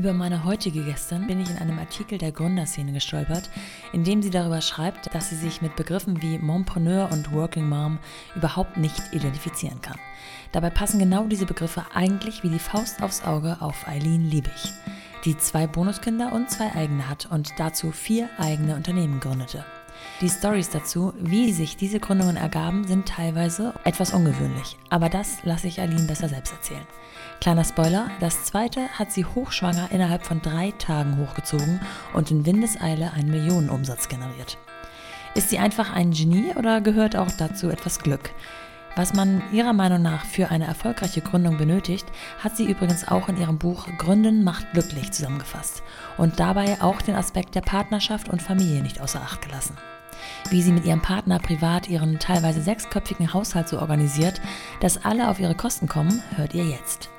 [0.00, 3.50] Über meine heutige Gästin bin ich in einem Artikel der Gründerszene gestolpert,
[3.92, 7.98] in dem sie darüber schreibt, dass sie sich mit Begriffen wie Mompreneur und Working Mom
[8.34, 9.98] überhaupt nicht identifizieren kann.
[10.52, 14.72] Dabei passen genau diese Begriffe eigentlich wie die Faust aufs Auge auf Eileen Liebig,
[15.26, 19.66] die zwei Bonuskinder und zwei eigene hat und dazu vier eigene Unternehmen gründete.
[20.20, 25.66] Die Stories dazu, wie sich diese Gründungen ergaben, sind teilweise etwas ungewöhnlich, aber das lasse
[25.66, 26.86] ich Eileen besser selbst erzählen.
[27.40, 31.80] Kleiner Spoiler, das zweite hat sie hochschwanger innerhalb von drei Tagen hochgezogen
[32.12, 34.58] und in Windeseile einen Millionenumsatz generiert.
[35.34, 38.30] Ist sie einfach ein Genie oder gehört auch dazu etwas Glück?
[38.96, 42.06] Was man ihrer Meinung nach für eine erfolgreiche Gründung benötigt,
[42.42, 45.82] hat sie übrigens auch in ihrem Buch Gründen macht glücklich zusammengefasst
[46.18, 49.76] und dabei auch den Aspekt der Partnerschaft und Familie nicht außer Acht gelassen.
[50.50, 54.40] Wie sie mit ihrem Partner privat ihren teilweise sechsköpfigen Haushalt so organisiert,
[54.80, 57.10] dass alle auf ihre Kosten kommen, hört ihr jetzt.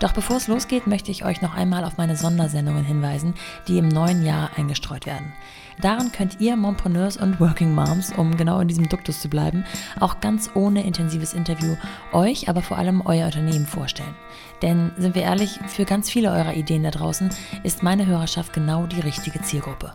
[0.00, 3.34] Doch bevor es losgeht, möchte ich euch noch einmal auf meine Sondersendungen hinweisen,
[3.68, 5.32] die im neuen Jahr eingestreut werden.
[5.80, 9.64] Daran könnt ihr Mompreneurs und Working Moms, um genau in diesem Duktus zu bleiben,
[10.00, 11.76] auch ganz ohne intensives Interview
[12.12, 14.14] euch, aber vor allem euer Unternehmen vorstellen.
[14.62, 17.30] Denn sind wir ehrlich, für ganz viele eurer Ideen da draußen
[17.62, 19.94] ist meine Hörerschaft genau die richtige Zielgruppe.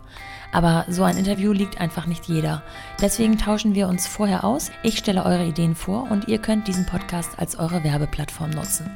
[0.51, 2.63] Aber so ein Interview liegt einfach nicht jeder.
[3.01, 4.71] Deswegen tauschen wir uns vorher aus.
[4.83, 8.89] Ich stelle eure Ideen vor und ihr könnt diesen Podcast als eure Werbeplattform nutzen.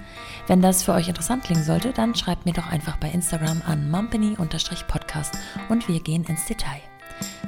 [0.48, 3.90] Wenn das für euch interessant klingen sollte, dann schreibt mir doch einfach bei Instagram an
[3.90, 5.38] mumpany-podcast
[5.70, 6.82] und wir gehen ins Detail.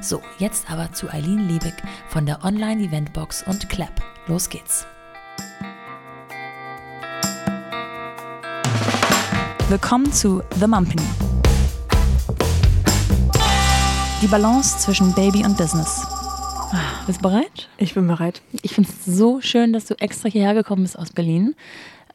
[0.00, 1.74] So, jetzt aber zu Eileen Liebig
[2.08, 4.00] von der Online-Eventbox und Clap.
[4.26, 4.86] Los geht's.
[9.68, 11.35] Willkommen zu The Mumpany.
[14.26, 16.04] Die Balance zwischen Baby und Business.
[17.06, 17.68] Bist du bereit?
[17.78, 18.42] Ich bin bereit.
[18.62, 21.54] Ich finde es so schön, dass du extra hierher gekommen bist aus Berlin.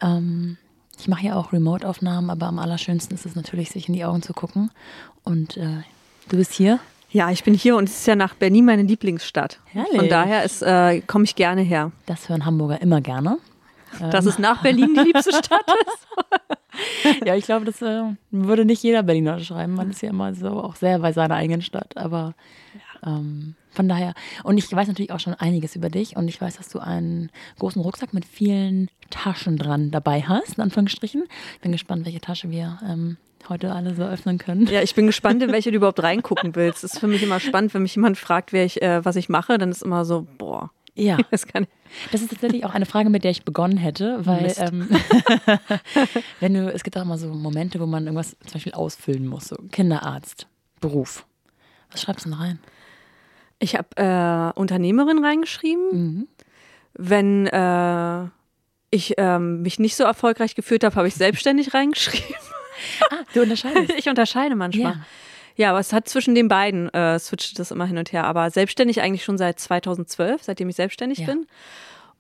[0.01, 0.57] Ähm,
[0.99, 4.21] ich mache ja auch Remote-Aufnahmen, aber am allerschönsten ist es natürlich, sich in die Augen
[4.21, 4.71] zu gucken.
[5.23, 5.83] Und äh,
[6.27, 6.79] du bist hier.
[7.11, 9.61] Ja, ich bin hier und es ist ja nach Berlin meine Lieblingsstadt.
[9.67, 9.95] Herrlich.
[9.95, 11.93] Von daher äh, komme ich gerne her.
[12.07, 13.37] Das hören Hamburger immer gerne.
[13.99, 14.31] Dass ähm.
[14.31, 16.07] es nach Berlin die liebste Stadt ist.
[17.25, 19.73] ja, ich glaube, das äh, würde nicht jeder Berliner schreiben.
[19.73, 21.97] Man ist ja immer so auch sehr bei seiner eigenen Stadt.
[21.97, 22.33] Aber
[23.05, 24.13] ähm, von daher,
[24.43, 27.31] und ich weiß natürlich auch schon einiges über dich und ich weiß, dass du einen
[27.59, 31.23] großen Rucksack mit vielen Taschen dran dabei hast, in Anführungsstrichen.
[31.61, 33.17] Bin gespannt, welche Tasche wir ähm,
[33.49, 34.67] heute alle so öffnen können.
[34.67, 36.83] Ja, ich bin gespannt, in welche du überhaupt reingucken willst.
[36.83, 39.57] Das ist für mich immer spannend, wenn mich jemand fragt, ich, äh, was ich mache,
[39.57, 40.71] dann ist immer so, boah.
[41.01, 41.17] Ja.
[41.31, 41.45] Das.
[42.11, 44.87] Das ist tatsächlich auch eine Frage, mit der ich begonnen hätte, weil ähm,
[46.39, 49.49] wenn du, es gibt auch immer so Momente, wo man irgendwas zum Beispiel ausfüllen muss,
[49.49, 50.47] so Kinderarzt,
[50.79, 51.25] Beruf.
[51.91, 52.59] Was schreibst du denn rein?
[53.59, 55.89] Ich habe äh, Unternehmerin reingeschrieben.
[55.91, 56.27] Mhm.
[56.93, 58.27] Wenn äh,
[58.89, 62.35] ich äh, mich nicht so erfolgreich gefühlt habe, habe ich selbstständig reingeschrieben.
[63.09, 63.93] Ah, du unterscheidest.
[63.97, 64.93] Ich unterscheide manchmal.
[64.93, 65.05] Ja.
[65.55, 68.25] Ja, aber es hat zwischen den beiden äh, switcht das immer hin und her.
[68.25, 71.25] Aber selbstständig eigentlich schon seit 2012, seitdem ich selbstständig ja.
[71.27, 71.47] bin.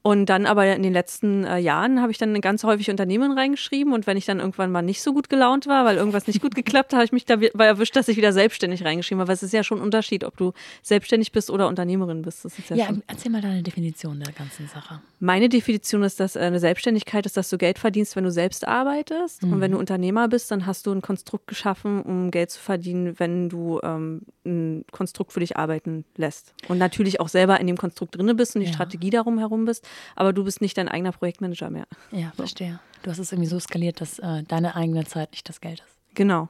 [0.03, 3.93] Und dann aber in den letzten äh, Jahren habe ich dann ganz häufig Unternehmen reingeschrieben
[3.93, 6.55] und wenn ich dann irgendwann mal nicht so gut gelaunt war, weil irgendwas nicht gut
[6.55, 9.27] geklappt hat, habe ich mich dabei erwischt, dass ich wieder selbstständig reingeschrieben habe.
[9.27, 12.43] Weil es ist ja schon ein Unterschied, ob du selbstständig bist oder Unternehmerin bist.
[12.43, 15.01] Das ist ja, ja schon erzähl mal deine Definition der ganzen Sache.
[15.19, 18.67] Meine Definition ist, dass äh, eine Selbstständigkeit ist, dass du Geld verdienst, wenn du selbst
[18.67, 19.43] arbeitest.
[19.43, 19.53] Mhm.
[19.53, 23.19] Und wenn du Unternehmer bist, dann hast du ein Konstrukt geschaffen, um Geld zu verdienen,
[23.19, 26.55] wenn du ähm, ein Konstrukt für dich arbeiten lässt.
[26.69, 28.73] Und natürlich auch selber in dem Konstrukt drin bist und die ja.
[28.73, 29.85] Strategie darum herum bist
[30.15, 31.87] aber du bist nicht dein eigener Projektmanager mehr.
[32.11, 32.79] Ja, verstehe.
[33.03, 36.15] Du hast es irgendwie so skaliert, dass äh, deine eigene Zeit nicht das Geld ist.
[36.15, 36.49] Genau.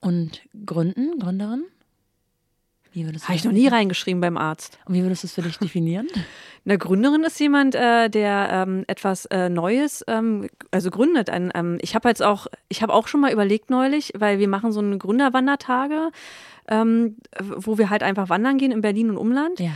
[0.00, 1.64] Und Gründen, Gründerin?
[3.04, 4.78] Habe ich noch nie reingeschrieben beim Arzt.
[4.86, 6.08] Und wie würdest du es für dich definieren?
[6.64, 11.28] Eine Gründerin ist jemand, äh, der ähm, etwas äh, Neues, ähm, also gründet.
[11.28, 14.48] Ein, ähm, ich habe jetzt auch, ich habe auch schon mal überlegt neulich, weil wir
[14.48, 16.10] machen so eine Gründerwandertage,
[16.68, 19.60] ähm, wo wir halt einfach wandern gehen in Berlin und Umland.
[19.60, 19.72] Ja.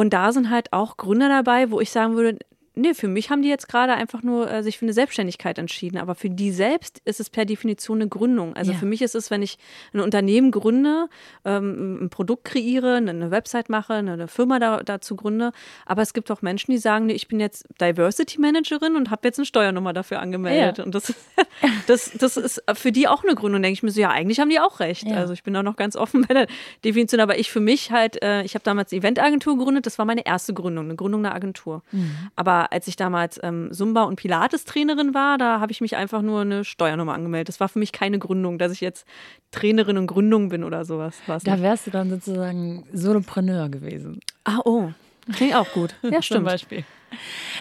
[0.00, 2.38] Und da sind halt auch Gründer dabei, wo ich sagen würde,
[2.76, 5.98] Nee, für mich haben die jetzt gerade einfach nur äh, sich für eine Selbstständigkeit entschieden.
[5.98, 8.54] Aber für die selbst ist es per Definition eine Gründung.
[8.54, 8.78] Also ja.
[8.78, 9.58] für mich ist es, wenn ich
[9.92, 11.08] ein Unternehmen gründe,
[11.44, 15.50] ähm, ein Produkt kreiere, eine Website mache, eine Firma da, dazu gründe.
[15.84, 19.26] Aber es gibt auch Menschen, die sagen, nee, ich bin jetzt Diversity Managerin und habe
[19.26, 20.78] jetzt eine Steuernummer dafür angemeldet.
[20.78, 20.84] Ja.
[20.84, 21.12] Und das,
[21.88, 23.62] das, das ist für die auch eine Gründung.
[23.62, 25.08] denke ich mir so, ja, eigentlich haben die auch recht.
[25.08, 25.16] Ja.
[25.16, 26.46] Also ich bin da noch ganz offen bei der
[26.84, 27.20] Definition.
[27.20, 29.86] Aber ich für mich halt, äh, ich habe damals eine Eventagentur gegründet.
[29.86, 31.82] Das war meine erste Gründung, eine Gründung einer Agentur.
[31.90, 32.30] Mhm.
[32.36, 36.42] Aber als ich damals ähm, Zumba- und Pilates-Trainerin war, da habe ich mich einfach nur
[36.42, 37.48] eine Steuernummer angemeldet.
[37.48, 39.06] Das war für mich keine Gründung, dass ich jetzt
[39.50, 41.16] Trainerin und Gründung bin oder sowas.
[41.26, 44.20] War's da wärst du dann sozusagen Solopreneur gewesen.
[44.44, 44.90] Ah, oh.
[45.32, 45.94] Klingt auch gut.
[46.02, 46.38] ja, stimmt.
[46.38, 46.84] Zum Beispiel.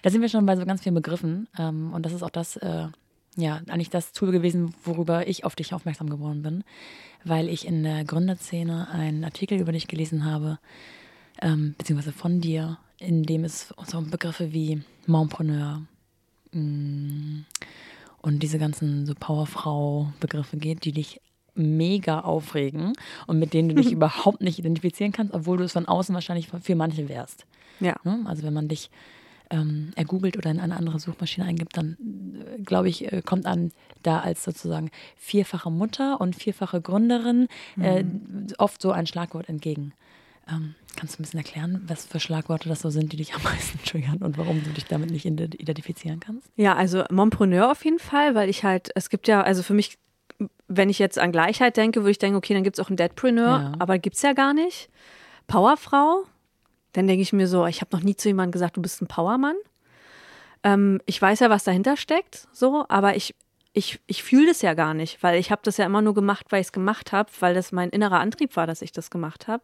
[0.04, 1.48] Da sind wir schon bei so ganz vielen Begriffen.
[1.58, 2.88] Ähm, und das ist auch das, äh,
[3.36, 6.64] ja, eigentlich das Tool gewesen, worüber ich auf dich aufmerksam geworden bin,
[7.24, 10.60] weil ich in der Gründerszene einen Artikel über dich gelesen habe,
[11.42, 15.82] ähm, beziehungsweise von dir, in dem es so Begriffe wie Mompreneur
[16.52, 17.46] mh, mm,
[18.22, 21.22] und diese ganzen so Powerfrau-Begriffe geht, die dich
[21.56, 22.94] mega aufregen
[23.28, 26.50] und mit denen du dich überhaupt nicht identifizieren kannst, obwohl du es von außen wahrscheinlich
[26.62, 27.46] für manche wärst.
[27.80, 27.96] Ja.
[28.04, 28.24] Ne?
[28.26, 28.90] Also wenn man dich
[29.50, 31.98] ähm, ergoogelt oder in eine andere Suchmaschine eingibt, dann
[32.58, 33.72] äh, glaube ich, äh, kommt an
[34.04, 37.48] da als sozusagen vierfache Mutter und vierfache Gründerin
[37.82, 38.48] äh, mhm.
[38.58, 39.94] oft so ein Schlagwort entgegen.
[40.52, 43.44] Ähm, kannst du ein bisschen erklären, was für Schlagworte das so sind, die dich am
[43.44, 46.50] meisten triggern und warum du dich damit nicht identifizieren kannst?
[46.56, 49.98] Ja, also Mompreneur auf jeden Fall, weil ich halt, es gibt ja, also für mich,
[50.68, 52.98] wenn ich jetzt an Gleichheit denke, würde ich denken, okay, dann gibt es auch einen
[52.98, 53.74] Deadpreneur, ja.
[53.80, 54.90] aber gibt es ja gar nicht.
[55.48, 56.24] Powerfrau,
[56.94, 59.08] dann denke ich mir so, ich habe noch nie zu jemandem gesagt, du bist ein
[59.08, 59.56] Powermann.
[60.64, 63.36] Ähm, ich weiß ja, was dahinter steckt, so, aber ich,
[63.74, 66.48] ich, ich fühle das ja gar nicht, weil ich habe das ja immer nur gemacht,
[66.50, 69.48] weil ich es gemacht habe, weil das mein innerer Antrieb war, dass ich das gemacht
[69.48, 69.64] habe.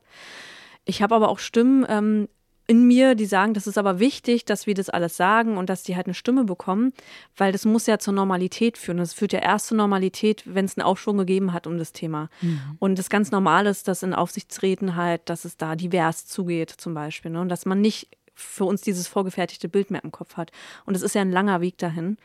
[0.86, 2.28] Ich habe aber auch Stimmen ähm,
[2.68, 5.84] in mir, die sagen, das ist aber wichtig, dass wir das alles sagen und dass
[5.84, 6.94] die halt eine Stimme bekommen,
[7.38, 8.98] weil das muss ja zur Normalität führen.
[8.98, 12.30] Das führt ja erst zur Normalität, wenn es einen Aufschwung gegeben hat um das Thema.
[12.42, 12.78] Mhm.
[12.80, 16.96] Und das ganz normal ist, dass in Aufsichtsräten halt, dass es da divers zugeht zum
[16.96, 17.32] Beispiel.
[17.32, 17.42] Ne?
[17.42, 20.52] Und dass man nicht für uns dieses vorgefertigte Bild mehr im Kopf hat.
[20.86, 22.18] Und es ist ja ein langer Weg dahin.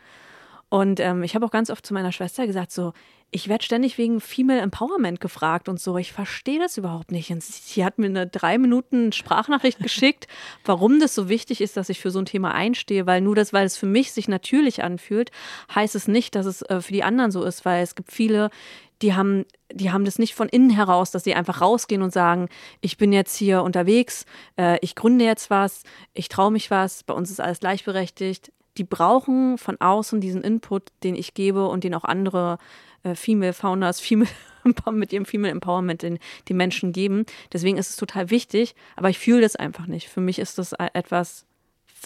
[0.70, 2.94] Und ähm, ich habe auch ganz oft zu meiner Schwester gesagt, so,
[3.32, 5.96] ich werde ständig wegen Female Empowerment gefragt und so.
[5.96, 7.30] Ich verstehe das überhaupt nicht.
[7.30, 10.26] Und sie hat mir eine drei Minuten Sprachnachricht geschickt,
[10.64, 13.06] warum das so wichtig ist, dass ich für so ein Thema einstehe.
[13.06, 15.30] Weil nur das, weil es für mich sich natürlich anfühlt,
[15.74, 17.64] heißt es nicht, dass es äh, für die anderen so ist.
[17.64, 18.50] Weil es gibt viele,
[19.00, 22.48] die haben, die haben das nicht von innen heraus, dass sie einfach rausgehen und sagen,
[22.80, 25.84] ich bin jetzt hier unterwegs, äh, ich gründe jetzt was,
[26.14, 28.52] ich traue mich was, bei uns ist alles gleichberechtigt.
[28.76, 32.58] Die brauchen von außen diesen Input, den ich gebe und den auch andere
[33.02, 34.30] äh, Female Founders, Female
[34.92, 36.18] mit ihrem Female Empowerment den,
[36.48, 37.24] die Menschen geben.
[37.52, 40.08] Deswegen ist es total wichtig, aber ich fühle das einfach nicht.
[40.08, 41.46] Für mich ist das e-, etwas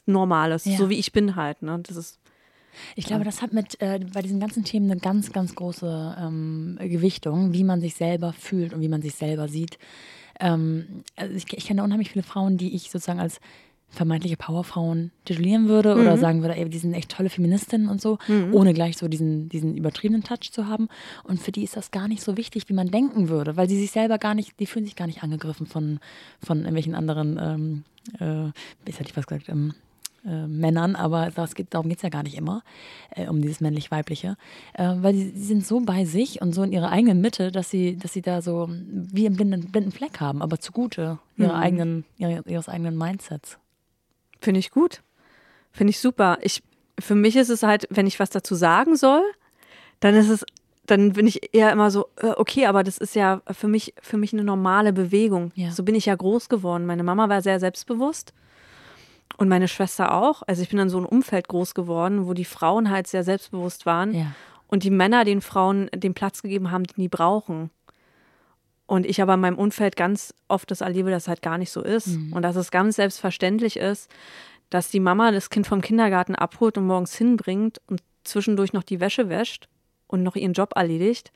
[0.06, 0.76] Normales, ja.
[0.76, 1.62] so wie ich bin halt.
[1.62, 1.80] Ne?
[1.82, 2.18] Das ist
[2.96, 6.76] ich glaube, das hat mit äh, bei diesen ganzen Themen eine ganz, ganz große ähm,
[6.80, 9.78] Gewichtung, wie man sich selber fühlt und wie man sich selber sieht.
[10.40, 13.40] Ähm, also ich, ich kenne unheimlich viele Frauen, die ich sozusagen als
[13.94, 16.02] vermeintliche Powerfrauen titulieren würde mhm.
[16.02, 18.54] oder sagen würde, ey, die sind echt tolle Feministinnen und so, mhm.
[18.54, 20.88] ohne gleich so diesen, diesen übertriebenen Touch zu haben.
[21.24, 23.78] Und für die ist das gar nicht so wichtig, wie man denken würde, weil sie
[23.78, 26.00] sich selber gar nicht, die fühlen sich gar nicht angegriffen von,
[26.44, 27.84] von irgendwelchen anderen, ähm,
[28.20, 28.50] äh,
[28.88, 29.74] ich hätte ich was gesagt, ähm,
[30.26, 32.62] äh, Männern, aber das geht, darum geht es ja gar nicht immer,
[33.10, 34.36] äh, um dieses männlich-weibliche,
[34.72, 37.68] äh, weil sie, sie, sind so bei sich und so in ihrer eigenen Mitte, dass
[37.68, 41.62] sie, dass sie da so wie einen blinden, blinden Fleck haben, aber zugute ihrer mhm.
[41.62, 43.58] eigenen, ihre, ihres eigenen Mindsets.
[44.44, 45.02] Finde ich gut.
[45.72, 46.38] Finde ich super.
[46.42, 46.62] Ich,
[47.00, 49.22] für mich ist es halt, wenn ich was dazu sagen soll,
[50.00, 50.44] dann ist es,
[50.86, 54.18] dann bin ich eher immer so, äh, okay, aber das ist ja für mich, für
[54.18, 55.50] mich eine normale Bewegung.
[55.54, 55.70] Ja.
[55.70, 56.84] So bin ich ja groß geworden.
[56.84, 58.34] Meine Mama war sehr selbstbewusst
[59.38, 60.42] und meine Schwester auch.
[60.46, 63.86] Also ich bin in so einem Umfeld groß geworden, wo die Frauen halt sehr selbstbewusst
[63.86, 64.26] waren ja.
[64.68, 67.70] und die Männer den Frauen den Platz gegeben haben, den die brauchen.
[68.86, 71.70] Und ich aber in meinem Umfeld ganz oft das erlebe, dass es halt gar nicht
[71.70, 72.08] so ist.
[72.08, 72.32] Mhm.
[72.32, 74.10] Und dass es ganz selbstverständlich ist,
[74.70, 79.00] dass die Mama das Kind vom Kindergarten abholt und morgens hinbringt und zwischendurch noch die
[79.00, 79.68] Wäsche wäscht
[80.06, 81.32] und noch ihren Job erledigt,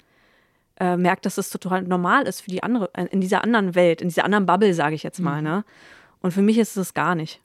[0.80, 4.00] äh, merkt, dass es total normal ist für die andere, äh, in dieser anderen Welt,
[4.00, 5.38] in dieser anderen Bubble, sage ich jetzt mal.
[5.38, 5.48] Mhm.
[5.48, 5.64] Ne?
[6.20, 7.40] Und für mich ist es gar nicht.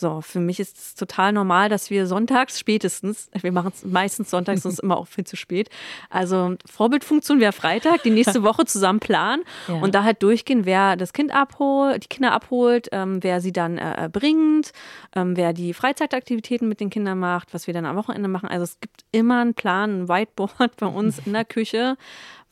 [0.00, 4.30] So, für mich ist es total normal, dass wir sonntags spätestens, wir machen es meistens
[4.30, 5.68] sonntags, sonst immer auch viel zu spät.
[6.08, 9.74] Also Vorbildfunktion wäre Freitag, die nächste Woche zusammen planen ja.
[9.74, 13.76] und da halt durchgehen, wer das Kind abholt, die Kinder abholt, ähm, wer sie dann
[13.76, 14.72] äh, bringt,
[15.14, 18.48] ähm, wer die Freizeitaktivitäten mit den Kindern macht, was wir dann am Wochenende machen.
[18.48, 21.98] Also es gibt immer einen Plan, ein Whiteboard bei uns in der Küche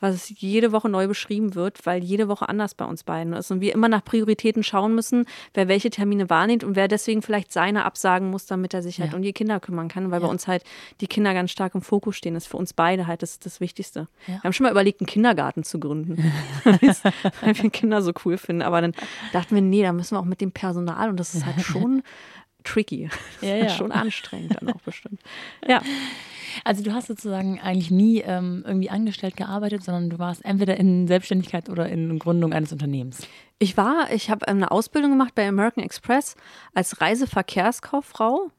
[0.01, 3.61] was jede Woche neu beschrieben wird, weil jede Woche anders bei uns beiden ist und
[3.61, 7.85] wir immer nach Prioritäten schauen müssen, wer welche Termine wahrnimmt und wer deswegen vielleicht seine
[7.85, 10.27] absagen muss, damit er sich halt um die Kinder kümmern kann, weil ja.
[10.27, 10.65] bei uns halt
[11.01, 12.35] die Kinder ganz stark im Fokus stehen.
[12.35, 14.09] Das ist für uns beide halt das, das Wichtigste.
[14.27, 14.35] Ja.
[14.35, 16.33] Wir haben schon mal überlegt, einen Kindergarten zu gründen,
[16.65, 16.79] weil
[17.55, 18.93] wir Kinder so cool finden, aber dann
[19.33, 22.03] dachten wir, nee, da müssen wir auch mit dem Personal und das ist halt schon
[22.65, 23.09] tricky.
[23.41, 23.69] Ja, ja.
[23.69, 25.21] schon anstrengend dann auch bestimmt.
[25.67, 25.81] Ja.
[26.65, 31.07] Also du hast sozusagen eigentlich nie ähm, irgendwie angestellt gearbeitet, sondern du warst entweder in
[31.07, 33.27] Selbstständigkeit oder in Gründung eines Unternehmens.
[33.61, 36.35] Ich war, ich habe eine Ausbildung gemacht bei American Express
[36.75, 38.51] als Reiseverkehrskauffrau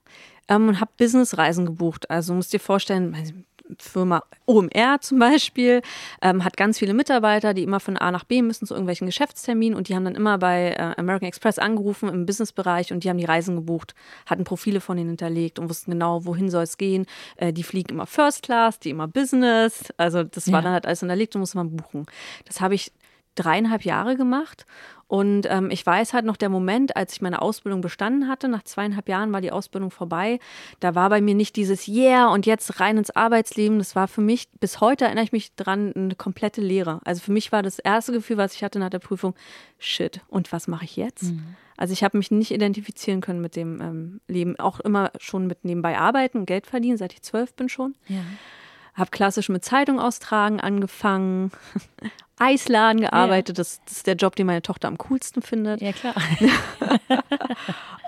[0.48, 2.10] ähm, und habe Businessreisen gebucht.
[2.10, 3.46] Also musst dir vorstellen,
[3.78, 5.82] Firma OMR zum Beispiel,
[6.22, 9.78] ähm, hat ganz viele Mitarbeiter, die immer von A nach B müssen zu irgendwelchen Geschäftsterminen
[9.78, 13.18] und die haben dann immer bei äh, American Express angerufen im Businessbereich und die haben
[13.18, 13.94] die Reisen gebucht,
[14.26, 17.06] hatten Profile von ihnen hinterlegt und wussten genau, wohin soll es gehen.
[17.38, 19.94] Äh, die fliegen immer First Class, die immer Business.
[19.98, 20.54] Also das ja.
[20.54, 22.06] war dann halt alles hinterlegt und musste man buchen.
[22.46, 22.92] Das habe ich
[23.36, 24.66] dreieinhalb Jahre gemacht
[25.10, 28.62] und ähm, ich weiß halt noch der Moment, als ich meine Ausbildung bestanden hatte, nach
[28.62, 30.40] zweieinhalb Jahren war die Ausbildung vorbei.
[30.80, 33.80] Da war bei mir nicht dieses Yeah und jetzt rein ins Arbeitsleben.
[33.80, 37.00] Das war für mich, bis heute erinnere ich mich dran, eine komplette Lehre.
[37.06, 39.34] Also für mich war das erste Gefühl, was ich hatte nach der Prüfung,
[39.80, 41.24] shit, und was mache ich jetzt?
[41.24, 41.56] Mhm.
[41.76, 44.60] Also ich habe mich nicht identifizieren können mit dem ähm, Leben.
[44.60, 47.96] Auch immer schon mit nebenbei arbeiten, Geld verdienen, seit ich zwölf bin schon.
[48.08, 48.22] Ja.
[49.00, 51.52] Habe klassisch mit Zeitung austragen angefangen,
[52.40, 53.58] Eisladen gearbeitet.
[53.58, 53.62] Ja.
[53.62, 55.82] Das, das, ist der Job, den meine Tochter am coolsten findet.
[55.82, 56.16] Ja, klar.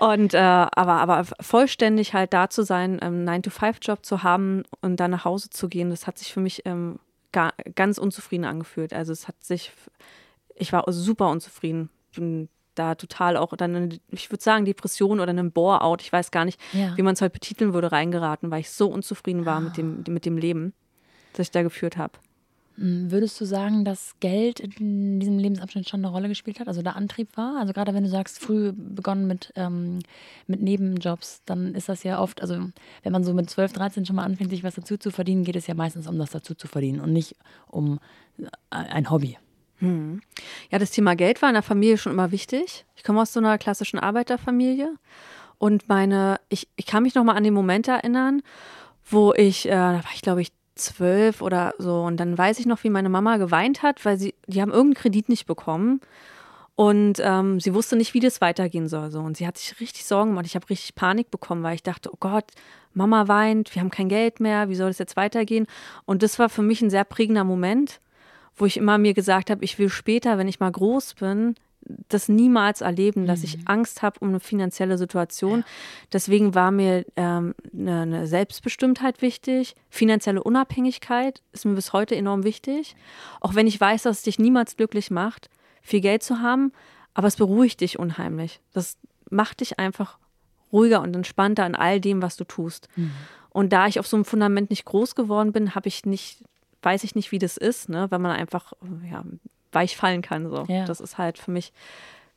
[0.00, 4.98] und äh, aber, aber vollständig halt da zu sein, einen ähm, 9-to-5-Job zu haben und
[4.98, 6.98] dann nach Hause zu gehen, das hat sich für mich ähm,
[7.32, 8.94] gar, ganz unzufrieden angefühlt.
[8.94, 9.72] Also es hat sich,
[10.54, 11.90] ich war super unzufrieden.
[12.14, 16.44] Bin da total auch dann, ich würde sagen, Depression oder einen Bore-out, ich weiß gar
[16.44, 16.96] nicht, ja.
[16.96, 19.60] wie man es heute betiteln würde, reingeraten, weil ich so unzufrieden war ah.
[19.60, 20.72] mit, dem, mit dem Leben,
[21.32, 22.18] das ich da geführt habe.
[22.76, 26.80] Hm, würdest du sagen, dass Geld in diesem Lebensabschnitt schon eine Rolle gespielt hat, also
[26.82, 27.58] der Antrieb war?
[27.60, 29.98] Also gerade wenn du sagst, früh begonnen mit, ähm,
[30.46, 32.70] mit Nebenjobs, dann ist das ja oft, also
[33.02, 35.56] wenn man so mit 12, 13 schon mal anfängt, sich was dazu zu verdienen, geht
[35.56, 37.36] es ja meistens um das dazu zu verdienen und nicht
[37.68, 37.98] um
[38.38, 39.36] äh, ein Hobby.
[39.78, 40.22] Hm.
[40.70, 42.86] Ja, das Thema Geld war in der Familie schon immer wichtig.
[42.96, 44.94] Ich komme aus so einer klassischen Arbeiterfamilie
[45.58, 48.42] und meine, ich, ich kann mich noch mal an den Moment erinnern,
[49.04, 52.66] wo ich, äh, da war ich glaube ich zwölf oder so und dann weiß ich
[52.66, 56.00] noch, wie meine Mama geweint hat, weil sie, die haben irgendeinen Kredit nicht bekommen
[56.74, 59.10] und ähm, sie wusste nicht, wie das weitergehen soll.
[59.10, 59.20] So.
[59.20, 60.46] Und sie hat sich richtig Sorgen gemacht.
[60.46, 62.46] Ich habe richtig Panik bekommen, weil ich dachte, oh Gott,
[62.94, 65.66] Mama weint, wir haben kein Geld mehr, wie soll das jetzt weitergehen?
[66.06, 68.00] Und das war für mich ein sehr prägender Moment
[68.56, 71.54] wo ich immer mir gesagt habe, ich will später, wenn ich mal groß bin,
[72.08, 73.44] das niemals erleben, dass mhm.
[73.44, 75.60] ich Angst habe um eine finanzielle Situation.
[75.60, 75.64] Ja.
[76.12, 79.74] Deswegen war mir ähm, eine, eine, Selbstbestimmtheit wichtig.
[79.90, 82.96] Finanzielle Unabhängigkeit ist mir bis heute enorm wichtig.
[83.40, 86.72] Auch wenn ich weiß, dass es dich niemals glücklich macht, viel Geld zu haben,
[87.14, 88.60] aber es beruhigt dich unheimlich.
[88.72, 88.96] Das
[89.30, 90.18] macht dich einfach
[90.72, 92.88] ruhiger und entspannter in all dem, was du tust.
[92.96, 93.12] Mhm.
[93.50, 96.42] Und da ich auf so einem Fundament nicht groß geworden bin, habe ich nicht
[96.82, 98.08] weiß ich nicht, wie das ist, ne?
[98.10, 98.72] wenn man einfach
[99.08, 99.24] ja,
[99.72, 100.48] weich fallen kann.
[100.48, 100.64] So.
[100.68, 100.84] Ja.
[100.84, 101.72] Das ist halt für mich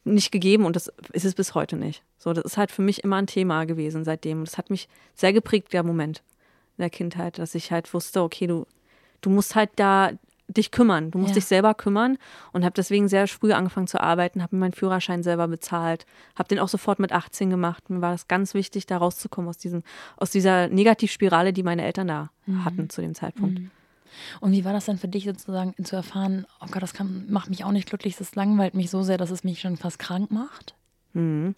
[0.03, 2.03] nicht gegeben und das ist es bis heute nicht.
[2.17, 4.45] So, das ist halt für mich immer ein Thema gewesen seitdem.
[4.45, 6.21] Das hat mich sehr geprägt, der Moment
[6.77, 8.67] in der Kindheit, dass ich halt wusste, okay, du,
[9.21, 10.11] du musst halt da
[10.47, 11.11] dich kümmern.
[11.11, 11.35] Du musst ja.
[11.35, 12.17] dich selber kümmern
[12.51, 16.49] und habe deswegen sehr früh angefangen zu arbeiten, habe mir meinen Führerschein selber bezahlt, habe
[16.49, 17.89] den auch sofort mit 18 gemacht.
[17.89, 19.83] Mir war das ganz wichtig, da rauszukommen aus, diesem,
[20.17, 22.63] aus dieser Negativspirale, die meine Eltern da mhm.
[22.63, 23.59] hatten zu dem Zeitpunkt.
[23.59, 23.71] Mhm.
[24.41, 27.49] Und wie war das dann für dich sozusagen zu erfahren, oh Gott, das kann, macht
[27.49, 30.31] mich auch nicht glücklich, das langweilt mich so sehr, dass es mich schon fast krank
[30.31, 30.75] macht?
[31.13, 31.55] Mhm.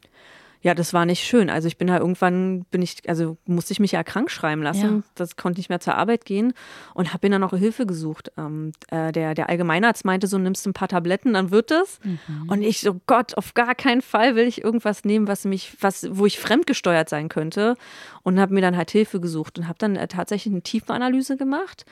[0.62, 1.50] Ja, das war nicht schön.
[1.50, 4.98] Also ich bin halt irgendwann, bin ich, also musste ich mich ja krank schreiben lassen.
[4.98, 5.04] Ja.
[5.16, 6.54] Das konnte nicht mehr zur Arbeit gehen
[6.94, 8.32] und habe mir dann auch Hilfe gesucht.
[8.38, 12.00] Ähm, äh, der, der Allgemeinarzt meinte so, nimmst ein paar Tabletten, dann wird es.
[12.04, 12.50] Mhm.
[12.50, 16.08] Und ich so, Gott, auf gar keinen Fall will ich irgendwas nehmen, was mich, was,
[16.12, 17.76] wo ich fremdgesteuert sein könnte.
[18.24, 21.86] Und habe mir dann halt Hilfe gesucht und habe dann äh, tatsächlich eine Tiefenanalyse gemacht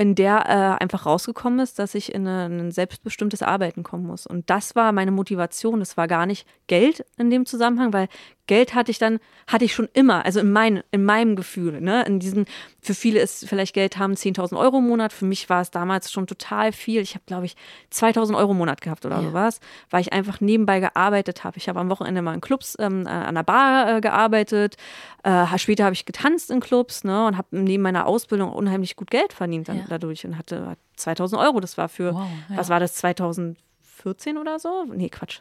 [0.00, 4.06] in der äh, einfach rausgekommen ist, dass ich in, eine, in, ein selbstbestimmtes Arbeiten kommen
[4.06, 4.26] muss.
[4.26, 5.78] Und das war meine Motivation.
[5.78, 8.08] Das war gar nicht Geld in dem Zusammenhang, weil
[8.50, 11.80] Geld hatte ich dann, hatte ich schon immer, also in, mein, in meinem Gefühl.
[11.80, 12.02] Ne?
[12.02, 12.46] In diesen,
[12.82, 15.12] für viele ist vielleicht Geld haben 10.000 Euro im Monat.
[15.12, 17.00] Für mich war es damals schon total viel.
[17.00, 17.54] Ich habe, glaube ich,
[17.92, 19.22] 2.000 Euro im Monat gehabt oder ja.
[19.22, 21.58] sowas, weil ich einfach nebenbei gearbeitet habe.
[21.58, 24.76] Ich habe am Wochenende mal in Clubs, ähm, an der Bar äh, gearbeitet.
[25.22, 27.28] Äh, später habe ich getanzt in Clubs ne?
[27.28, 29.84] und habe neben meiner Ausbildung unheimlich gut Geld verdient dann, ja.
[29.88, 31.60] dadurch und hatte 2.000 Euro.
[31.60, 32.56] Das war für, wow, ja.
[32.56, 34.86] was war das, 2014 oder so?
[34.92, 35.40] Nee, Quatsch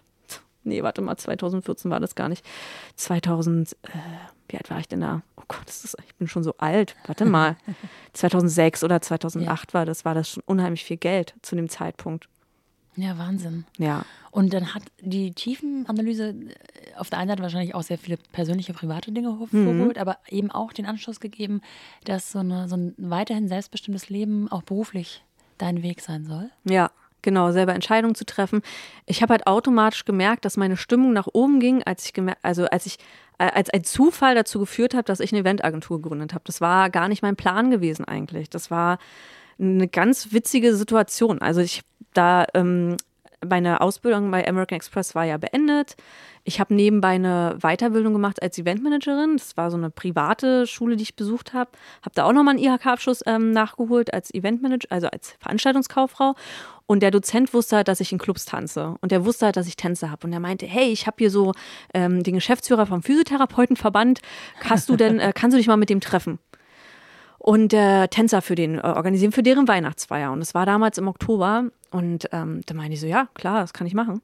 [0.63, 2.46] nee, warte mal, 2014 war das gar nicht.
[2.96, 3.88] 2000, äh,
[4.50, 5.22] wie alt war ich denn da?
[5.38, 6.96] Oh Gott, ist, ich bin schon so alt.
[7.06, 7.58] Warte mal.
[8.13, 9.74] 2006 oder 2008 ja.
[9.74, 12.28] war das, war das schon unheimlich viel Geld zu dem Zeitpunkt.
[12.96, 13.66] Ja, Wahnsinn.
[13.78, 14.04] Ja.
[14.32, 18.74] Und dann hat die Tiefenanalyse äh, auf der einen Seite wahrscheinlich auch sehr viele persönliche,
[18.74, 20.01] private Dinge hervorgeholt, mhm.
[20.01, 21.62] aber eben auch den Anschluss gegeben,
[22.04, 25.24] dass so, eine, so ein weiterhin selbstbestimmtes Leben auch beruflich
[25.58, 26.50] dein Weg sein soll.
[26.66, 28.61] Ja, Genau, selber Entscheidungen zu treffen.
[29.05, 32.65] Ich habe halt automatisch gemerkt, dass meine Stimmung nach oben ging, als ich gemerkt, also
[32.65, 32.97] als ich
[33.39, 36.43] äh, als ein Zufall dazu geführt habe, dass ich eine Eventagentur gegründet habe.
[36.45, 38.49] Das war gar nicht mein Plan gewesen eigentlich.
[38.49, 38.99] Das war
[39.59, 41.41] eine ganz witzige Situation.
[41.41, 41.81] Also ich
[42.13, 42.97] da ähm,
[43.48, 45.96] meine Ausbildung bei American Express war ja beendet.
[46.43, 49.38] Ich habe nebenbei eine Weiterbildung gemacht als Eventmanagerin.
[49.38, 51.72] Das war so eine private Schule, die ich besucht habe.
[52.01, 56.36] Habe da auch nochmal einen IHK-Abschluss ähm, nachgeholt als Eventmanager, also als Veranstaltungskauffrau.
[56.86, 58.96] Und der Dozent wusste halt, dass ich in Clubs tanze.
[59.01, 60.25] Und der wusste halt, dass ich Tänze habe.
[60.25, 61.53] Und er meinte, hey, ich habe hier so
[61.93, 64.22] ähm, den Geschäftsführer vom Physiotherapeutenverband.
[64.62, 66.39] Hast du denn, äh, kannst du dich mal mit dem treffen?
[67.50, 70.32] Und äh, Tänzer für den äh, organisieren für deren Weihnachtsfeier.
[70.32, 71.63] Und es war damals im Oktober.
[71.89, 74.22] Und ähm, da meinte ich so, ja, klar, das kann ich machen.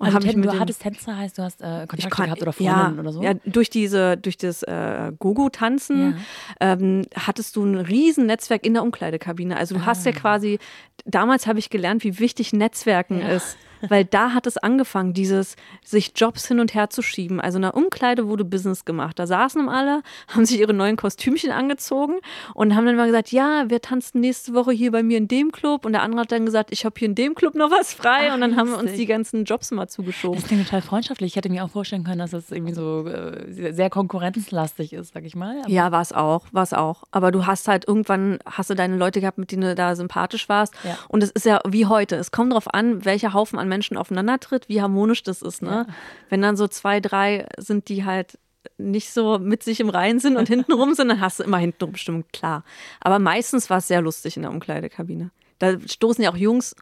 [0.00, 2.94] Und also ten, du hattest Tänzer, heißt du hast äh, Kontakte kann, gehabt oder Freundinnen
[2.96, 3.22] ja, oder so?
[3.22, 6.16] Ja, durch diese, durch das äh, Gogo-Tanzen
[6.60, 6.72] ja.
[6.72, 9.56] ähm, hattest du ein riesen Netzwerk in der Umkleidekabine.
[9.56, 9.86] Also du ah.
[9.86, 10.58] hast ja quasi,
[11.04, 13.28] damals habe ich gelernt, wie wichtig Netzwerken ja.
[13.28, 13.56] ist
[13.88, 17.40] weil da hat es angefangen, dieses sich Jobs hin und her zu schieben.
[17.40, 19.18] Also in der Umkleide wurde Business gemacht.
[19.18, 22.14] Da saßen alle, haben sich ihre neuen Kostümchen angezogen
[22.54, 25.52] und haben dann mal gesagt, ja, wir tanzen nächste Woche hier bei mir in dem
[25.52, 27.92] Club und der andere hat dann gesagt, ich habe hier in dem Club noch was
[27.92, 30.38] frei Ach, und dann haben wir uns die ganzen Jobs mal zugeschoben.
[30.38, 31.32] Das klingt total freundschaftlich.
[31.32, 35.24] Ich hätte mir auch vorstellen können, dass es irgendwie so äh, sehr konkurrenzlastig ist, sag
[35.24, 35.60] ich mal.
[35.60, 37.04] Aber ja, war es auch, war es auch.
[37.10, 40.48] Aber du hast halt irgendwann, hast du deine Leute gehabt, mit denen du da sympathisch
[40.48, 40.74] warst.
[40.84, 40.98] Ja.
[41.08, 42.16] Und es ist ja wie heute.
[42.16, 45.62] Es kommt darauf an, welcher Haufen an an Menschen aufeinander tritt, wie harmonisch das ist.
[45.62, 45.86] Ne?
[45.88, 45.94] Ja.
[46.30, 48.38] Wenn dann so zwei, drei sind, die halt
[48.76, 51.96] nicht so mit sich im Reinen sind und hintenrum sind, dann hast du immer hintenrum
[51.96, 52.64] Stimmung, klar.
[53.00, 55.30] Aber meistens war es sehr lustig in der Umkleidekabine.
[55.58, 56.74] Da stoßen ja auch Jungs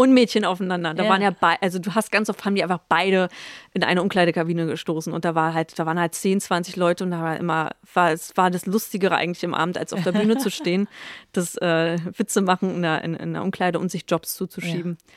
[0.00, 0.94] und Mädchen aufeinander.
[0.94, 1.10] Da ja.
[1.10, 3.28] waren ja beide, also du hast ganz oft haben die einfach beide
[3.74, 7.10] in eine Umkleidekabine gestoßen und da war halt, da waren halt 10, 20 Leute und
[7.10, 10.38] da war immer, war, es war das Lustigere eigentlich im Abend, als auf der Bühne
[10.38, 10.86] zu stehen,
[11.32, 14.98] das äh, Witze machen in der, in, in der Umkleide und sich Jobs zuzuschieben.
[15.00, 15.14] Ja.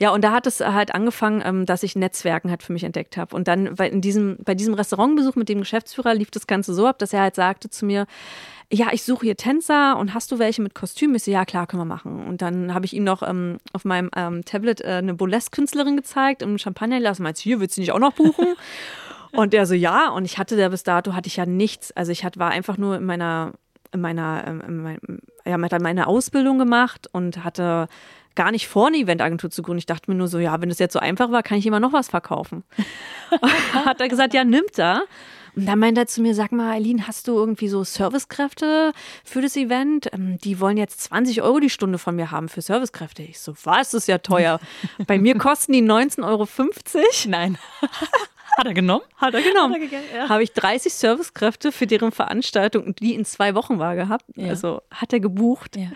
[0.00, 3.16] Ja, und da hat es halt angefangen, ähm, dass ich Netzwerken halt für mich entdeckt
[3.16, 3.34] habe.
[3.34, 6.86] Und dann bei, in diesem, bei diesem Restaurantbesuch mit dem Geschäftsführer lief das Ganze so
[6.86, 8.06] ab, dass er halt sagte zu mir,
[8.72, 11.14] ja, ich suche hier Tänzer und hast du welche mit Kostüm?
[11.14, 12.26] Ich so, ja, klar, können wir machen.
[12.26, 16.42] Und dann habe ich ihm noch ähm, auf meinem ähm, Tablet äh, eine Burlesque-Künstlerin gezeigt
[16.42, 17.20] im Champagnerglas.
[17.20, 18.46] Meinte, hier, willst du nicht auch noch buchen?
[19.32, 20.08] und der so, ja.
[20.10, 21.92] Und ich hatte da bis dato, hatte ich ja nichts.
[21.92, 23.52] Also ich hat, war einfach nur in meiner,
[23.92, 24.98] in meiner, ähm, in mein,
[25.44, 27.86] ja, meine Ausbildung gemacht und hatte
[28.34, 29.78] gar nicht vor, eine Eventagentur zu gründen.
[29.78, 31.80] Ich dachte mir nur so, ja, wenn es jetzt so einfach war, kann ich immer
[31.80, 32.64] noch was verkaufen.
[33.84, 35.04] hat er gesagt, ja, nimmt er.
[35.56, 38.92] Und dann meint er zu mir, sag mal, Eileen, hast du irgendwie so Servicekräfte
[39.24, 40.10] für das Event?
[40.12, 43.22] Ähm, die wollen jetzt 20 Euro die Stunde von mir haben für Servicekräfte.
[43.22, 44.58] Ich so, was, das ist ja teuer.
[45.06, 46.48] Bei mir kosten die 19,50 Euro.
[47.28, 47.58] Nein.
[48.56, 49.02] Hat er genommen?
[49.16, 49.90] Hat er genommen.
[50.14, 50.28] Ja.
[50.28, 54.24] Habe ich 30 Servicekräfte für deren Veranstaltung, die in zwei Wochen war, gehabt.
[54.36, 54.48] Ja.
[54.48, 55.76] Also hat er gebucht.
[55.76, 55.88] Ja.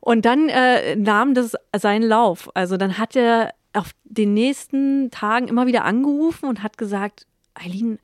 [0.00, 2.50] Und dann äh, nahm das seinen Lauf.
[2.54, 7.98] Also dann hat er auf den nächsten Tagen immer wieder angerufen und hat gesagt, Eileen,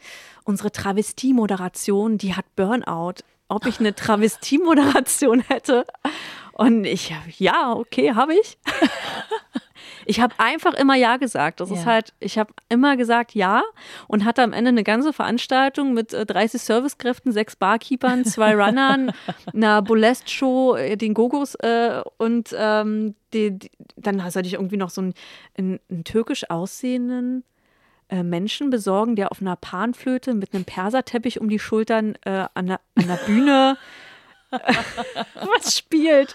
[0.45, 3.23] unsere Travestie-Moderation, die hat Burnout.
[3.49, 5.87] Ob ich eine Travestie-Moderation hätte?
[6.53, 8.59] Und ich, ja, okay, habe ich.
[10.05, 11.61] Ich habe einfach immer Ja gesagt.
[11.61, 11.77] Das ja.
[11.77, 13.63] ist halt, ich habe immer gesagt Ja
[14.09, 19.13] und hatte am Ende eine ganze Veranstaltung mit 30 äh, Servicekräften, sechs Barkeepern, zwei Runnern,
[19.55, 24.91] einer Bolest-Show, äh, den Gogos äh, und ähm, die, die, dann sollte ich irgendwie noch
[24.91, 25.15] so einen,
[25.57, 27.45] einen, einen türkisch aussehenden
[28.09, 32.67] äh, Menschen besorgen, der auf einer Panflöte mit einem Perserteppich um die Schultern äh, an,
[32.67, 33.77] der, an der Bühne
[35.35, 36.35] was spielt.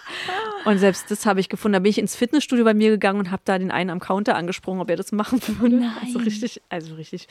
[0.64, 1.74] Und selbst das habe ich gefunden.
[1.74, 4.36] Da bin ich ins Fitnessstudio bei mir gegangen und habe da den einen am Counter
[4.36, 5.76] angesprochen, ob er das machen würde.
[5.76, 5.92] Nein.
[6.02, 7.28] Also richtig, also richtig.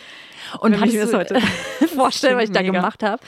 [0.60, 1.40] Und wenn ich mir das heute
[1.96, 3.22] vorstellen, was ich da gemacht habe.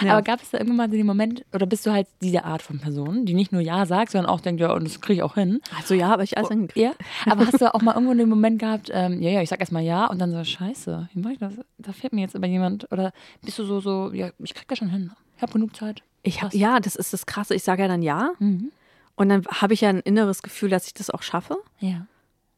[0.00, 0.12] Ja.
[0.12, 2.80] Aber gab es da irgendwann mal den Moment, oder bist du halt diese Art von
[2.80, 5.34] Person, die nicht nur Ja sagt, sondern auch denkt, ja, und das kriege ich auch
[5.34, 5.60] hin?
[5.76, 6.92] Also ja, aber ich alles oh, Ja,
[7.26, 9.82] aber hast du auch mal irgendwo den Moment gehabt, ähm, ja, ja, ich sag erstmal
[9.82, 11.54] Ja und dann so, scheiße, wie mache ich das?
[11.78, 12.90] Da fehlt mir jetzt aber jemand.
[12.92, 15.12] Oder bist du so, so, ja, ich krieg das schon hin.
[15.36, 16.02] Ich habe genug Zeit.
[16.22, 17.54] Ich hab, ja, das ist das Krasse.
[17.54, 18.32] Ich sage ja dann ja.
[18.38, 18.72] Mhm.
[19.16, 21.56] Und dann habe ich ja ein inneres Gefühl, dass ich das auch schaffe.
[21.78, 22.06] Ja.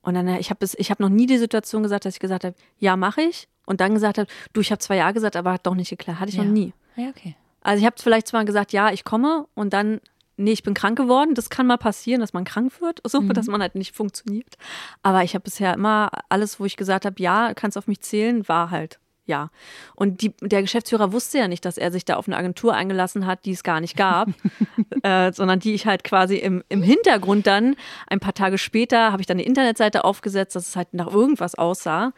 [0.02, 2.96] Und dann, ich habe hab noch nie die Situation gesagt, dass ich gesagt habe, ja,
[2.96, 3.48] mache ich.
[3.66, 6.20] Und dann gesagt habe, du, ich habe zwar ja gesagt, aber hat doch nicht geklappt.
[6.20, 6.44] Hatte ich ja.
[6.44, 6.72] noch nie.
[6.96, 7.36] Ja, okay.
[7.62, 10.00] Also ich habe vielleicht zwar gesagt, ja, ich komme und dann,
[10.36, 11.34] nee, ich bin krank geworden.
[11.34, 13.32] Das kann mal passieren, dass man krank wird, so, mhm.
[13.32, 14.56] dass man halt nicht funktioniert.
[15.02, 18.46] Aber ich habe bisher immer alles, wo ich gesagt habe, ja, kannst auf mich zählen,
[18.48, 18.98] war halt
[19.32, 19.48] ja.
[19.94, 23.26] Und die, der Geschäftsführer wusste ja nicht, dass er sich da auf eine Agentur eingelassen
[23.26, 24.28] hat, die es gar nicht gab,
[25.02, 27.74] äh, sondern die ich halt quasi im, im Hintergrund dann,
[28.06, 31.54] ein paar Tage später, habe ich dann eine Internetseite aufgesetzt, dass es halt nach irgendwas
[31.54, 32.12] aussah.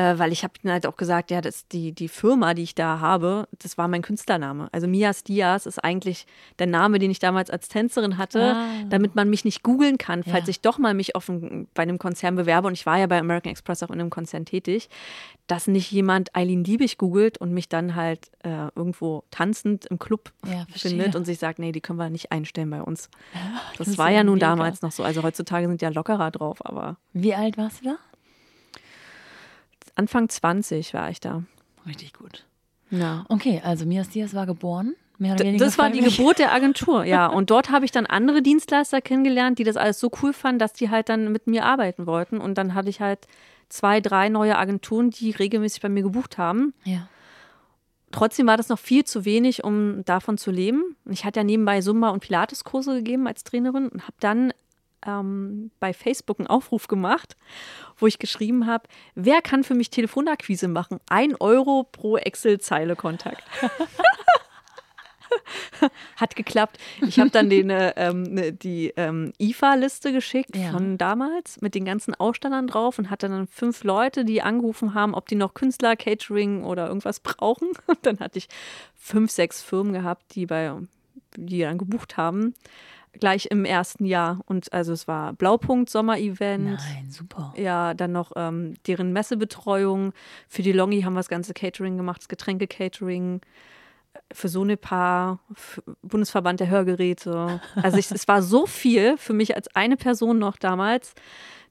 [0.00, 2.74] Äh, weil ich habe ihnen halt auch gesagt, ja, das, die, die Firma, die ich
[2.74, 4.68] da habe, das war mein Künstlername.
[4.72, 6.26] Also Mias Diaz ist eigentlich
[6.58, 8.66] der Name, den ich damals als Tänzerin hatte, ah.
[8.88, 10.50] damit man mich nicht googeln kann, falls ja.
[10.50, 12.68] ich doch mal mich auf ein, bei einem Konzern bewerbe.
[12.68, 14.88] Und ich war ja bei American Express auch in einem Konzern tätig,
[15.46, 20.32] dass nicht jemand Eileen Diebig googelt und mich dann halt äh, irgendwo tanzend im Club
[20.46, 23.10] ja, findet und sich sagt, nee, die können wir nicht einstellen bei uns.
[23.78, 24.48] Das, das war ja nun mega.
[24.48, 25.02] damals noch so.
[25.02, 26.98] Also heutzutage sind ja lockerer drauf, aber.
[27.12, 27.96] Wie alt warst du da?
[29.94, 31.42] Anfang 20 war ich da.
[31.86, 32.44] Richtig gut.
[32.90, 33.24] Ja.
[33.28, 34.94] Okay, also Mias Diaz war geboren.
[35.18, 37.26] Mehr oder weniger das war die Geburt der Agentur, ja.
[37.28, 40.72] Und dort habe ich dann andere Dienstleister kennengelernt, die das alles so cool fanden, dass
[40.72, 42.38] die halt dann mit mir arbeiten wollten.
[42.38, 43.26] Und dann hatte ich halt
[43.68, 46.72] zwei, drei neue Agenturen, die regelmäßig bei mir gebucht haben.
[46.84, 47.06] Ja.
[48.12, 50.96] Trotzdem war das noch viel zu wenig, um davon zu leben.
[51.08, 54.52] Ich hatte ja nebenbei Zumba- und Pilates-Kurse gegeben als Trainerin und habe dann
[55.06, 57.36] ähm, bei Facebook einen Aufruf gemacht,
[57.96, 61.00] wo ich geschrieben habe, wer kann für mich Telefonakquise machen?
[61.08, 63.42] Ein Euro pro Excel-Zeile Kontakt.
[66.16, 66.78] Hat geklappt.
[67.00, 70.72] Ich habe dann den, äh, ähm, ne, die ähm, IFA-Liste geschickt ja.
[70.72, 75.14] von damals mit den ganzen Ausstellern drauf und hatte dann fünf Leute, die angerufen haben,
[75.14, 77.68] ob die noch Künstler, Catering oder irgendwas brauchen.
[77.86, 78.48] Und dann hatte ich
[78.96, 80.74] fünf, sechs Firmen gehabt, die bei
[81.36, 82.54] die dann gebucht haben
[83.12, 84.40] gleich im ersten Jahr.
[84.46, 86.64] Und also es war Blaupunkt Sommer-Event.
[86.64, 87.52] Nein, super.
[87.56, 90.12] Ja, dann noch ähm, deren Messebetreuung.
[90.48, 93.40] Für die Longi haben wir das ganze Catering gemacht, das Getränke-Catering.
[94.32, 97.60] Für Sonepar, für Bundesverband der Hörgeräte.
[97.76, 101.14] Also ich, es war so viel für mich als eine Person noch damals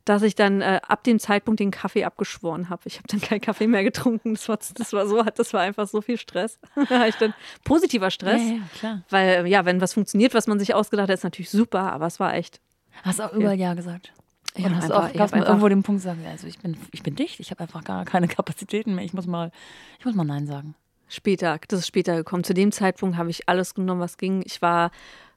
[0.05, 2.81] dass ich dann äh, ab dem Zeitpunkt den Kaffee abgeschworen habe.
[2.85, 4.33] Ich habe dann keinen Kaffee mehr getrunken.
[4.33, 6.59] Das war, das war so, das war einfach so viel Stress.
[6.89, 7.33] da ich dann
[7.63, 8.41] positiver Stress.
[8.41, 9.03] Ja, ja, klar.
[9.09, 12.19] Weil, ja, wenn was funktioniert, was man sich ausgedacht hat, ist natürlich super, aber es
[12.19, 12.59] war echt.
[13.03, 14.11] Hast du auch überall Ja gesagt?
[14.57, 17.03] Ja, Und hast einfach, du auch mal irgendwo den Punkt sagen, also ich bin, ich
[17.03, 19.05] bin dicht, ich habe einfach gar keine Kapazitäten mehr.
[19.05, 19.51] Ich muss mal,
[19.99, 20.75] ich muss mal Nein sagen.
[21.07, 22.43] Später, das ist später gekommen.
[22.43, 24.43] Zu dem Zeitpunkt habe ich alles genommen, was ging.
[24.45, 24.91] Ich war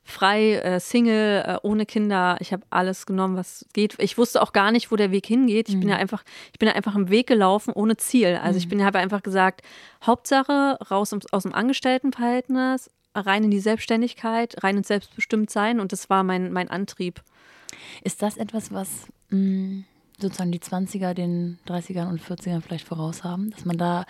[0.04, 2.36] frei, äh, Single, äh, ohne Kinder.
[2.40, 3.94] Ich habe alles genommen, was geht.
[3.98, 5.68] Ich wusste auch gar nicht, wo der Weg hingeht.
[5.68, 5.80] Ich mhm.
[5.80, 8.38] bin ja einfach, ich bin ja einfach im Weg gelaufen ohne Ziel.
[8.42, 8.58] Also mhm.
[8.58, 9.62] ich bin habe einfach gesagt,
[10.04, 16.22] Hauptsache raus aus dem Angestelltenverhältnis, rein in die Selbstständigkeit, rein ins Selbstbestimmtsein und das war
[16.24, 17.22] mein, mein Antrieb.
[18.02, 18.88] Ist das etwas, was
[19.30, 19.84] mh, mm,
[20.20, 24.04] sozusagen die 20er den 30ern und 40ern vielleicht voraus haben, dass man da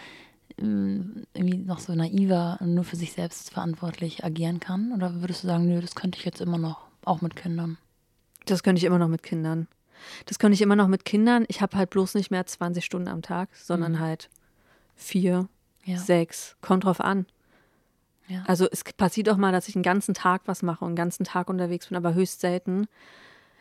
[0.56, 4.92] irgendwie noch so naiver und nur für sich selbst verantwortlich agieren kann?
[4.92, 7.78] Oder würdest du sagen, nö, das könnte ich jetzt immer noch, auch mit Kindern?
[8.46, 9.68] Das könnte ich immer noch mit Kindern.
[10.26, 11.44] Das könnte ich immer noch mit Kindern.
[11.48, 14.00] Ich habe halt bloß nicht mehr 20 Stunden am Tag, sondern mhm.
[14.00, 14.30] halt
[14.96, 15.48] vier,
[15.84, 15.98] ja.
[15.98, 16.56] sechs.
[16.60, 17.26] Kommt drauf an.
[18.28, 18.44] Ja.
[18.46, 21.24] Also es passiert auch mal, dass ich einen ganzen Tag was mache und einen ganzen
[21.24, 22.86] Tag unterwegs bin, aber höchst selten.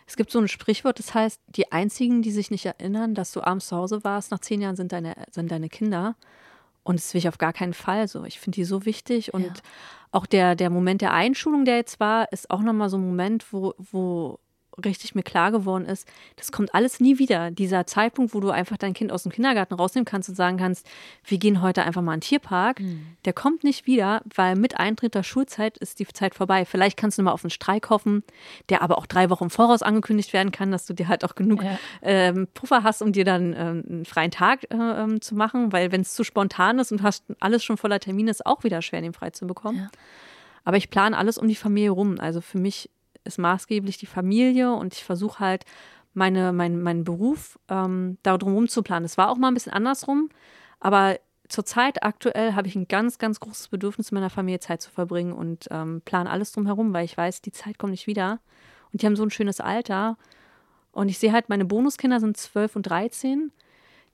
[0.07, 3.41] Es gibt so ein Sprichwort, das heißt, die einzigen, die sich nicht erinnern, dass du
[3.41, 6.15] abends zu Hause warst, nach zehn Jahren sind deine, sind deine Kinder.
[6.83, 8.23] Und das will ich auf gar keinen Fall so.
[8.23, 9.33] Ich finde die so wichtig.
[9.33, 9.53] Und ja.
[10.11, 13.51] auch der, der Moment der Einschulung, der jetzt war, ist auch nochmal so ein Moment,
[13.53, 14.39] wo, wo
[14.85, 17.51] richtig mir klar geworden ist, das kommt alles nie wieder.
[17.51, 20.87] Dieser Zeitpunkt, wo du einfach dein Kind aus dem Kindergarten rausnehmen kannst und sagen kannst,
[21.25, 23.05] wir gehen heute einfach mal in den Tierpark, mhm.
[23.25, 26.65] der kommt nicht wieder, weil mit Eintritt der Schulzeit ist die Zeit vorbei.
[26.65, 28.23] Vielleicht kannst du mal auf einen Streik hoffen,
[28.69, 31.35] der aber auch drei Wochen im Voraus angekündigt werden kann, dass du dir halt auch
[31.35, 31.79] genug ja.
[32.01, 35.91] ähm, Puffer hast, um dir dann ähm, einen freien Tag äh, ähm, zu machen, weil
[35.91, 39.01] wenn es zu spontan ist und hast alles schon voller Termine, ist auch wieder schwer,
[39.01, 39.77] den frei zu bekommen.
[39.77, 39.89] Ja.
[40.63, 42.19] Aber ich plane alles um die Familie rum.
[42.19, 42.89] Also für mich
[43.23, 45.65] ist maßgeblich die Familie und ich versuche halt
[46.13, 49.05] meine, mein, meinen Beruf ähm, darum zu planen.
[49.05, 50.29] Es war auch mal ein bisschen andersrum,
[50.79, 51.17] aber
[51.51, 55.33] zurzeit aktuell habe ich ein ganz, ganz großes Bedürfnis, mit meiner Familie Zeit zu verbringen
[55.33, 58.39] und ähm, plane alles drumherum, weil ich weiß, die Zeit kommt nicht wieder.
[58.91, 60.17] Und die haben so ein schönes Alter.
[60.91, 63.51] Und ich sehe halt, meine Bonuskinder sind 12 und 13.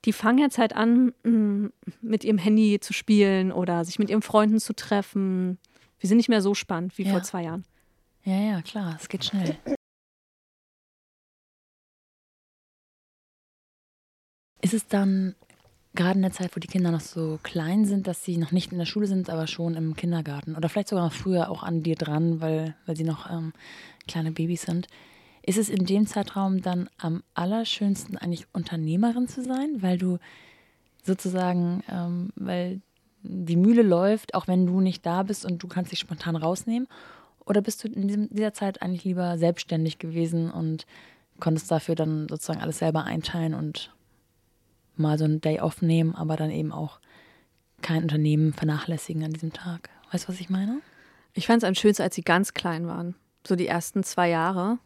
[0.04, 1.12] Die fangen jetzt halt an,
[2.00, 5.58] mit ihrem Handy zu spielen oder sich mit ihren Freunden zu treffen.
[5.98, 7.10] Wir sind nicht mehr so spannend wie ja.
[7.10, 7.64] vor zwei Jahren.
[8.28, 9.56] Ja, ja, klar, es geht schnell.
[14.60, 15.34] Ist es dann
[15.94, 18.70] gerade in der Zeit, wo die Kinder noch so klein sind, dass sie noch nicht
[18.70, 21.82] in der Schule sind, aber schon im Kindergarten oder vielleicht sogar noch früher auch an
[21.82, 23.54] dir dran, weil, weil sie noch ähm,
[24.06, 24.88] kleine Babys sind,
[25.42, 30.18] ist es in dem Zeitraum dann am allerschönsten eigentlich Unternehmerin zu sein, weil du
[31.02, 32.82] sozusagen, ähm, weil
[33.22, 36.88] die Mühle läuft, auch wenn du nicht da bist und du kannst dich spontan rausnehmen?
[37.48, 40.86] Oder bist du in dieser Zeit eigentlich lieber selbstständig gewesen und
[41.40, 43.94] konntest dafür dann sozusagen alles selber einteilen und
[44.96, 47.00] mal so einen Day off nehmen, aber dann eben auch
[47.80, 49.88] kein Unternehmen vernachlässigen an diesem Tag?
[50.12, 50.80] Weißt du, was ich meine?
[51.34, 53.14] Ich fand es am schönsten, als sie ganz klein waren.
[53.46, 54.78] So die ersten zwei Jahre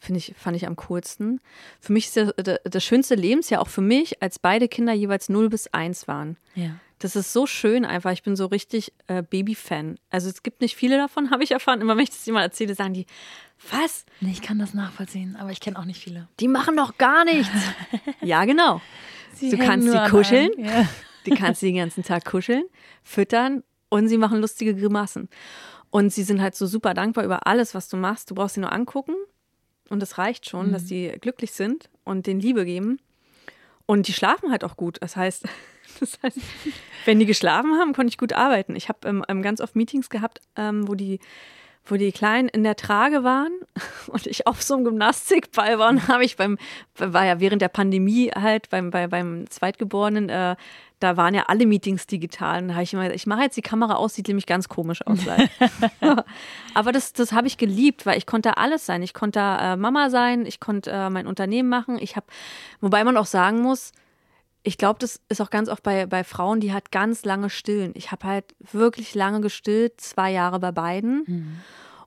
[0.00, 1.40] finde ich, fand ich am coolsten.
[1.80, 5.50] Für mich ist das, das schönste Lebensjahr auch für mich, als beide Kinder jeweils 0
[5.50, 6.36] bis 1 waren.
[6.54, 6.76] Ja.
[7.00, 8.12] Das ist so schön einfach.
[8.12, 9.98] Ich bin so richtig äh, Baby-Fan.
[10.10, 11.80] Also es gibt nicht viele davon, habe ich erfahren.
[11.80, 13.06] Immer wenn ich das jemand erzähle, sagen die,
[13.70, 14.04] was?
[14.20, 16.28] Nee, ich kann das nachvollziehen, aber ich kenne auch nicht viele.
[16.38, 17.50] Die machen doch gar nichts.
[18.20, 18.80] ja, genau.
[19.34, 20.50] Sie du kannst sie kuscheln.
[20.58, 20.86] Ja.
[21.26, 22.64] die kannst du den ganzen Tag kuscheln,
[23.02, 25.28] füttern und sie machen lustige Grimassen.
[25.90, 28.30] Und sie sind halt so super dankbar über alles, was du machst.
[28.30, 29.14] Du brauchst sie nur angucken
[29.88, 33.00] und es reicht schon, dass sie glücklich sind und den Liebe geben.
[33.86, 34.98] Und die schlafen halt auch gut.
[35.00, 35.46] Das heißt,
[36.00, 36.38] das heißt
[37.04, 38.76] wenn die geschlafen haben, konnte ich gut arbeiten.
[38.76, 41.18] Ich habe ähm, ähm, ganz oft Meetings gehabt, ähm, wo die
[41.86, 43.52] wo die Kleinen in der Trage waren
[44.08, 46.58] und ich auf so einem Gymnastikball war und habe ich beim,
[46.96, 50.56] war ja während der Pandemie halt beim, bei, beim Zweitgeborenen, äh,
[51.00, 52.62] da waren ja alle Meetings digital.
[52.62, 54.68] Und da habe ich immer gesagt, ich mache jetzt die Kamera aus, sieht nämlich ganz
[54.68, 55.20] komisch aus.
[56.74, 59.02] Aber das, das habe ich geliebt, weil ich konnte alles sein.
[59.02, 61.98] Ich konnte äh, Mama sein, ich konnte äh, mein Unternehmen machen.
[61.98, 62.26] Ich habe,
[62.82, 63.92] wobei man auch sagen muss,
[64.62, 67.92] ich glaube, das ist auch ganz oft bei, bei Frauen, die halt ganz lange stillen.
[67.94, 71.24] Ich habe halt wirklich lange gestillt, zwei Jahre bei beiden.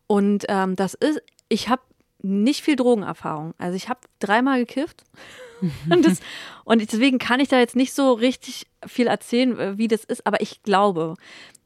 [0.07, 1.81] Und ähm, das ist, ich habe
[2.21, 3.53] nicht viel Drogenerfahrung.
[3.57, 5.03] Also ich habe dreimal gekifft.
[5.89, 6.19] und, das,
[6.63, 10.25] und deswegen kann ich da jetzt nicht so richtig viel erzählen, äh, wie das ist.
[10.27, 11.15] Aber ich glaube,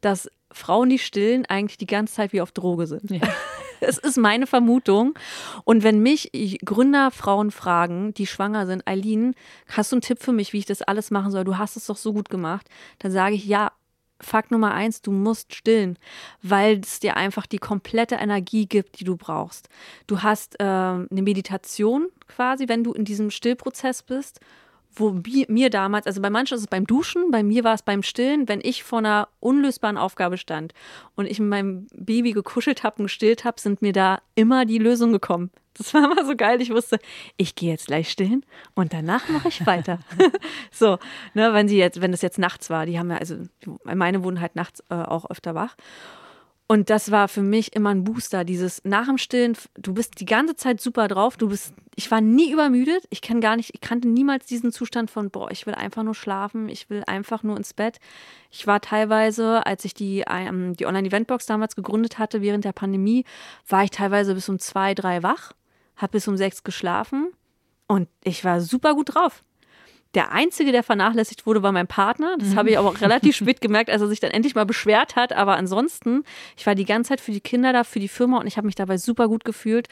[0.01, 3.11] dass Frauen, die stillen, eigentlich die ganze Zeit wie auf Droge sind.
[3.79, 5.13] Es ist meine Vermutung.
[5.63, 6.31] Und wenn mich
[6.65, 9.35] Gründerfrauen fragen, die schwanger sind, Eileen,
[9.67, 11.43] hast du einen Tipp für mich, wie ich das alles machen soll?
[11.43, 12.67] Du hast es doch so gut gemacht.
[12.97, 13.71] Dann sage ich, ja,
[14.19, 15.99] Fakt Nummer eins, du musst stillen,
[16.41, 19.69] weil es dir einfach die komplette Energie gibt, die du brauchst.
[20.07, 24.39] Du hast ähm, eine Meditation quasi, wenn du in diesem Stillprozess bist,
[24.97, 27.81] wo mi- mir damals, also bei manchen ist es beim Duschen, bei mir war es
[27.81, 30.73] beim Stillen, wenn ich vor einer unlösbaren Aufgabe stand
[31.15, 34.77] und ich mit meinem Baby gekuschelt habe und gestillt habe, sind mir da immer die
[34.79, 35.51] Lösungen gekommen.
[35.77, 36.59] Das war immer so geil.
[36.59, 36.97] Ich wusste,
[37.37, 39.99] ich gehe jetzt gleich stillen und danach mache ich weiter.
[40.71, 40.97] so,
[41.35, 43.35] ne, wenn sie jetzt, wenn das jetzt nachts war, die haben ja, also
[43.83, 45.75] meine wurden halt nachts äh, auch öfter wach.
[46.69, 48.43] Und das war für mich immer ein Booster.
[48.43, 51.37] Dieses nach dem Stillen, du bist die ganze Zeit super drauf.
[51.37, 53.05] Du bist, ich war nie übermüdet.
[53.09, 56.13] Ich kann gar nicht, ich kannte niemals diesen Zustand von, boah, ich will einfach nur
[56.13, 57.99] schlafen, ich will einfach nur ins Bett.
[58.51, 63.23] Ich war teilweise, als ich die, ähm, die Online-Eventbox damals gegründet hatte, während der Pandemie,
[63.69, 65.53] war ich teilweise bis um zwei, drei wach,
[65.95, 67.29] habe bis um sechs geschlafen
[67.87, 69.41] und ich war super gut drauf.
[70.13, 72.35] Der Einzige, der vernachlässigt wurde, war mein Partner.
[72.39, 75.15] Das habe ich aber auch relativ spät gemerkt, als er sich dann endlich mal beschwert
[75.15, 75.33] hat.
[75.33, 76.23] Aber ansonsten,
[76.55, 78.65] ich war die ganze Zeit für die Kinder da, für die Firma und ich habe
[78.67, 79.87] mich dabei super gut gefühlt.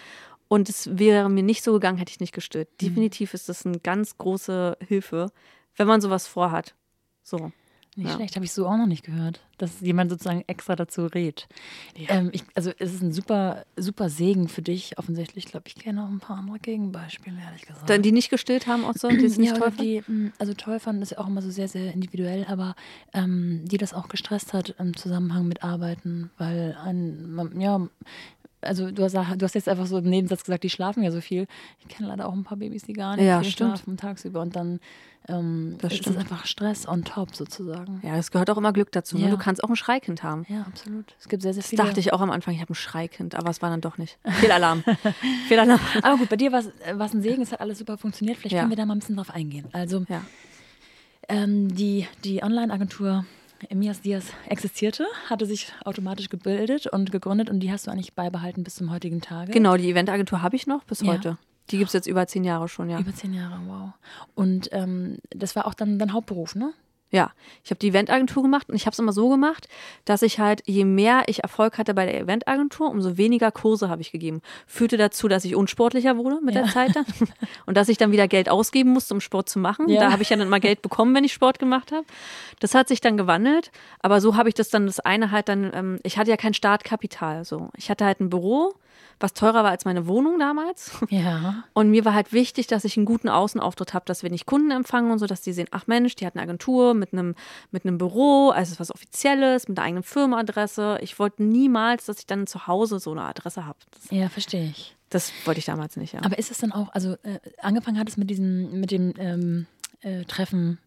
[0.47, 2.69] Und es wäre mir nicht so gegangen, hätte ich nicht gestillt.
[2.79, 5.31] Definitiv ist das eine ganz große Hilfe,
[5.75, 6.75] wenn man sowas vorhat.
[7.23, 7.51] So.
[7.97, 8.15] Nicht Ja.
[8.17, 11.47] schlecht, habe ich so auch noch nicht gehört, dass jemand sozusagen extra dazu rät.
[12.09, 15.45] Ähm, ich, also es ist ein super, super Segen für dich offensichtlich.
[15.45, 17.89] Ich glaube, ich kenne auch ein paar andere Gegenbeispiele, ehrlich gesagt.
[17.89, 20.79] Dann die nicht gestillt haben auch so, die es nicht ja, die, mh, also toll
[20.81, 22.75] fanden ist ja auch immer so sehr, sehr individuell, aber
[23.13, 27.87] ähm, die das auch gestresst hat im Zusammenhang mit Arbeiten, weil ein, man- ja,
[28.65, 31.21] also du hast, du hast jetzt einfach so im Nebensatz gesagt, die schlafen ja so
[31.21, 31.47] viel.
[31.79, 33.77] Ich kenne leider auch ein paar Babys, die gar nicht Ja, viel stimmt.
[33.77, 34.79] schlafen tagsüber und dann
[35.27, 37.99] ähm, Das ist es einfach Stress on top sozusagen.
[38.03, 39.17] Ja, es gehört auch immer Glück dazu.
[39.17, 39.23] Ne?
[39.25, 39.29] Ja.
[39.31, 40.45] Du kannst auch ein Schreikind haben.
[40.49, 41.15] Ja, absolut.
[41.19, 41.83] Es gibt sehr, sehr Das viele.
[41.83, 44.19] dachte ich auch am Anfang, ich habe ein Schreikind, aber es war dann doch nicht.
[44.39, 44.83] Fehlalarm.
[45.47, 45.79] Fehlalarm.
[46.03, 48.37] Aber gut, bei dir war es ein Segen, es hat alles super funktioniert.
[48.37, 48.59] Vielleicht Ja.
[48.61, 49.65] können wir da mal ein bisschen drauf eingehen.
[49.73, 50.21] Also Ja.
[51.27, 53.25] Ähm, die die Online-Agentur
[53.69, 58.63] Emias Diaz existierte, hatte sich automatisch gebildet und gegründet und die hast du eigentlich beibehalten
[58.63, 59.51] bis zum heutigen Tage.
[59.51, 61.13] Genau, die Eventagentur habe ich noch bis Ja.
[61.13, 61.37] heute.
[61.71, 62.99] Die gibt es jetzt über zehn Jahre schon, ja.
[62.99, 63.89] Über zehn Jahre, wow.
[64.35, 66.73] Und ähm, das war auch dann dein Hauptberuf, ne?
[67.11, 67.31] Ja,
[67.63, 69.67] ich habe die Eventagentur gemacht und ich habe es immer so gemacht,
[70.05, 74.01] dass ich halt, je mehr ich Erfolg hatte bei der Eventagentur, umso weniger Kurse habe
[74.01, 74.41] ich gegeben.
[74.65, 77.05] Führte dazu, dass ich unsportlicher wurde mit der Zeit dann
[77.67, 79.87] und dass ich dann wieder Geld ausgeben musste, um Sport zu machen.
[79.87, 80.01] Ja.
[80.01, 82.05] Da habe ich ja dann immer Geld bekommen, wenn ich Sport gemacht habe.
[82.59, 85.71] Das hat sich dann gewandelt, aber so habe ich das dann, das eine halt dann,
[85.73, 87.45] ähm, ich hatte ja kein Startkapital.
[87.45, 87.69] So.
[87.77, 88.73] Ich hatte halt ein Büro,
[89.19, 90.91] was teurer war als meine Wohnung damals.
[91.09, 91.63] Ja.
[91.73, 94.71] Und mir war halt wichtig, dass ich einen guten Außenauftritt habe, dass wenn ich Kunden
[94.71, 97.35] empfange und so, dass die sehen, ach Mensch, die hat eine Agentur mit einem,
[97.71, 100.99] mit einem Büro, also was Offizielles, mit einer eigenen Firmenadresse.
[101.01, 103.77] Ich wollte niemals, dass ich dann zu Hause so eine Adresse habe.
[104.09, 104.95] Ja, verstehe ich.
[105.09, 106.21] das wollte ich damals nicht, ja.
[106.23, 109.65] Aber ist es dann auch, also äh, angefangen hat es mit diesem, mit dem ähm,
[110.01, 110.79] äh, Treffen,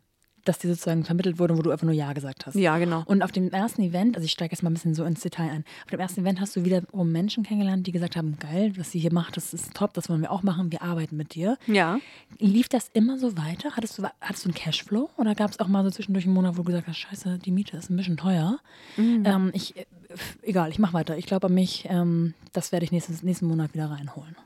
[0.48, 2.54] das dir sozusagen vermittelt wurde, wo du einfach nur Ja gesagt hast.
[2.54, 3.02] ja, genau.
[3.06, 5.50] Und auf dem ersten Event, also ich steige jetzt mal ein bisschen so ins Detail
[5.50, 8.90] ein, auf dem ersten Event hast du wiederum Menschen kennengelernt, die gesagt haben, geil, was
[8.90, 11.58] sie hier macht, das ist top, das wollen wir auch machen, wir arbeiten mit dir.
[11.66, 12.00] Ja.
[12.38, 13.76] Lief das immer so weiter?
[13.76, 16.54] Hattest du, hattest du einen Cashflow oder gab es auch mal so zwischendurch einen Monat,
[16.56, 18.58] wo du gesagt hast, scheiße, die Miete ist ein bisschen teuer?
[18.96, 19.84] Ähm, ich, äh,
[20.42, 21.16] egal, ich mache weiter.
[21.18, 24.36] Ich glaube an mich, ähm, das werde ich nächstes, nächsten Monat wieder reinholen.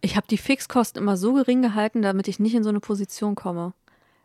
[0.00, 3.34] Ich habe die Fixkosten immer so gering gehalten, damit ich nicht in so eine Position
[3.34, 3.74] komme.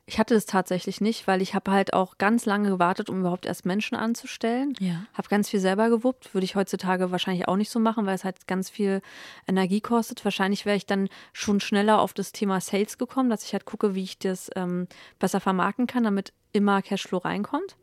[0.08, 3.48] Ich hatte das tatsächlich nicht, weil ich habe halt auch ganz lange gewartet, um überhaupt
[3.48, 4.76] erst Menschen anzustellen.
[4.80, 5.06] Ja.
[5.14, 6.36] Habe ganz viel selber gewuppt.
[6.36, 9.02] Würde ich heutzutage wahrscheinlich auch nicht so machen, weil es halt ganz viel
[9.48, 10.24] Energie kostet.
[10.24, 13.96] Wahrscheinlich wäre ich dann schon schneller auf das Thema Sales gekommen, dass ich halt gucke,
[13.96, 14.88] wie ich das ähm,
[15.18, 17.76] besser vermarkten kann, damit immer Cashflow reinkommt.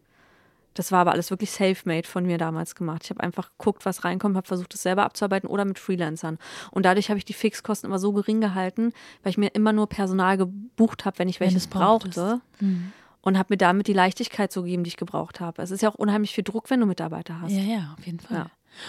[0.74, 3.02] Das war aber alles wirklich self-made von mir damals gemacht.
[3.04, 6.38] Ich habe einfach geguckt, was reinkommt, habe versucht, das selber abzuarbeiten oder mit Freelancern.
[6.70, 9.88] Und dadurch habe ich die Fixkosten immer so gering gehalten, weil ich mir immer nur
[9.88, 12.40] Personal gebucht habe, wenn ich welches Wenn brauchte.
[12.60, 12.92] Mhm.
[13.20, 15.62] Und habe mir damit die Leichtigkeit so gegeben, die ich gebraucht habe.
[15.62, 17.52] Es ist ja auch unheimlich viel Druck, wenn du Mitarbeiter hast.
[17.52, 18.36] Ja, ja, auf jeden Fall.
[18.38, 18.46] Ja.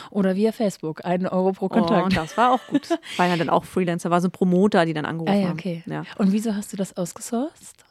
[0.10, 2.06] Oder via Facebook, einen Euro pro Oh, Kontakt.
[2.06, 2.90] und das war auch gut.
[3.18, 5.60] War ja dann auch Freelancer, war so ein Promoter, die dann angerufen ah, ja, haben.
[5.60, 5.84] okay.
[5.86, 6.04] Ja.
[6.18, 7.84] Und wieso hast du das ausgesourced?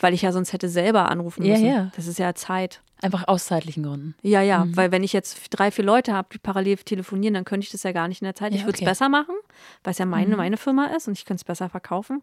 [0.00, 1.66] Weil ich ja sonst hätte selber anrufen Ja, müssen.
[1.66, 1.90] ja.
[1.96, 2.82] Das ist ja Zeit.
[3.02, 4.14] Einfach aus zeitlichen Gründen.
[4.22, 4.76] Ja, ja, Mhm.
[4.76, 7.82] weil wenn ich jetzt drei, vier Leute habe, die parallel telefonieren, dann könnte ich das
[7.84, 8.52] ja gar nicht in der Zeit.
[8.52, 8.84] Ja, ich würde es okay.
[8.90, 9.34] besser machen,
[9.84, 10.36] weil es ja meine, Mhm.
[10.36, 12.22] meine Firma ist und ich könnte es besser verkaufen.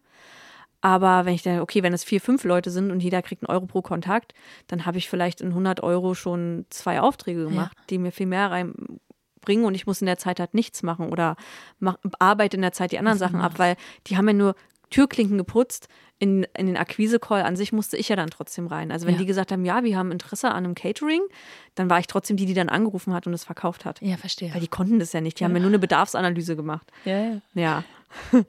[0.82, 3.54] Aber wenn ich dann, okay, wenn es vier, fünf Leute sind und jeder kriegt einen
[3.54, 4.34] Euro pro Kontakt,
[4.68, 8.50] dann habe ich vielleicht in 100 Euro schon zwei Aufträge gemacht, die mir viel mehr
[8.50, 11.36] reinbringen und ich muss in der Zeit halt nichts machen oder
[11.78, 14.54] mach, arbeite in der Zeit die anderen Sachen ab, weil die haben ja nur
[14.90, 15.88] Türklinken geputzt.
[16.18, 18.90] In, in den Akquise-Call an sich musste ich ja dann trotzdem rein.
[18.90, 19.20] Also wenn Ja.
[19.20, 21.20] die gesagt haben, ja, wir haben Interesse an einem Catering,
[21.74, 24.00] dann war ich trotzdem die, die dann angerufen hat und es verkauft hat.
[24.00, 24.54] Ja, verstehe.
[24.54, 25.38] Weil die konnten das ja nicht.
[25.40, 26.90] Die haben mir nur eine Bedarfsanalyse gemacht.
[27.04, 27.40] ja, ja.
[27.54, 27.84] Ja.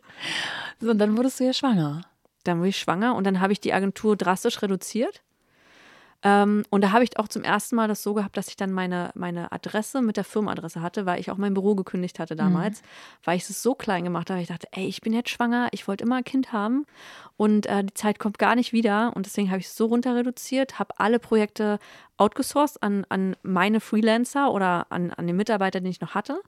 [0.80, 2.04] So, und dann wurdest du ja schwanger.
[2.44, 5.22] Dann wurde ich schwanger und dann habe ich die Agentur drastisch reduziert.
[6.24, 8.72] Ähm, und da habe ich auch zum ersten Mal das so gehabt, dass ich dann
[8.72, 12.82] meine, meine Adresse mit der Firmenadresse hatte, weil ich auch mein Büro gekündigt hatte damals,
[13.24, 14.42] weil ich es so klein gemacht habe.
[14.42, 16.86] Ich dachte, ey, ich bin jetzt schwanger, ich wollte immer ein Kind haben
[17.38, 19.16] und äh, die Zeit kommt gar nicht wieder.
[19.16, 21.78] Und deswegen habe ich es so runter reduziert, habe alle Projekte
[22.18, 26.42] outgesourced an, an meine Freelancer oder an, an den Mitarbeiter, den ich noch hatte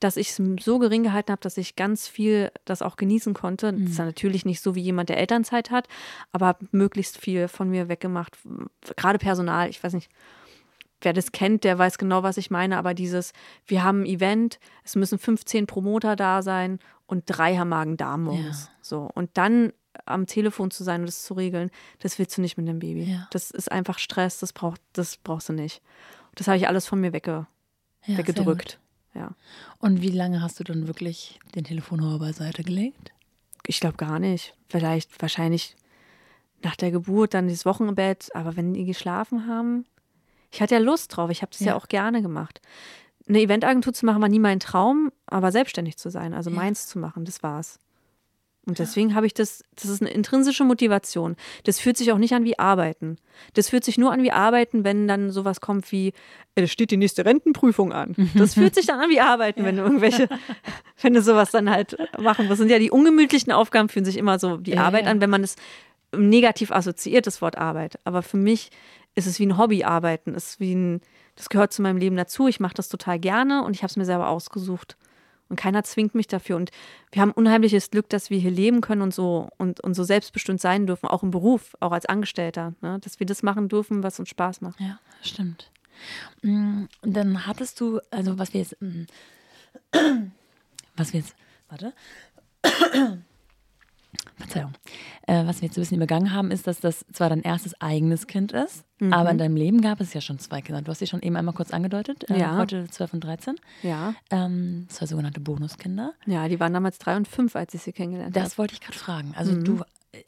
[0.00, 3.72] dass ich es so gering gehalten habe, dass ich ganz viel das auch genießen konnte.
[3.72, 5.88] Das ist ja natürlich nicht so wie jemand, der Elternzeit hat,
[6.32, 8.36] aber habe möglichst viel von mir weggemacht.
[8.96, 10.10] Gerade Personal, ich weiß nicht,
[11.00, 13.32] wer das kennt, der weiß genau, was ich meine, aber dieses,
[13.66, 18.66] wir haben ein Event, es müssen 15 Promoter da sein und drei haben Magen-Darm morgens.
[18.66, 18.72] Ja.
[18.82, 19.10] So.
[19.14, 19.72] Und dann
[20.04, 23.04] am Telefon zu sein und das zu regeln, das willst du nicht mit einem Baby.
[23.04, 23.28] Ja.
[23.30, 25.82] Das ist einfach Stress, das, braucht, das brauchst du nicht.
[26.34, 27.46] Das habe ich alles von mir wegge,
[28.04, 28.78] Ja, weggedrückt.
[29.16, 29.30] Ja.
[29.78, 33.12] Und wie lange hast du dann wirklich den Telefonhörer beiseite gelegt?
[33.66, 34.54] Ich glaube gar nicht.
[34.68, 35.74] Vielleicht, wahrscheinlich
[36.62, 38.34] nach der Geburt, dann das Wochenbett.
[38.34, 39.86] Aber wenn die geschlafen haben,
[40.52, 41.30] ich hatte ja Lust drauf.
[41.30, 41.68] Ich habe das ja.
[41.68, 41.76] Ja.
[41.76, 42.60] auch gerne gemacht.
[43.28, 46.56] Eine Eventagentur zu machen war nie mein Traum, aber selbstständig zu sein, also Ja.
[46.56, 47.78] meins zu machen, das war's.
[48.66, 51.36] Und deswegen habe ich das, das ist eine intrinsische Motivation.
[51.62, 53.16] Das fühlt sich auch nicht an wie Arbeiten.
[53.54, 56.08] Das fühlt sich nur an wie Arbeiten, wenn dann sowas kommt wie,
[56.56, 58.16] äh, es steht die nächste Rentenprüfung an.
[58.34, 60.28] Das fühlt sich dann an wie Arbeiten, wenn du irgendwelche,
[61.00, 62.58] wenn du sowas dann halt machen musst.
[62.58, 65.12] sind ja die ungemütlichen Aufgaben, fühlen sich immer so die Ja, Arbeit ja.
[65.12, 65.54] an, wenn man es
[66.16, 68.00] negativ assoziiert, das Wort Arbeit.
[68.04, 68.70] Aber für mich
[69.14, 70.34] ist es wie ein Hobby arbeiten.
[70.34, 71.00] Es ist wie ein,
[71.36, 72.48] das gehört zu meinem Leben dazu.
[72.48, 74.96] Ich mache das total gerne und ich habe es mir selber ausgesucht.
[75.48, 76.56] Und keiner zwingt mich dafür.
[76.56, 76.70] Und
[77.12, 80.60] wir haben unheimliches Glück, dass wir hier leben können und so und, und so selbstbestimmt
[80.60, 82.74] sein dürfen, auch im Beruf, auch als Angestellter.
[82.80, 82.98] Ne?
[83.00, 84.80] Dass wir das machen dürfen, was uns Spaß macht.
[84.80, 85.70] Ja, stimmt.
[86.42, 89.04] Mm, dann hattest du, also was wir jetzt, mm,
[90.96, 91.36] was wir jetzt,
[91.68, 91.92] warte.
[94.36, 94.72] Verzeihung.
[95.26, 98.26] Äh, was wir jetzt ein bisschen übergangen haben, ist, dass das zwar dein erstes eigenes
[98.26, 100.80] Kind ist, aber in deinem Leben gab es ja schon zwei Kinder.
[100.82, 102.28] Du hast sie schon eben einmal kurz angedeutet.
[102.30, 102.56] Äh, Ja.
[102.56, 103.56] Heute 12 und 13.
[103.82, 104.14] Ja.
[104.30, 106.12] Ähm, zwei sogenannte Bonuskinder.
[106.26, 108.44] Ja, die waren damals drei und fünf, als ich sie kennengelernt habe.
[108.44, 109.34] Das wollte ich gerade fragen.
[109.36, 109.82] Also du,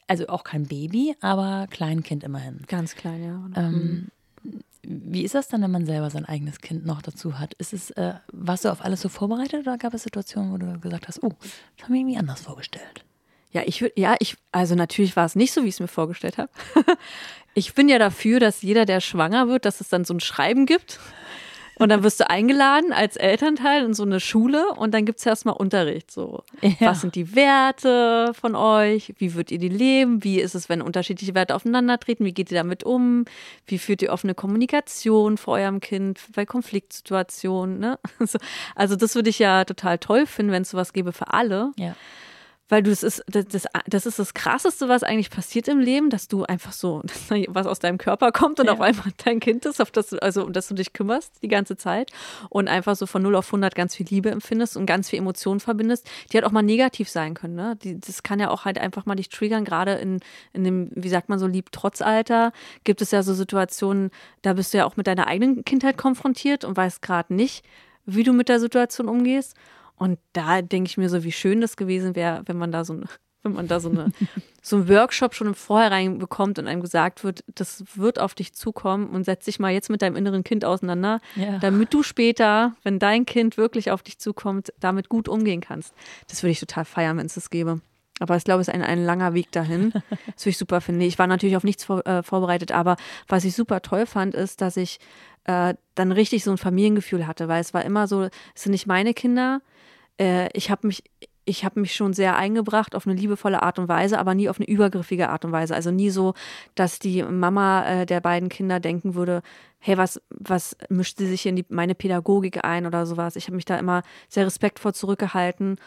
[0.07, 2.61] also auch kein Baby, aber Kleinkind immerhin.
[2.67, 3.61] Ganz klein, ja.
[3.63, 4.09] Ähm,
[4.83, 7.53] Wie ist das dann, wenn man selber sein eigenes Kind noch dazu hat?
[7.55, 10.79] Ist es, äh, warst du auf alles so vorbereitet oder gab es Situationen, wo du
[10.79, 13.03] gesagt hast, oh, das habe ich mir irgendwie anders vorgestellt?
[13.51, 15.87] Ja, ich würde, ja, ich, also natürlich war es nicht so, wie ich es mir
[15.87, 16.49] vorgestellt habe.
[17.55, 20.65] ich bin ja dafür, dass jeder, der schwanger wird, dass es dann so ein Schreiben
[20.65, 20.99] gibt.
[21.79, 25.25] Und dann wirst du eingeladen als Elternteil in so eine Schule und dann gibt es
[25.25, 26.11] erstmal Unterricht.
[26.11, 26.73] So, Ja.
[26.81, 29.13] was sind die Werte von euch?
[29.17, 30.21] Wie würdet ihr die leben?
[30.21, 32.25] Wie ist es, wenn unterschiedliche Werte aufeinandertreten?
[32.25, 33.23] Wie geht ihr damit um?
[33.65, 37.79] Wie führt ihr offene Kommunikation vor eurem Kind bei Konfliktsituationen?
[37.79, 37.97] Ne?
[38.19, 38.37] Also,
[38.75, 41.71] also das würde ich ja total toll finden, wenn es sowas gäbe für alle.
[41.77, 41.95] Ja.
[42.69, 46.09] Weil du das ist, das, das, das ist das Krasseste, was eigentlich passiert im Leben,
[46.09, 48.73] dass du einfach so, dass was aus deinem Körper kommt und Ja.
[48.73, 51.75] auf einmal dein Kind ist, auf das, also, um das du dich kümmerst die ganze
[51.75, 52.11] Zeit
[52.49, 55.59] und einfach so von 0 auf 100 ganz viel Liebe empfindest und ganz viel Emotionen
[55.59, 57.55] verbindest, die halt auch mal negativ sein können.
[57.55, 57.75] Ne?
[57.83, 60.19] Die, das kann ja auch halt einfach mal dich triggern, gerade in,
[60.53, 62.53] in dem, wie sagt man so, Lieb-Trotz-Alter
[62.83, 64.11] gibt es ja so Situationen,
[64.43, 67.65] da bist du ja auch mit deiner eigenen Kindheit konfrontiert und weißt gerade nicht,
[68.05, 69.55] wie du mit der Situation umgehst.
[69.99, 72.93] Und da denke ich mir so, wie schön das gewesen wäre, wenn man da so
[72.93, 73.05] ein
[73.43, 74.11] wenn man da so, eine,
[74.61, 78.53] so einen Workshop schon im Vorhinein bekommt und einem gesagt wird, das wird auf dich
[78.53, 81.57] zukommen und setz dich mal jetzt mit deinem inneren Kind auseinander, ja.
[81.59, 85.93] damit du später, wenn dein Kind wirklich auf dich zukommt, damit gut umgehen kannst.
[86.27, 87.79] Das würde ich total feiern, wenn es das gäbe.
[88.19, 89.93] Aber ich glaube, es ist ein, ein langer Weg dahin.
[90.35, 91.05] Das würde ich super finde.
[91.05, 92.97] Ich war natürlich auf nichts vor, äh, vorbereitet, aber
[93.27, 94.99] was ich super toll fand, ist, dass ich
[95.45, 98.87] äh, dann richtig so ein Familiengefühl hatte, weil es war immer so, es sind nicht
[98.87, 99.61] meine Kinder.
[100.19, 101.03] Äh, ich habe mich
[101.49, 104.59] ich habe mich schon sehr eingebracht auf eine liebevolle Art und Weise, aber nie auf
[104.59, 105.73] eine übergriffige Art und Weise.
[105.73, 106.35] Also nie so,
[106.75, 109.41] dass die Mama äh, der beiden Kinder denken würde,
[109.79, 113.35] hey, was, was mischt sie sich in die, meine Pädagogik ein oder sowas.
[113.35, 115.77] Ich habe mich da immer sehr respektvoll zurückgehalten,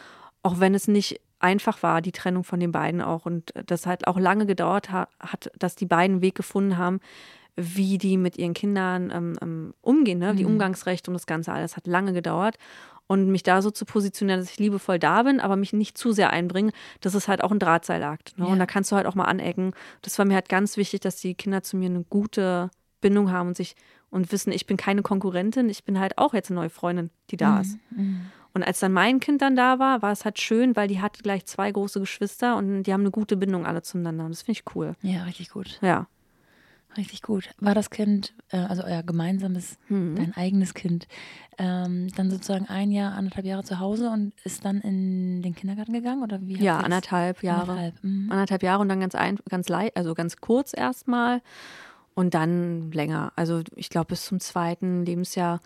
[0.41, 3.25] auch wenn es nicht einfach war, die Trennung von den beiden auch.
[3.25, 6.99] Und das halt auch lange gedauert hat, hat dass die beiden einen Weg gefunden haben,
[7.55, 10.33] wie die mit ihren Kindern ähm, ähm umgehen, ne?
[10.33, 10.37] Mhm.
[10.37, 12.57] die Umgangsrechte und das Ganze alles hat lange gedauert
[13.07, 16.11] und mich da so zu positionieren, dass ich liebevoll da bin, aber mich nicht zu
[16.11, 18.37] sehr einbringen, das ist halt auch ein Drahtseilakt.
[18.37, 18.45] Ne?
[18.45, 18.51] Ja.
[18.51, 19.73] Und da kannst du halt auch mal anecken.
[20.01, 22.69] Das war mir halt ganz wichtig, dass die Kinder zu mir eine gute
[23.01, 23.75] Bindung haben und sich
[24.09, 27.37] und wissen, ich bin keine Konkurrentin, ich bin halt auch jetzt eine neue Freundin, die
[27.37, 27.61] da mhm.
[27.61, 27.77] ist.
[27.89, 28.25] Mhm.
[28.53, 31.23] Und als dann mein Kind dann da war, war es halt schön, weil die hatte
[31.23, 34.25] gleich zwei große Geschwister und die haben eine gute Bindung alle zueinander.
[34.25, 34.93] Und das finde ich cool.
[35.01, 35.79] Ja, richtig gut.
[35.81, 36.07] Ja.
[36.97, 37.49] Richtig gut.
[37.59, 40.15] War das Kind, äh, also euer gemeinsames, mhm.
[40.15, 41.07] dein eigenes Kind,
[41.57, 45.93] ähm, dann sozusagen ein Jahr, anderthalb Jahre zu Hause und ist dann in den Kindergarten
[45.93, 46.57] gegangen oder wie?
[46.57, 47.71] Ja, anderthalb Jahre.
[47.71, 48.31] Anderthalb, mhm.
[48.31, 51.41] anderthalb, Jahre und dann ganz ein, ganz leicht, also ganz kurz erstmal
[52.13, 53.31] und dann länger.
[53.35, 55.59] Also ich glaube bis zum zweiten Lebensjahr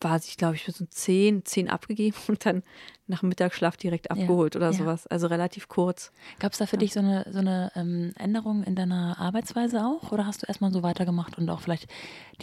[0.00, 2.62] war ich, glaube ich, bis um zehn, zehn abgegeben und dann
[3.08, 4.76] nach Mittagsschlaf direkt abgeholt ja, oder ja.
[4.76, 5.06] sowas.
[5.06, 6.12] Also relativ kurz.
[6.38, 6.80] Gab es da für ja.
[6.80, 10.12] dich so eine, so eine ähm, Änderung in deiner Arbeitsweise auch?
[10.12, 11.88] Oder hast du erstmal so weitergemacht und auch vielleicht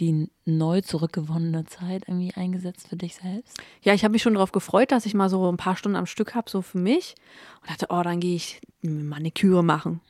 [0.00, 3.58] die neu zurückgewonnene Zeit irgendwie eingesetzt für dich selbst?
[3.82, 6.06] Ja, ich habe mich schon darauf gefreut, dass ich mal so ein paar Stunden am
[6.06, 7.14] Stück habe, so für mich.
[7.62, 10.00] Und dachte, oh, dann gehe ich Maniküre machen.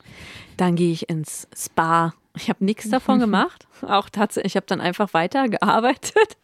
[0.56, 2.14] Dann gehe ich ins Spa.
[2.36, 3.66] Ich habe nichts davon gemacht.
[3.82, 6.36] Auch tatsächlich, ich habe dann einfach weitergearbeitet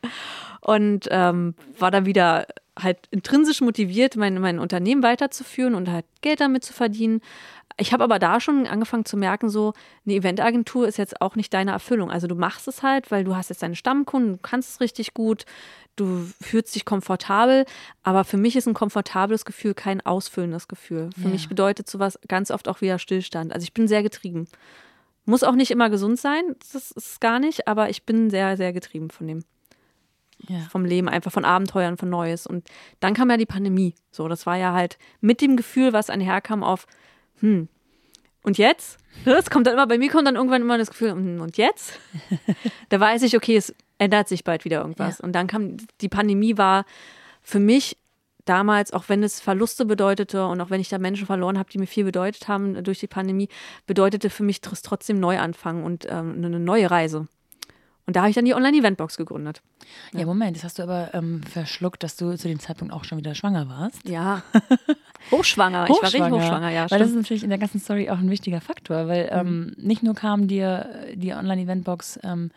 [0.60, 2.46] und ähm, war dann wieder
[2.78, 7.20] halt intrinsisch motiviert, mein, mein Unternehmen weiterzuführen und halt Geld damit zu verdienen.
[7.78, 9.72] Ich habe aber da schon angefangen zu merken, so
[10.04, 12.10] eine Eventagentur ist jetzt auch nicht deine Erfüllung.
[12.10, 15.14] Also du machst es halt, weil du hast jetzt deine Stammkunden, du kannst es richtig
[15.14, 15.44] gut,
[15.96, 17.64] du fühlst dich komfortabel,
[18.02, 21.10] aber für mich ist ein komfortables Gefühl kein ausfüllendes Gefühl.
[21.14, 21.30] Für ja.
[21.30, 23.52] mich bedeutet sowas ganz oft auch wieder Stillstand.
[23.52, 24.46] Also ich bin sehr getrieben.
[25.24, 26.42] Muss auch nicht immer gesund sein,
[26.72, 29.44] das ist gar nicht, aber ich bin sehr, sehr getrieben von dem
[30.48, 30.58] ja.
[30.70, 32.46] vom Leben, einfach von Abenteuern, von Neues.
[32.46, 32.68] Und
[33.00, 33.94] dann kam ja die Pandemie.
[34.10, 36.86] So, das war ja halt mit dem Gefühl, was einherkam auf,
[37.40, 37.68] hm,
[38.42, 38.98] und jetzt?
[39.24, 42.00] Das kommt dann immer, bei mir kommt dann irgendwann immer das Gefühl, hm, und jetzt?
[42.88, 45.18] da weiß ich, okay, es ändert sich bald wieder irgendwas.
[45.18, 45.24] Ja.
[45.24, 46.84] Und dann kam, die Pandemie war
[47.42, 47.96] für mich
[48.44, 51.78] damals, auch wenn es Verluste bedeutete und auch wenn ich da Menschen verloren habe, die
[51.78, 53.48] mir viel bedeutet haben durch die Pandemie,
[53.86, 57.28] bedeutete für mich trotzdem Neuanfang und ähm, eine neue Reise.
[58.04, 59.62] Und da habe ich dann die Online-Eventbox gegründet.
[60.12, 60.20] Ja.
[60.20, 63.18] ja, Moment, das hast du aber ähm, verschluckt, dass du zu dem Zeitpunkt auch schon
[63.18, 64.08] wieder schwanger warst.
[64.08, 64.42] Ja.
[65.30, 65.84] Hochschwanger.
[65.88, 66.80] Ich war richtig hochschwanger, ja.
[66.82, 67.00] Weil stimmt.
[67.00, 69.74] das ist natürlich in der ganzen Story auch ein wichtiger Faktor, weil ähm, mhm.
[69.76, 72.50] nicht nur kam dir die Online-Eventbox ähm,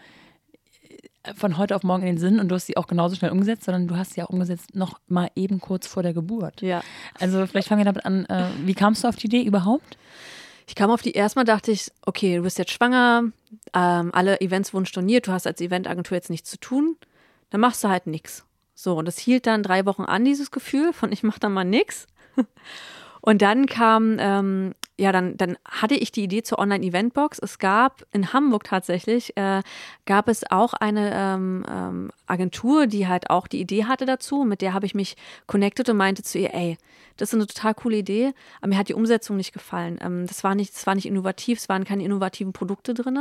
[1.35, 3.63] von heute auf morgen in den Sinn und du hast sie auch genauso schnell umgesetzt,
[3.63, 6.61] sondern du hast sie auch umgesetzt noch mal eben kurz vor der Geburt.
[6.61, 6.81] Ja.
[7.19, 9.97] Also vielleicht fangen wir damit an, äh, wie kamst du auf die Idee überhaupt?
[10.67, 13.23] Ich kam auf die, erstmal dachte ich, okay, du bist jetzt schwanger,
[13.73, 16.97] ähm, alle Events wurden storniert, du hast als Eventagentur jetzt nichts zu tun,
[17.51, 18.45] dann machst du halt nichts.
[18.73, 21.63] So, und das hielt dann drei Wochen an, dieses Gefühl von ich mach dann mal
[21.63, 22.07] nichts.
[23.25, 27.39] Und dann kam, ähm, ja, dann, dann hatte ich die Idee zur Online-Eventbox.
[27.39, 29.63] Es gab in Hamburg tatsächlich, äh,
[30.05, 34.43] gab es auch eine ähm, ähm, Agentur, die halt auch die Idee hatte dazu.
[34.43, 35.17] Mit der habe ich mich
[35.47, 36.77] connected und meinte zu ihr, ey,
[37.17, 39.97] das ist eine total coole Idee, aber mir hat die Umsetzung nicht gefallen.
[40.01, 43.17] Ähm, das, war nicht, das war nicht innovativ, es waren keine innovativen Produkte drin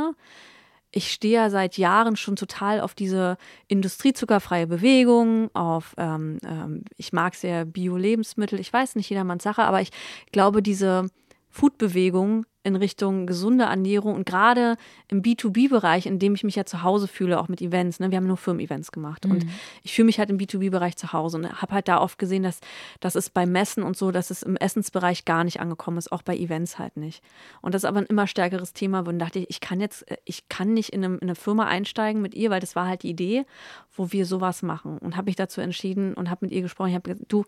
[0.95, 3.37] ich stehe ja seit Jahren schon total auf diese
[3.67, 9.81] industriezuckerfreie Bewegung, auf, ähm, ähm, ich mag sehr Bio-Lebensmittel, ich weiß nicht jedermanns Sache, aber
[9.81, 9.91] ich
[10.31, 11.09] glaube, diese
[11.49, 14.75] Food-Bewegung in Richtung gesunde Ernährung und gerade
[15.07, 17.99] im B2B-Bereich, in dem ich mich ja zu Hause fühle, auch mit Events.
[17.99, 18.09] Ne?
[18.09, 19.31] Wir haben nur Firmen-Events gemacht mhm.
[19.31, 19.45] und
[19.83, 22.59] ich fühle mich halt im B2B-Bereich zu Hause und habe halt da oft gesehen, dass
[22.99, 26.23] das ist bei Messen und so, dass es im Essensbereich gar nicht angekommen ist, auch
[26.23, 27.23] bei Events halt nicht.
[27.61, 30.17] Und das ist aber ein immer stärkeres Thema, wo ich dachte, ich kann jetzt, äh,
[30.25, 33.03] ich kann nicht in, einem, in eine Firma einsteigen mit ihr, weil das war halt
[33.03, 33.45] die Idee,
[33.95, 36.89] wo wir sowas machen und habe mich dazu entschieden und habe mit ihr gesprochen.
[36.89, 37.45] Ich habe gesagt, du,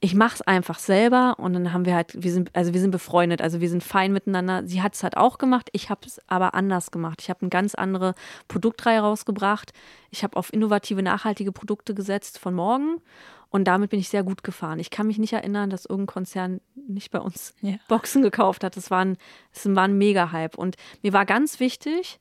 [0.00, 2.90] ich mache es einfach selber und dann haben wir halt, wir sind, also wir sind
[2.90, 4.66] befreundet, also wir sind fein miteinander.
[4.66, 7.22] Sie hat es halt auch gemacht, ich habe es aber anders gemacht.
[7.22, 8.14] Ich habe eine ganz andere
[8.46, 9.72] Produktreihe rausgebracht.
[10.10, 13.00] Ich habe auf innovative, nachhaltige Produkte gesetzt von morgen
[13.48, 14.78] Und damit bin ich sehr gut gefahren.
[14.80, 17.76] Ich kann mich nicht erinnern, dass irgendein Konzern nicht bei uns ja.
[17.88, 18.76] Boxen gekauft hat.
[18.76, 19.16] Das war ein,
[19.54, 20.58] das war ein Mega-Hype.
[20.58, 22.20] Und mir war ganz wichtig,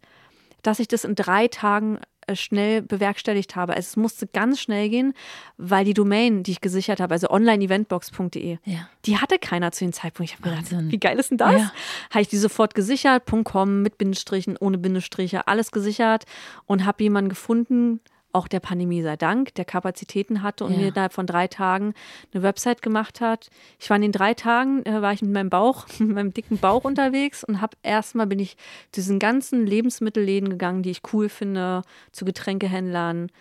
[0.61, 1.99] dass ich das in drei Tagen
[2.34, 3.73] schnell bewerkstelligt habe.
[3.73, 5.13] Also es musste ganz schnell gehen,
[5.57, 8.89] weil die Domain, die ich gesichert habe, also onlineeventbox.de, ja.
[9.05, 10.32] die hatte keiner zu dem Zeitpunkt.
[10.32, 11.53] Ich habe gedacht, wie geil ist denn das?
[11.53, 11.71] Ja.
[12.09, 16.26] Habe ich die sofort gesichert, .com mit Bindestrichen, ohne Bindestriche, alles gesichert
[16.65, 17.99] und habe jemanden gefunden,
[18.36, 20.77] auch der Pandemie sei Dank, der Kapazitäten hatte und ja.
[20.77, 21.93] mir innerhalb von drei Tagen
[22.33, 23.49] eine Website gemacht hat.
[23.79, 26.57] Ich war in den drei Tagen, äh, war ich mit meinem Bauch, mit meinem dicken
[26.57, 28.57] Bauch unterwegs und habe erstmal bin ich
[28.93, 31.81] diesen ganzen Lebensmittelläden gegangen, die ich cool finde,
[32.11, 33.31] zu Getränkehändlern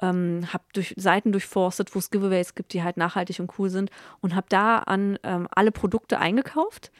[0.00, 3.90] ähm, habe durch Seiten durchforstet, wo es Giveaways gibt, die halt nachhaltig und cool sind
[4.20, 6.90] und habe da an ähm, alle Produkte eingekauft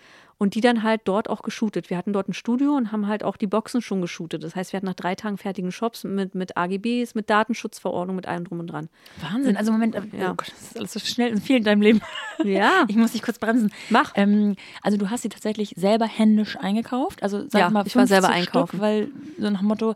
[0.43, 1.89] und die dann halt dort auch geshootet.
[1.89, 4.43] Wir hatten dort ein Studio und haben halt auch die Boxen schon geshootet.
[4.43, 8.27] Das heißt, wir hatten nach drei Tagen fertigen Shops mit, mit AGBs, mit Datenschutzverordnung, mit
[8.27, 8.89] allem drum und dran.
[9.21, 9.57] Wahnsinn.
[9.57, 10.33] Also Moment, äh, ja.
[10.33, 12.01] oh Gott, das ist alles so schnell und viel in deinem Leben.
[12.43, 12.87] Ja.
[12.89, 13.73] Ich muss dich kurz bremsen.
[13.89, 14.13] Mach.
[14.17, 17.23] Ähm, also du hast sie tatsächlich selber händisch eingekauft.
[17.23, 18.79] Also sag ja, mal, ich war selber einkaufen.
[18.79, 19.95] Stück, weil so nach dem Motto,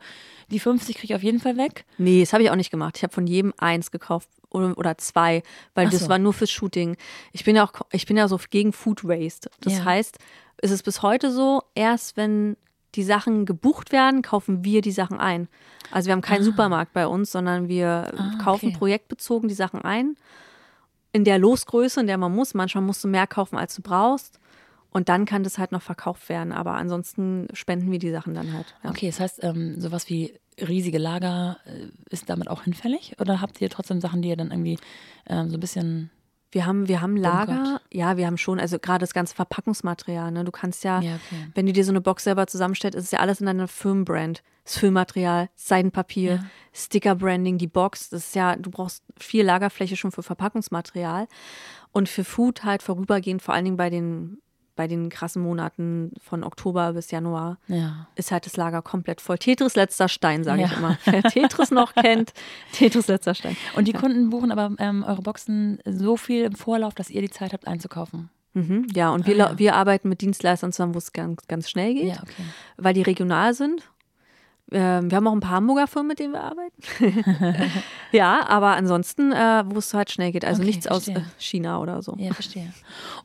[0.53, 1.85] die 50 kriege ich auf jeden Fall weg.
[1.99, 2.97] Nee, das habe ich auch nicht gemacht.
[2.99, 5.43] Ich habe von jedem eins gekauft oder, zwei,
[5.75, 5.99] weil so.
[5.99, 6.97] das war nur fürs Shooting.
[7.33, 9.51] Ich bin ja auch, ich bin ja so gegen Food Waste.
[9.61, 9.85] Das ja.
[9.85, 10.19] heißt,
[10.63, 12.57] ist es bis heute so, erst wenn
[12.95, 15.49] die Sachen gebucht werden, kaufen wir die Sachen ein.
[15.91, 16.45] Also wir haben keinen ah.
[16.45, 18.79] Supermarkt bei uns, sondern wir ah, kaufen okay.
[18.79, 20.17] projektbezogen die Sachen ein.
[21.13, 22.55] In der Losgröße, in der man muss.
[22.55, 24.41] Manchmal musst du mehr kaufen, als du brauchst.
[24.91, 26.53] Und dann kann das halt noch verkauft werden.
[26.53, 28.75] Aber ansonsten spenden wir die Sachen dann halt.
[28.83, 28.91] Ja.
[28.91, 33.17] Okay, das heißt, ähm, sowas wie riesige Lager äh, ist damit auch hinfällig?
[33.21, 34.79] Oder habt ihr trotzdem Sachen, die ihr dann irgendwie
[35.29, 36.11] ähm, so ein bisschen
[36.53, 40.31] wir haben, wir haben Lager, oh ja, wir haben schon, also gerade das ganze Verpackungsmaterial,
[40.31, 40.45] ne?
[40.45, 41.51] Du kannst ja, ja okay.
[41.55, 44.43] wenn du dir so eine Box selber zusammenstellst, ist es ja alles in deiner Firmenbrand.
[44.65, 46.45] Das Füllmaterial, Seidenpapier, ja.
[46.73, 51.29] Sticker-Branding, die Box, das ist ja, du brauchst viel Lagerfläche schon für Verpackungsmaterial.
[51.93, 54.39] Und für Food halt vorübergehend, vor allen Dingen bei den
[54.77, 58.07] bei den krassen Monaten von Oktober bis Januar ja.
[58.15, 59.39] ist halt das Lager komplett voll.
[59.39, 60.67] Tetris letzter Stein, sage ja.
[60.69, 60.99] ich immer.
[61.05, 62.33] Wer Tetris noch kennt,
[62.73, 63.57] Tetris letzter Stein.
[63.75, 67.31] Und die Kunden buchen aber ähm, eure Boxen so viel im Vorlauf, dass ihr die
[67.31, 68.31] Zeit habt einzukaufen.
[68.53, 69.59] Mhm, ja, und wir, ah, ja.
[69.59, 72.43] wir arbeiten mit Dienstleistern zusammen, wo es ganz, ganz schnell geht, okay.
[72.77, 73.83] weil die regional sind
[74.73, 77.71] ähm, wir haben auch ein paar Hamburger Firmen, mit denen wir arbeiten.
[78.13, 80.45] ja, aber ansonsten, äh, wo es halt schnell geht.
[80.45, 81.17] Also okay, nichts verstehe.
[81.17, 82.17] aus äh, China oder so.
[82.19, 82.73] Ja, verstehe.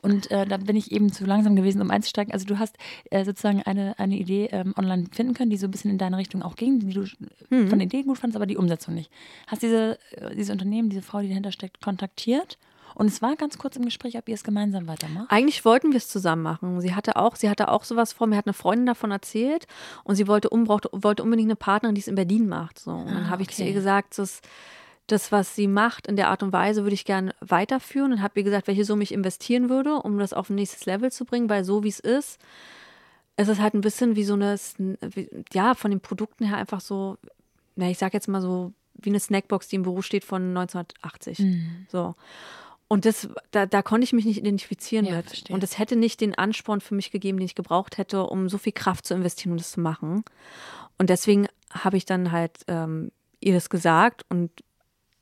[0.01, 2.31] Und äh, da bin ich eben zu langsam gewesen, um einzusteigen.
[2.31, 2.77] Also du hast
[3.09, 6.17] äh, sozusagen eine, eine Idee ähm, online finden können, die so ein bisschen in deine
[6.17, 7.05] Richtung auch ging, die du
[7.49, 7.69] mhm.
[7.69, 9.11] von der Idee gut fandest, aber die Umsetzung nicht.
[9.47, 12.59] Hast diese, äh, diese Unternehmen, diese Frau, die dahinter steckt, kontaktiert?
[12.95, 15.29] Und es war ganz kurz im Gespräch, ob ihr es gemeinsam weitermacht.
[15.29, 16.81] Eigentlich wollten wir es zusammen machen.
[16.81, 18.27] Sie hatte auch, sie hatte auch sowas vor.
[18.27, 19.67] Mir hat eine Freundin davon erzählt
[20.03, 22.79] und sie wollte, um, brauchte, wollte unbedingt eine Partnerin, die es in Berlin macht.
[22.79, 22.91] So.
[22.91, 23.55] Und dann ah, habe ich okay.
[23.55, 24.41] zu ihr gesagt, das,
[25.07, 28.13] das, was sie macht in der Art und Weise, würde ich gerne weiterführen.
[28.13, 31.11] Und habe ihr gesagt, welche Summe ich investieren würde, um das auf ein nächstes Level
[31.11, 32.39] zu bringen, weil so wie es ist,
[33.35, 34.57] es ist halt ein bisschen wie so eine,
[35.53, 37.17] ja, von den Produkten her einfach so,
[37.75, 41.39] na, ich sag jetzt mal so, wie eine Snackbox, die im Büro steht von 1980.
[41.39, 41.87] Mhm.
[41.89, 42.15] So.
[42.91, 45.27] Und das, da, da konnte ich mich nicht identifizieren ja, mit.
[45.27, 45.55] Verstehe.
[45.55, 48.57] Und es hätte nicht den Ansporn für mich gegeben, den ich gebraucht hätte, um so
[48.57, 50.25] viel Kraft zu investieren, um das zu machen.
[50.97, 54.51] Und deswegen habe ich dann halt ähm, ihr das gesagt und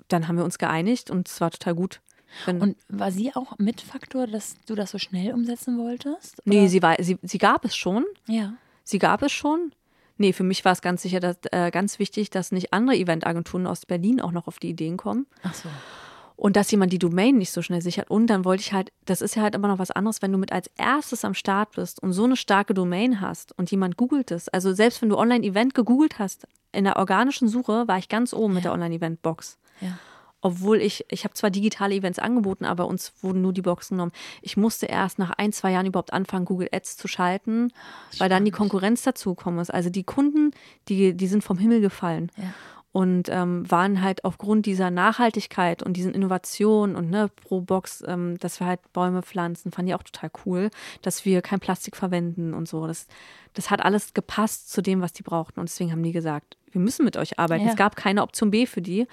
[0.08, 2.02] dann haben wir uns geeinigt und es war total gut.
[2.48, 6.40] Wenn und war sie auch Mitfaktor, dass du das so schnell umsetzen wolltest?
[6.40, 6.56] Oder?
[6.56, 8.04] Nee, sie, war, sie, sie gab es schon.
[8.26, 8.56] Ja.
[8.84, 9.74] Sie gab es schon.
[10.18, 13.68] Nee, für mich war es ganz sicher, dass, äh, ganz wichtig, dass nicht andere Eventagenturen
[13.68, 15.28] aus Berlin auch noch auf die Ideen kommen.
[15.44, 15.70] Ach so
[16.40, 18.10] und dass jemand die Domain nicht so schnell sichert.
[18.10, 20.38] Und dann wollte ich halt, das ist ja halt immer noch was anderes, wenn du
[20.38, 24.32] mit als erstes am Start bist und so eine starke Domain hast und jemand googelt
[24.32, 24.48] es.
[24.48, 28.54] Also selbst wenn du Online-Event gegoogelt hast, in der organischen Suche war ich ganz oben
[28.54, 28.56] ja.
[28.56, 29.58] mit der Online-Event-Box.
[29.82, 30.00] Ja.
[30.40, 34.14] Obwohl ich, ich habe zwar digitale Events angeboten, aber uns wurden nur die Boxen genommen.
[34.42, 37.74] Ich musste erst nach ein, zwei Jahren überhaupt anfangen, Google Ads zu schalten,
[38.18, 39.74] weil dann die Konkurrenz dazugekommen ist.
[39.74, 40.52] Also die Kunden,
[40.88, 42.32] die, die sind vom Himmel gefallen.
[42.38, 42.54] Ja
[42.92, 48.38] und ähm, waren halt aufgrund dieser Nachhaltigkeit und diesen Innovationen und ne, pro Box, ähm,
[48.40, 50.72] dass wir halt Bäume pflanzen, fand ich auch total cool,
[51.02, 52.88] dass wir kein Plastik verwenden und so.
[52.88, 53.08] Das,
[53.54, 55.60] das hat alles gepasst zu dem, was die brauchten.
[55.60, 57.66] Und deswegen haben die gesagt, wir müssen mit euch arbeiten.
[57.66, 57.72] Ja.
[57.72, 59.08] Es gab keine Option B für die.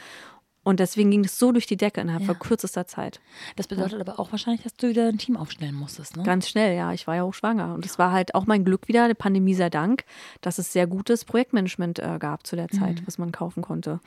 [0.66, 2.26] Und deswegen ging es so durch die Decke innerhalb ja.
[2.26, 3.20] von kürzester Zeit.
[3.54, 4.00] Das bedeutet ja.
[4.00, 6.24] aber auch wahrscheinlich, dass du wieder ein Team aufstellen musstest, ne?
[6.24, 6.92] Ganz schnell, ja.
[6.92, 7.72] Ich war ja auch schwanger.
[7.72, 10.02] Und es war halt auch mein Glück wieder, der Pandemie sei Dank,
[10.40, 13.06] dass es sehr gutes Projektmanagement äh, gab zu der Zeit, mhm.
[13.06, 14.00] was man kaufen konnte.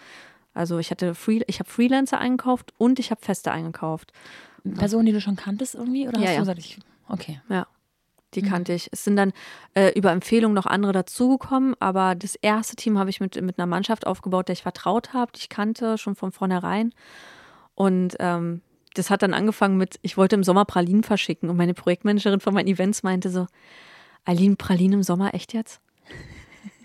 [0.53, 4.12] Also ich hatte Free, ich habe Freelancer eingekauft und ich habe Feste eingekauft.
[4.76, 6.10] Personen, die du schon kanntest irgendwie?
[6.10, 7.39] Oder ja, hast du gesagt, ich, okay.
[7.47, 7.68] Ja.
[8.36, 8.48] Die mhm.
[8.48, 8.90] kannte ich.
[8.92, 9.34] Es sind dann
[9.74, 13.66] äh, über Empfehlung noch andere dazugekommen, aber das erste Team habe ich mit, mit einer
[13.66, 16.94] Mannschaft aufgebaut, der ich vertraut habe, die ich kannte, schon von vornherein.
[17.76, 18.62] Und ähm,
[18.94, 22.54] das hat dann angefangen mit, ich wollte im Sommer Pralinen verschicken und meine Projektmanagerin von
[22.54, 23.48] meinen Events meinte so,
[24.26, 25.82] Aline, Pralinen im Sommer, echt jetzt?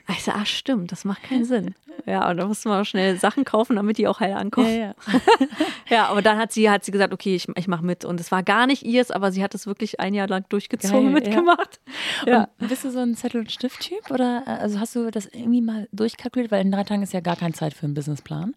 [0.08, 1.74] Ich so, ach stimmt, das macht keinen Sinn.
[2.06, 4.68] Ja, und da mussten wir auch schnell Sachen kaufen, damit die auch heil ankommen.
[4.68, 4.94] Ja, ja.
[5.88, 8.04] ja aber dann hat sie, hat sie gesagt, okay, ich, ich mache mit.
[8.04, 11.12] Und es war gar nicht ihrs, aber sie hat es wirklich ein Jahr lang durchgezogen,
[11.12, 11.80] Geil, mitgemacht.
[12.26, 12.48] Ja.
[12.60, 14.10] Und bist du so ein Zettel- und Stift-Typ?
[14.10, 16.50] Oder äh, also hast du das irgendwie mal durchkalkuliert?
[16.50, 18.54] Weil in drei Tagen ist ja gar keine Zeit für einen Businessplan.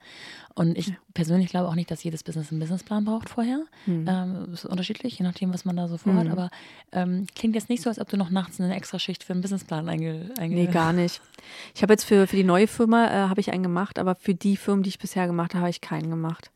[0.57, 3.59] Und ich persönlich glaube auch nicht, dass jedes Business einen Businessplan braucht vorher.
[3.85, 4.07] Mhm.
[4.09, 6.25] Ähm, ist unterschiedlich, je nachdem, was man da so vorhat.
[6.25, 6.31] Mhm.
[6.31, 6.49] Aber
[6.91, 9.43] ähm, klingt jetzt nicht so, als ob du noch nachts eine extra Schicht für einen
[9.43, 10.31] Businessplan einge...
[10.39, 11.21] einge nee, gar nicht.
[11.75, 14.33] Ich habe jetzt für, für die neue Firma äh, habe ich einen gemacht, aber für
[14.33, 16.49] die Firmen, die ich bisher gemacht habe, habe ich keinen gemacht.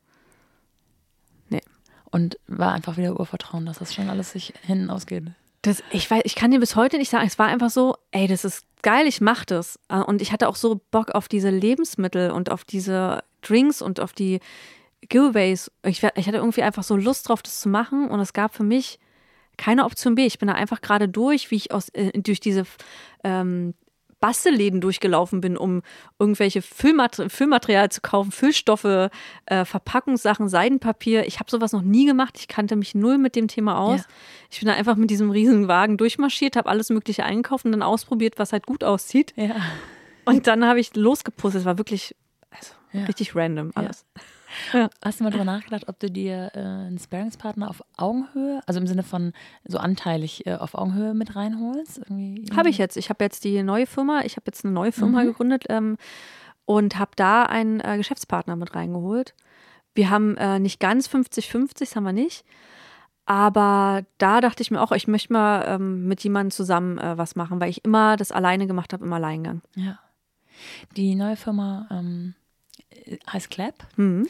[1.49, 1.61] Nee.
[2.09, 5.25] Und war einfach wieder Urvertrauen, dass das schon alles sich hinten ausgeht.
[5.61, 8.27] Das, ich weiß, ich kann dir bis heute nicht sagen, es war einfach so, ey,
[8.27, 9.77] das ist geil, ich mach das.
[9.89, 13.99] Äh, und ich hatte auch so Bock auf diese Lebensmittel und auf diese Drinks und
[13.99, 14.39] auf die
[15.09, 15.71] Giveaways.
[15.83, 18.09] Ich, ich hatte irgendwie einfach so Lust drauf, das zu machen.
[18.09, 18.99] Und es gab für mich
[19.57, 20.25] keine Option B.
[20.25, 22.63] Ich bin da einfach gerade durch, wie ich aus, äh, durch diese
[23.23, 23.73] ähm,
[24.21, 25.81] Bastelläden durchgelaufen bin, um
[26.19, 29.09] irgendwelche Füllmater Füllmaterial zu kaufen, Füllstoffe,
[29.47, 31.25] äh, Verpackungssachen, Seidenpapier.
[31.25, 32.37] Ich habe sowas noch nie gemacht.
[32.37, 34.01] Ich kannte mich null mit dem Thema aus.
[34.01, 34.05] Ja.
[34.51, 37.81] Ich bin da einfach mit diesem riesigen Wagen durchmarschiert, habe alles Mögliche eingekauft und dann
[37.81, 39.33] ausprobiert, was halt gut aussieht.
[39.35, 39.55] Ja.
[40.25, 41.61] Und dann habe ich losgepustet.
[41.61, 42.15] Es war wirklich
[42.51, 43.05] also, ja.
[43.05, 44.05] richtig random alles.
[44.73, 44.89] Ja.
[45.01, 48.87] Hast du mal darüber nachgedacht, ob du dir äh, einen Sparingspartner auf Augenhöhe, also im
[48.87, 49.31] Sinne von
[49.65, 52.01] so anteilig äh, auf Augenhöhe mit reinholst?
[52.53, 52.97] Habe ich jetzt.
[52.97, 55.27] Ich habe jetzt die neue Firma, ich habe jetzt eine neue Firma mhm.
[55.27, 55.95] gegründet ähm,
[56.65, 59.35] und habe da einen äh, Geschäftspartner mit reingeholt.
[59.95, 62.45] Wir haben äh, nicht ganz 50-50, das haben wir nicht.
[63.25, 67.35] Aber da dachte ich mir auch, ich möchte mal ähm, mit jemandem zusammen äh, was
[67.35, 69.61] machen, weil ich immer das alleine gemacht habe, im Alleingang.
[69.75, 69.99] Ja.
[70.97, 72.35] Die neue Firma ähm,
[73.31, 73.87] heißt Clap.
[73.97, 74.27] Mhm.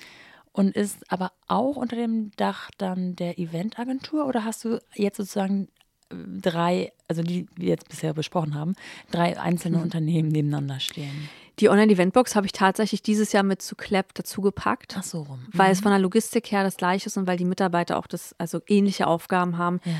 [0.53, 5.69] Und ist aber auch unter dem Dach dann der Eventagentur oder hast du jetzt sozusagen
[6.09, 8.75] äh, drei, also die wir jetzt bisher besprochen haben,
[9.11, 9.83] drei einzelne mhm.
[9.83, 11.29] Unternehmen nebeneinander stehen?
[11.59, 14.95] Die Online-Eventbox habe ich tatsächlich dieses Jahr mit zu Clap dazu gepackt.
[14.97, 15.39] Ach so rum.
[15.39, 15.57] Mhm.
[15.57, 15.83] Weil es mhm.
[15.83, 19.07] von der Logistik her das gleiche ist und weil die Mitarbeiter auch das, also ähnliche
[19.07, 19.79] Aufgaben haben.
[19.85, 19.93] Ja.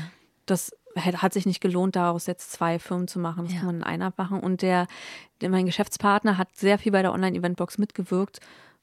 [0.44, 3.44] Das hat sich nicht gelohnt, daraus jetzt zwei Firmen zu machen.
[3.44, 3.60] Das ja.
[3.60, 4.40] kann man in einer machen.
[4.40, 4.86] Und der,
[5.40, 8.40] der, mein Geschäftspartner hat sehr viel bei der Online-Eventbox mitgewirkt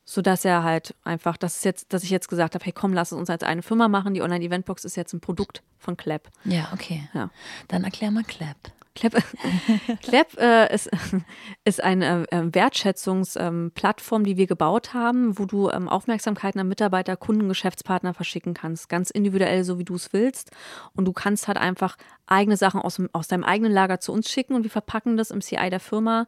[0.10, 2.93] so dass er halt einfach, das ist jetzt, dass ich jetzt gesagt habe, hey komm,
[2.93, 4.16] lass uns als eine Firma machen.
[4.16, 6.30] Die Online-Eventbox ist jetzt ein Produkt von Clap.
[6.45, 7.07] Ja, okay.
[7.14, 7.30] Ja.
[7.68, 8.57] Dann erklär mal Clap.
[8.99, 9.23] Clap,
[10.03, 10.89] Clap äh, ist,
[11.63, 17.15] ist eine äh, Wertschätzungsplattform, ähm, die wir gebaut haben, wo du ähm, Aufmerksamkeiten an Mitarbeiter,
[17.15, 18.89] Kunden, Geschäftspartner verschicken kannst.
[18.89, 20.51] Ganz individuell, so wie du es willst.
[20.95, 21.97] Und du kannst halt einfach
[22.30, 25.41] eigene Sachen aus, aus deinem eigenen Lager zu uns schicken und wir verpacken das im
[25.41, 26.25] CI der Firma.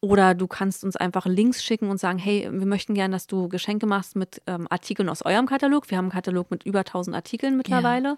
[0.00, 3.48] Oder du kannst uns einfach Links schicken und sagen, hey, wir möchten gerne, dass du
[3.48, 5.90] Geschenke machst mit ähm, Artikeln aus eurem Katalog.
[5.90, 8.08] Wir haben einen Katalog mit über 1000 Artikeln mittlerweile.
[8.08, 8.16] Ja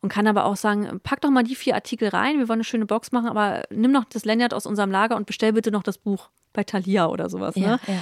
[0.00, 2.64] und kann aber auch sagen, pack doch mal die vier Artikel rein, wir wollen eine
[2.64, 5.82] schöne Box machen, aber nimm noch das Lanyard aus unserem Lager und bestell bitte noch
[5.82, 7.54] das Buch bei Thalia oder sowas.
[7.56, 7.80] Ja, ne?
[7.86, 7.94] ja.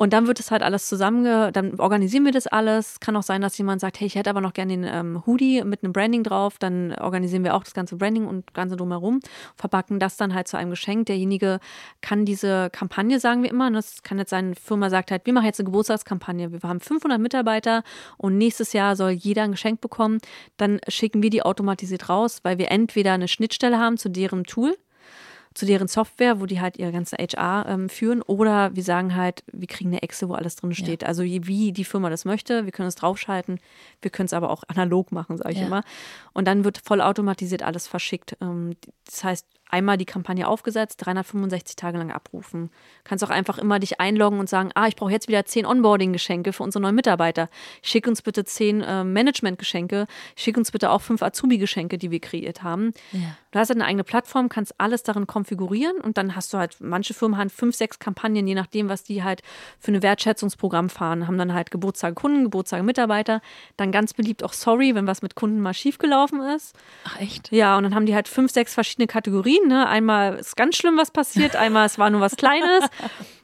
[0.00, 3.00] Und dann wird es halt alles zusammen, dann organisieren wir das alles.
[3.00, 5.64] Kann auch sein, dass jemand sagt, hey, ich hätte aber noch gerne den ähm, Hoodie
[5.64, 6.54] mit einem Branding drauf.
[6.60, 9.18] Dann organisieren wir auch das ganze Branding und ganze drumherum,
[9.56, 11.06] verpacken das dann halt zu einem Geschenk.
[11.06, 11.58] Derjenige
[12.00, 15.46] kann diese Kampagne, sagen wir immer, das kann jetzt sein, Firma sagt halt, wir machen
[15.46, 16.52] jetzt eine Geburtstagskampagne.
[16.52, 17.82] Wir haben 500 Mitarbeiter
[18.18, 20.18] und nächstes Jahr soll jeder ein Geschenk bekommen.
[20.58, 24.76] Dann schicken wir die automatisiert raus, weil wir entweder eine Schnittstelle haben zu deren Tool
[25.58, 28.22] zu deren Software, wo die halt ihre ganze HR ähm, führen.
[28.22, 31.02] Oder wir sagen halt, wir kriegen eine Excel, wo alles drin steht.
[31.02, 31.08] Ja.
[31.08, 33.58] Also wie die Firma das möchte, wir können es draufschalten,
[34.00, 35.66] wir können es aber auch analog machen, sage ich ja.
[35.66, 35.82] immer.
[36.32, 38.36] Und dann wird vollautomatisiert alles verschickt.
[38.40, 42.70] Ähm, das heißt, einmal die Kampagne aufgesetzt, 365 Tage lang abrufen.
[43.04, 46.52] Kannst auch einfach immer dich einloggen und sagen, ah, ich brauche jetzt wieder zehn Onboarding-Geschenke
[46.52, 47.48] für unsere neuen Mitarbeiter.
[47.82, 50.06] Schick uns bitte zehn äh, Management-Geschenke.
[50.36, 52.92] Schick uns bitte auch fünf Azubi-Geschenke, die wir kreiert haben.
[53.12, 53.36] Ja.
[53.50, 56.76] Du hast halt eine eigene Plattform, kannst alles darin konfigurieren und dann hast du halt,
[56.80, 59.42] manche Firmen haben fünf, sechs Kampagnen, je nachdem, was die halt
[59.78, 63.40] für ein Wertschätzungsprogramm fahren, haben dann halt Geburtstage Kunden, Geburtstage Mitarbeiter.
[63.76, 66.76] Dann ganz beliebt auch Sorry, wenn was mit Kunden mal schiefgelaufen ist.
[67.04, 67.50] Ach echt?
[67.50, 69.68] Ja, und dann haben die halt fünf, sechs verschiedene Kategorien Kategorien.
[69.68, 69.86] Ne?
[69.86, 72.88] Einmal ist ganz schlimm was passiert, einmal es war nur was Kleines.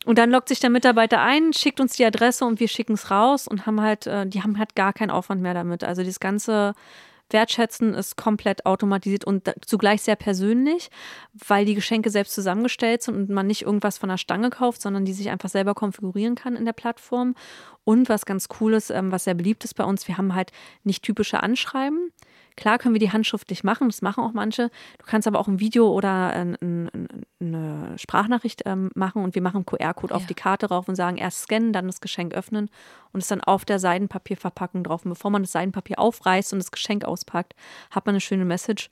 [0.05, 3.11] Und dann lockt sich der Mitarbeiter ein, schickt uns die Adresse und wir schicken es
[3.11, 5.83] raus und haben halt, äh, die haben halt gar keinen Aufwand mehr damit.
[5.83, 6.75] Also das ganze
[7.31, 10.91] Wertschätzen ist komplett automatisiert und zugleich sehr persönlich,
[11.33, 15.07] weil die Geschenke selbst zusammengestellt sind und man nicht irgendwas von der Stange kauft, sondern
[15.07, 17.35] die sich einfach selber konfigurieren kann in der Plattform.
[17.85, 20.53] Und was ganz cool ist, ähm, was sehr beliebt ist bei uns, wir haben halt
[20.85, 22.13] nicht typische Anschreiben,
[22.57, 24.71] Klar können wir die handschriftlich machen, das machen auch manche.
[24.99, 27.09] Du kannst aber auch ein Video oder ein, ein,
[27.41, 30.29] eine Sprachnachricht ähm, machen und wir machen QR-Code auf Ja.
[30.29, 32.71] die Karte rauf und sagen erst scannen, dann das Geschenk öffnen
[33.13, 35.05] und es dann auf der Seidenpapierverpackung drauf.
[35.05, 37.55] Und bevor man das Seidenpapier aufreißt und das Geschenk auspackt,
[37.91, 38.91] hat man eine schöne Message.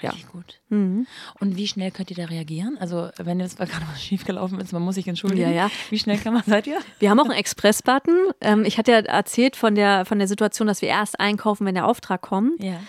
[0.00, 0.10] Ja.
[0.10, 0.60] Richtig gut.
[0.68, 1.06] Mhm.
[1.40, 2.76] Und wie schnell könnt ihr da reagieren?
[2.80, 5.42] Also, wenn jetzt mal gerade was schiefgelaufen ist, man muss sich entschuldigen.
[5.42, 5.70] Ja, ja.
[5.90, 6.78] Wie schnell kann man, seid ihr?
[6.98, 8.16] Wir haben auch einen Express-Button.
[8.40, 11.74] Ähm, ich hatte ja erzählt von der, von der Situation, dass wir erst einkaufen, wenn
[11.74, 12.62] der Auftrag kommt.
[12.62, 12.80] Ja.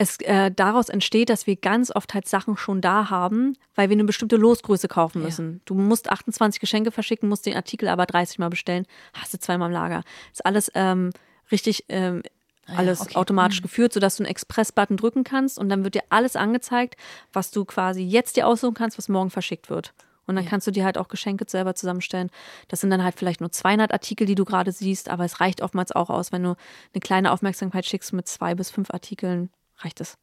[0.00, 3.94] Es äh, daraus entsteht, dass wir ganz oft halt Sachen schon da haben, weil wir
[3.96, 5.24] eine bestimmte Losgröße kaufen Ja.
[5.24, 5.60] müssen.
[5.64, 9.68] Du musst 28 Geschenke verschicken, musst den Artikel aber 30 Mal bestellen, hast du zweimal
[9.68, 10.02] im Lager.
[10.32, 11.10] Ist alles ähm,
[11.50, 12.30] richtig ähm, ja,
[12.76, 13.14] alles okay.
[13.16, 16.96] automatisch geführt, sodass du einen Express-Button drücken kannst und dann wird dir alles angezeigt,
[17.32, 19.94] was du quasi jetzt dir aussuchen kannst, was morgen verschickt wird.
[20.26, 20.50] Und dann Ja.
[20.50, 22.30] kannst du dir halt auch Geschenke selber zusammenstellen.
[22.68, 25.62] Das sind dann halt vielleicht nur 200 Artikel, die du gerade siehst, aber es reicht
[25.62, 26.50] oftmals auch aus, wenn du
[26.92, 29.48] eine kleine Aufmerksamkeit schickst mit zwei bis fünf Artikeln,
[29.78, 30.18] reicht es.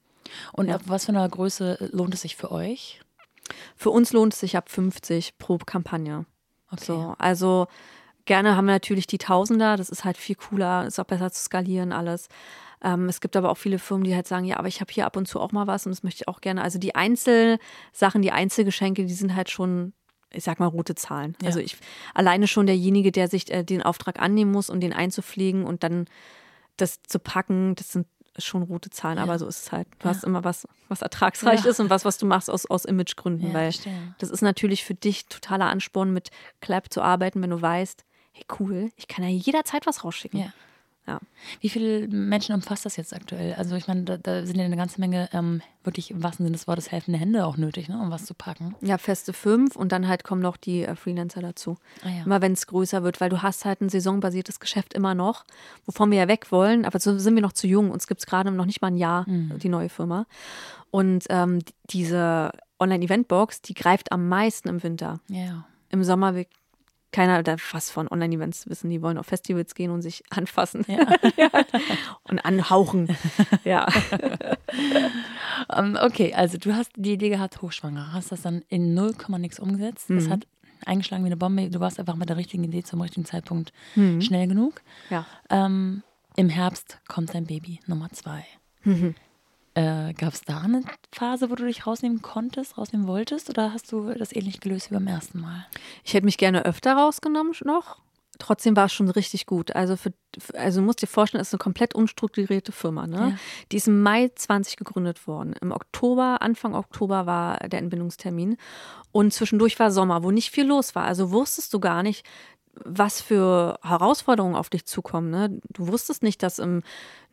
[0.54, 0.76] Und Ja.
[0.76, 3.02] ab was für einer Größe lohnt es sich für euch?
[3.76, 6.26] Für uns lohnt es sich ab 50 pro Kampagne.
[6.72, 6.86] Okay.
[6.86, 7.68] So, also
[8.26, 11.42] gerne haben wir natürlich die Tausender, das ist halt viel cooler, ist auch besser zu
[11.44, 12.28] skalieren alles.
[12.84, 15.06] Ähm, es gibt aber auch viele Firmen, die halt sagen, ja, aber ich habe hier
[15.06, 16.62] ab und zu auch mal was und das möchte ich auch gerne.
[16.62, 19.94] Also die Einzelsachen, die Einzelgeschenke, die sind halt schon,
[20.32, 21.36] ich sag mal, rote Zahlen.
[21.42, 21.48] Ja.
[21.48, 21.78] Also ich
[22.14, 26.06] alleine schon derjenige, der sich äh, den Auftrag annehmen muss und den einzupflegen und dann
[26.78, 28.08] das zu packen, das sind
[28.38, 29.24] schon rote Zahlen, Ja.
[29.24, 29.88] aber so ist es halt.
[30.00, 30.14] Du Ja.
[30.14, 31.70] hast immer was, was ertragsreich Ja.
[31.72, 34.14] ist und was, was du machst aus, aus Imagegründen, weil verstehe.
[34.18, 38.04] das ist natürlich für dich totaler Ansporn, mit Clap zu arbeiten, wenn du weißt,
[38.36, 40.40] hey cool, ich kann ja jederzeit was rausschicken.
[40.40, 40.54] Ja.
[41.08, 41.20] Ja.
[41.62, 43.54] Wie viele Menschen umfasst das jetzt aktuell?
[43.54, 46.58] Also ich meine, da, da sind ja eine ganze Menge ähm, wirklich im wahrsten Sinne
[46.58, 48.74] des Wortes helfende Hände auch nötig, ne, um was zu packen.
[48.82, 51.78] Ja, feste fünf und dann halt kommen noch die äh, Freelancer dazu.
[52.04, 52.24] Ah ja.
[52.24, 55.46] Immer wenn es größer wird, weil du hast halt ein saisonbasiertes Geschäft immer noch,
[55.86, 57.92] wovon wir ja weg wollen, aber so sind wir noch zu jung.
[57.92, 60.26] Uns gibt es gerade noch nicht mal ein Jahr, die neue Firma.
[60.90, 65.20] Und ähm, die- diese Online-Event-Box, die greift am meisten im Winter.
[65.28, 65.66] Ja.
[65.90, 66.34] Im Sommer
[67.16, 68.90] keiner da was von Online-Events wissen.
[68.90, 71.00] Die wollen auf Festivals gehen und sich anfassen ja.
[72.24, 73.16] und anhauchen.
[73.64, 73.88] ja.
[75.74, 79.58] Ähm, okay, also du hast die Idee gehabt, hochschwanger, hast das dann in 0, nix
[79.58, 80.10] umgesetzt.
[80.10, 80.16] Mhm.
[80.16, 80.48] Das hat
[80.86, 81.70] eingeschlagen wie eine Bombe.
[81.70, 84.22] Du warst einfach mit der richtigen Idee zum richtigen Zeitpunkt Mhm.
[84.22, 84.82] schnell genug.
[85.10, 85.26] Ja.
[85.50, 86.04] Ähm,
[86.36, 88.46] Im Herbst kommt dein Baby Nummer zwei.
[88.84, 89.16] Mhm.
[89.76, 93.50] Äh, Gab es da eine Phase, wo du dich rausnehmen konntest, rausnehmen wolltest?
[93.50, 95.68] Oder hast du das ähnlich gelöst wie beim ersten Mal?
[96.04, 98.00] Ich hätte mich gerne öfter rausgenommen noch.
[98.38, 99.76] Trotzdem war es schon richtig gut.
[99.76, 100.14] Also, für,
[100.54, 103.08] also du musst dir vorstellen, es ist eine komplett unstrukturierte Firma.
[103.08, 103.16] Ne?
[103.18, 103.38] Ja.
[103.72, 105.54] Die ist im Mai 20 gegründet worden.
[105.62, 108.58] Im Oktober, Anfang Oktober war der Entbindungstermin.
[109.12, 111.06] Und zwischendurch war Sommer, wo nicht viel los war.
[111.06, 112.26] Also wusstest du gar nicht,
[112.84, 115.30] was für Herausforderungen auf dich zukommen.
[115.30, 115.60] Ne?
[115.72, 116.84] Du wusstest nicht, dass im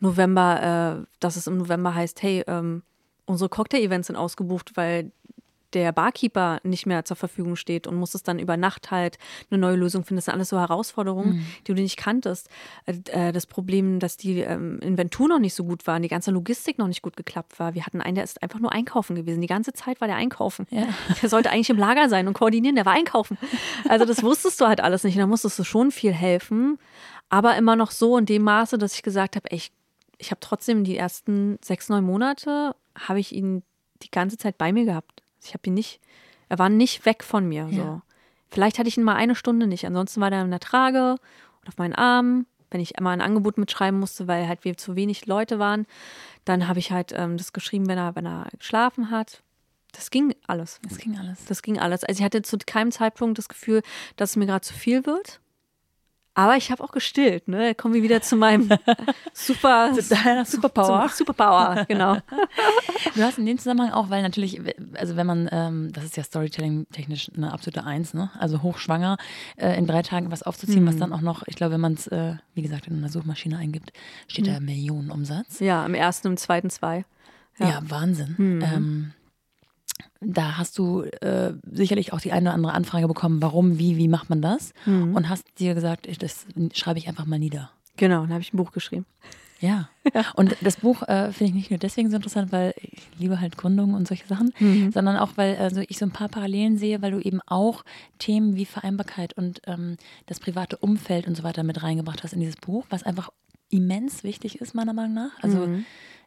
[0.01, 2.83] November, äh, dass es im November heißt, hey, ähm,
[3.27, 5.13] unsere Cocktail-Events sind ausgebucht, weil
[5.75, 9.19] der Barkeeper nicht mehr zur Verfügung steht und musstest dann über Nacht halt
[9.51, 10.17] eine neue Lösung finden.
[10.19, 12.49] Das sind alles so Herausforderungen, die du nicht kanntest.
[12.87, 16.79] Äh, Das Problem, dass die ähm, Inventur noch nicht so gut war, die ganze Logistik
[16.79, 17.75] noch nicht gut geklappt war.
[17.75, 19.41] Wir hatten einen, der ist einfach nur einkaufen gewesen.
[19.41, 20.67] Die ganze Zeit war der einkaufen.
[20.71, 20.87] Ja.
[21.23, 23.39] Der sollte eigentlich im Lager sein und koordinieren, der war einkaufen.
[23.89, 25.15] Also das wusstest du halt alles nicht.
[25.15, 26.79] Und da musstest du schon viel helfen,
[27.29, 29.73] aber immer noch so in dem Maße, dass ich gesagt habe, ich,
[30.19, 33.63] ich habe trotzdem die ersten sechs, neun Monate, habe ich ihn
[34.03, 35.23] die ganze Zeit bei mir gehabt.
[35.45, 36.01] Ich habe ihn nicht,
[36.49, 37.69] er war nicht weg von mir.
[37.71, 37.77] So.
[37.77, 38.03] Ja.
[38.51, 39.87] Vielleicht hatte ich ihn mal eine Stunde nicht.
[39.87, 41.17] Ansonsten war er in der Trage
[41.61, 42.47] und auf meinen Armen.
[42.71, 45.87] Wenn ich einmal ein Angebot mitschreiben musste, weil halt wir zu wenig Leute waren,
[46.47, 49.43] dann habe ich halt ähm, das geschrieben, wenn er, wenn er geschlafen hat.
[49.93, 50.81] Das ging alles.
[50.89, 51.45] Das ging alles.
[51.45, 52.03] Das ging alles.
[52.03, 53.83] Also ich hatte zu keinem Zeitpunkt das Gefühl,
[54.17, 55.42] dass es mir gerade zu viel wird.
[56.35, 57.47] Aber ich habe auch gestillt.
[57.47, 57.69] Ne?
[57.69, 58.71] Da kommen wir wieder zu meinem
[59.35, 61.09] super deiner Superpower.
[61.09, 62.17] Superpower, genau.
[63.15, 64.61] Du hast in dem Zusammenhang auch, weil natürlich,
[64.95, 68.31] also wenn man, ähm, das ist ja Storytelling-technisch eine absolute Eins, ne?
[68.39, 69.19] Also hochschwanger,
[69.57, 72.07] äh, in drei Tagen was aufzuziehen, was dann auch noch, ich glaube, wenn man es,
[72.07, 73.93] äh, wie gesagt, in einer Suchmaschine eingibt,
[74.29, 75.61] steht da Millionenumsatz.
[75.61, 77.05] Ja, im ersten und im zweiten zwei.
[77.59, 78.37] Ja, Wahnsinn.
[78.39, 79.13] Ähm,
[80.25, 84.09] da hast du äh, sicherlich auch die eine oder andere Anfrage bekommen, warum, wie, wie
[84.09, 84.73] macht man das?
[85.15, 87.71] Und hast dir gesagt, ich, das schreibe ich einfach mal nieder.
[87.97, 89.07] Genau, dann habe ich ein Buch geschrieben.
[89.61, 89.89] Ja.
[90.35, 93.57] Und das Buch äh, finde ich nicht nur deswegen so interessant, weil ich liebe halt
[93.57, 94.53] Gründungen und solche Sachen,
[94.93, 97.85] sondern auch, weil also ich so ein paar Parallelen sehe, weil du eben auch
[98.19, 99.97] Themen wie Vereinbarkeit und ähm,
[100.27, 103.31] das private Umfeld und so weiter mit reingebracht hast in dieses Buch, was einfach
[103.71, 105.31] immens wichtig ist, meiner Meinung nach.
[105.41, 105.69] Also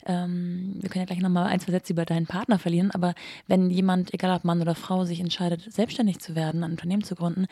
[0.05, 3.13] ähm, wir können ja gleich nochmal ein, zwei Sätze über deinen Partner verlieren, aber
[3.47, 7.15] wenn jemand, egal ob Mann oder Frau, sich entscheidet, selbstständig zu werden, ein Unternehmen zu
[7.15, 7.47] gründen,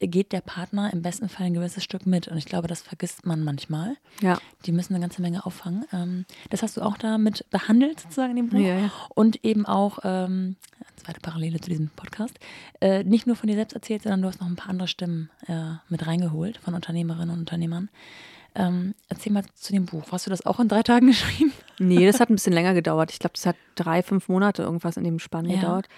[0.00, 2.26] geht der Partner im besten Fall ein gewisses Stück mit.
[2.28, 3.96] Und ich glaube, das vergisst man manchmal.
[4.22, 4.38] Ja.
[4.64, 5.84] Die müssen eine ganze Menge auffangen.
[5.92, 8.58] Ähm, das hast du auch da mit behandelt, sozusagen in dem Buch.
[8.58, 8.90] Ja, ja.
[9.14, 10.56] Und eben auch, ähm,
[10.96, 12.38] zweite Parallele zu diesem Podcast,
[12.80, 15.30] äh, nicht nur von dir selbst erzählt, sondern du hast noch ein paar andere Stimmen
[15.46, 17.90] äh, mit reingeholt von Unternehmerinnen und Unternehmern.
[18.54, 20.04] Ähm, erzähl mal zu dem Buch.
[20.10, 21.52] Hast du das auch in drei Tagen geschrieben?
[21.80, 23.10] Nee, das hat ein bisschen länger gedauert.
[23.10, 25.56] Ich glaube, das hat drei, fünf Monate irgendwas in dem Spann Ja.
[25.56, 25.88] gedauert.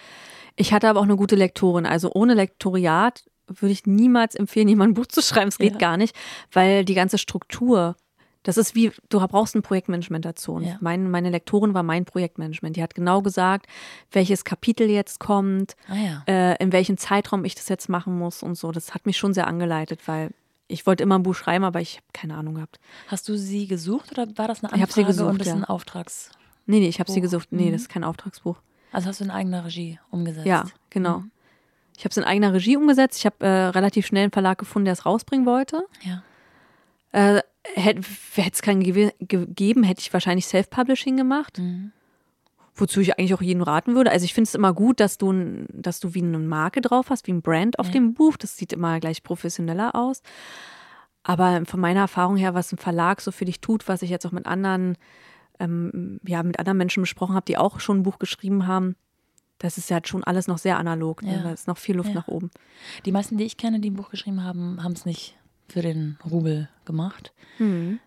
[0.57, 1.87] Ich hatte aber auch eine gute Lektorin.
[1.87, 5.49] Also ohne Lektoriat würde ich niemals empfehlen, jemand ein Buch zu schreiben.
[5.49, 5.78] Es geht Ja.
[5.78, 6.14] gar nicht,
[6.53, 7.97] weil die ganze Struktur,
[8.45, 10.53] das ist wie, du brauchst ein Projektmanagement dazu.
[10.53, 10.76] Und Ja.
[10.80, 12.76] mein, meine Lektorin war mein Projektmanagement.
[12.76, 13.66] Die hat genau gesagt,
[14.12, 16.22] welches Kapitel jetzt kommt, Ah ja.
[16.28, 18.70] äh, in welchem Zeitraum ich das jetzt machen muss und so.
[18.72, 20.30] Das hat mich schon sehr angeleitet, weil
[20.72, 22.80] ich wollte immer ein Buch schreiben, aber ich habe keine Ahnung gehabt.
[23.08, 25.48] Hast du sie gesucht oder war das eine Anfrage Ich hab sie gesucht, und das
[25.48, 25.54] ja.
[25.54, 26.30] ein Auftrags...
[26.66, 27.48] Nee, nee, ich habe sie gesucht.
[27.50, 27.72] Nee, Mhm.
[27.72, 28.56] das ist kein Auftragsbuch.
[28.92, 30.46] Also hast du in eigener Regie umgesetzt?
[30.46, 31.18] Ja, genau.
[31.20, 31.30] Mhm.
[31.96, 33.18] Ich habe es in eigener Regie umgesetzt.
[33.18, 35.84] Ich habe äh, relativ schnell einen Verlag gefunden, der es rausbringen wollte.
[36.02, 36.22] Ja.
[37.12, 37.42] Äh,
[37.74, 38.02] hätte
[38.36, 41.92] es keinen gegeben, hätte ich wahrscheinlich Self-Publishing gemacht, Mhm.
[42.74, 44.10] Wozu ich eigentlich auch jedem raten würde.
[44.10, 47.26] Also ich finde es immer gut, dass du, dass du wie eine Marke drauf hast,
[47.26, 47.92] wie ein Brand auf Ja.
[47.92, 48.36] dem Buch.
[48.36, 50.22] Das sieht immer gleich professioneller aus.
[51.22, 54.26] Aber von meiner Erfahrung her, was ein Verlag so für dich tut, was ich jetzt
[54.26, 54.96] auch mit anderen,
[55.60, 58.96] ähm, ja, mit anderen Menschen besprochen habe, die auch schon ein Buch geschrieben haben,
[59.58, 61.22] das ist ja schon alles noch sehr analog.
[61.22, 61.36] Ne?
[61.36, 61.42] Ja.
[61.44, 62.14] Da ist noch viel Luft Ja.
[62.16, 62.50] nach oben.
[63.04, 65.36] Die meisten, die ich kenne, die ein Buch geschrieben haben, haben es nicht
[65.68, 67.32] für den Rubel gemacht,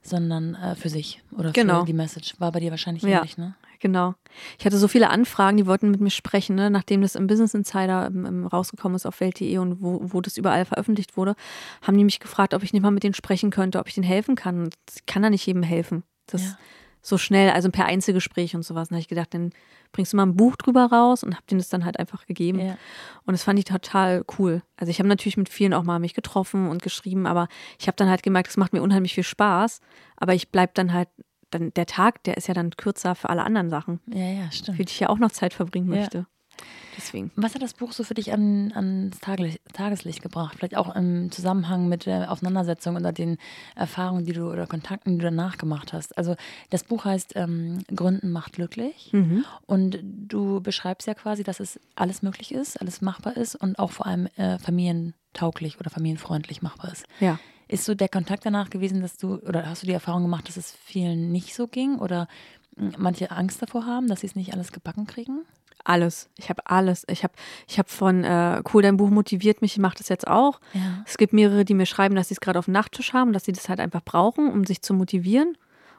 [0.01, 1.79] sondern äh, für sich oder Genau.
[1.81, 2.35] für die Message.
[2.39, 3.19] War bei dir wahrscheinlich Ja.
[3.19, 3.55] ähnlich, ne?
[3.85, 4.15] Genau.
[4.57, 6.71] Ich hatte so viele Anfragen, die wollten mit mir sprechen, ne?
[6.71, 10.37] nachdem das im Business Insider ähm, ähm, rausgekommen ist auf Welt.de und wo, wo das
[10.37, 11.35] überall veröffentlicht wurde,
[11.83, 14.07] haben die mich gefragt, ob ich nicht mal mit denen sprechen könnte, ob ich denen
[14.07, 14.59] helfen kann.
[14.63, 16.01] Und Ich kann da nicht jedem helfen.
[16.25, 16.57] Das Ja.
[17.03, 18.87] so schnell, also per Einzelgespräch und sowas.
[18.89, 19.51] Da habe ich gedacht, dann
[19.91, 22.59] bringst du mal ein Buch drüber raus und habe denen das dann halt einfach gegeben.
[22.59, 22.77] Ja.
[23.27, 24.63] Und das fand ich total cool.
[24.77, 27.47] Also ich habe natürlich mit vielen auch mal mich getroffen und geschrieben, aber
[27.79, 29.79] ich habe dann halt gemerkt, es macht mir unheimlich viel Spaß.
[30.17, 31.07] Aber ich bleib dann halt,
[31.57, 34.77] dann der Tag, der ist ja dann kürzer für alle anderen Sachen Ja, ja, stimmt.
[34.77, 35.99] für die ich ja auch noch Zeit verbringen Ja.
[36.01, 36.25] möchte.
[36.97, 37.31] Deswegen.
[37.35, 40.55] Was hat das Buch so für dich an, ans Tageslicht, Tageslicht gebracht?
[40.55, 43.37] Vielleicht auch im Zusammenhang mit der Auseinandersetzung oder den
[43.75, 46.17] Erfahrungen, die du oder Kontakten, die du danach gemacht hast.
[46.17, 46.37] Also
[46.69, 49.09] das Buch heißt ähm, Gründen macht glücklich.
[49.11, 49.43] Mhm.
[49.65, 53.91] Und du beschreibst ja quasi, dass es alles möglich ist, alles machbar ist und auch
[53.91, 57.05] vor allem äh, familientauglich oder familienfreundlich machbar ist.
[57.19, 57.37] Ja.
[57.67, 60.57] Ist so der Kontakt danach gewesen, dass du, oder hast du die Erfahrung gemacht, dass
[60.57, 62.27] es vielen nicht so ging oder
[62.75, 65.41] mh, manche Angst davor haben, dass sie es nicht alles gebacken kriegen?
[65.83, 66.29] Alles.
[66.37, 67.05] Ich habe alles.
[67.09, 67.33] Ich habe
[67.67, 70.59] ich hab von äh, Cool, dein Buch motiviert mich, ich mache das jetzt auch.
[70.73, 71.03] Ja.
[71.05, 73.45] Es gibt mehrere, die mir schreiben, dass sie es gerade auf dem Nachttisch haben, dass
[73.45, 75.55] sie das halt einfach brauchen, um sich zu motivieren.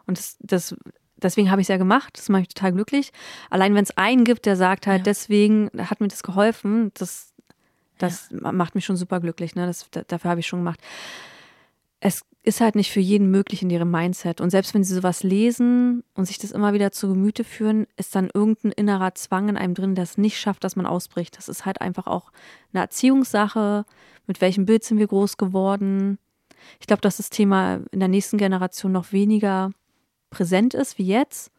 [0.07, 0.75] Und das, das,
[1.19, 2.17] deswegen habe ich es ja gemacht.
[2.19, 3.13] Das macht mich total glücklich.
[3.51, 5.05] Allein wenn es einen gibt, der sagt halt, Ja.
[5.05, 7.33] deswegen hat mir das geholfen, das,
[7.99, 9.55] das macht mich schon super glücklich.
[9.55, 9.67] Ne?
[9.67, 10.81] Das, da- dafür habe ich schon gemacht.
[12.01, 14.41] Es ist halt nicht für jeden möglich in ihrem Mindset.
[14.41, 18.15] Und selbst wenn sie sowas lesen und sich das immer wieder zu Gemüte führen, ist
[18.15, 21.37] dann irgendein innerer Zwang in einem drin, der es nicht schafft, dass man ausbricht.
[21.37, 22.31] Das ist halt einfach auch
[22.73, 23.85] eine Erziehungssache.
[24.29, 26.19] Mit welchem Bild sind wir groß geworden?
[26.79, 29.73] Ich glaube, dass das Thema in der nächsten Generation noch weniger
[30.31, 31.51] präsent ist wie jetzt.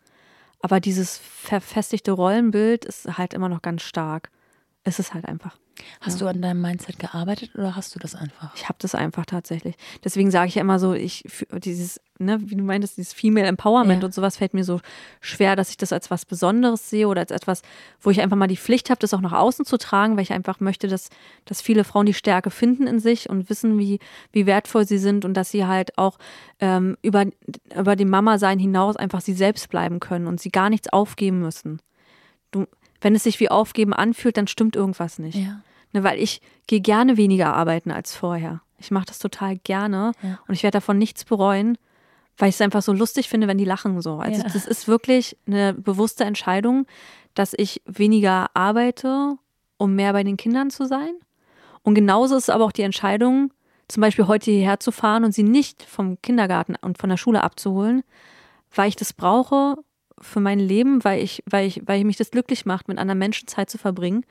[0.61, 4.31] Aber dieses verfestigte Rollenbild ist halt immer noch ganz stark.
[4.83, 5.57] Es ist halt einfach.
[6.01, 8.55] Hast du an deinem Mindset gearbeitet oder hast du das einfach?
[8.55, 9.75] Ich habe das einfach tatsächlich.
[10.03, 14.01] Deswegen sage ich ja immer so, ich dieses, ne, wie du meintest, dieses Female Empowerment
[14.01, 14.05] Ja.
[14.05, 14.79] und sowas fällt mir so
[15.21, 17.61] schwer, dass ich das als was Besonderes sehe oder als etwas,
[17.99, 20.33] wo ich einfach mal die Pflicht habe, das auch nach außen zu tragen, weil ich
[20.33, 21.09] einfach möchte, dass,
[21.45, 23.99] dass viele Frauen die Stärke finden in sich und wissen, wie,
[24.31, 26.17] wie wertvoll sie sind und dass sie halt auch
[26.59, 27.25] ähm, über,
[27.75, 31.81] über dem Mama-Sein hinaus einfach sie selbst bleiben können und sie gar nichts aufgeben müssen.
[32.51, 32.65] Du,
[33.01, 35.35] wenn es sich wie Aufgeben anfühlt, dann stimmt irgendwas nicht.
[35.37, 35.61] Ja.
[35.93, 38.61] Ne, weil ich gehe gerne weniger arbeiten als vorher.
[38.77, 40.39] Ich mache das total gerne Ja.
[40.47, 41.77] und ich werde davon nichts bereuen,
[42.37, 44.17] weil ich es einfach so lustig finde, wenn die lachen so.
[44.17, 44.47] Also Ja.
[44.49, 46.85] das ist wirklich eine bewusste Entscheidung,
[47.33, 49.37] dass ich weniger arbeite,
[49.77, 51.13] um mehr bei den Kindern zu sein.
[51.83, 53.51] Und genauso ist aber auch die Entscheidung,
[53.87, 57.41] zum Beispiel heute hierher zu fahren und sie nicht vom Kindergarten und von der Schule
[57.43, 58.03] abzuholen,
[58.75, 59.75] weil ich das brauche
[60.19, 63.19] für mein Leben, weil ich, weil ich, weil ich mich das glücklich macht, mit anderen
[63.19, 64.25] Menschen Zeit zu verbringen.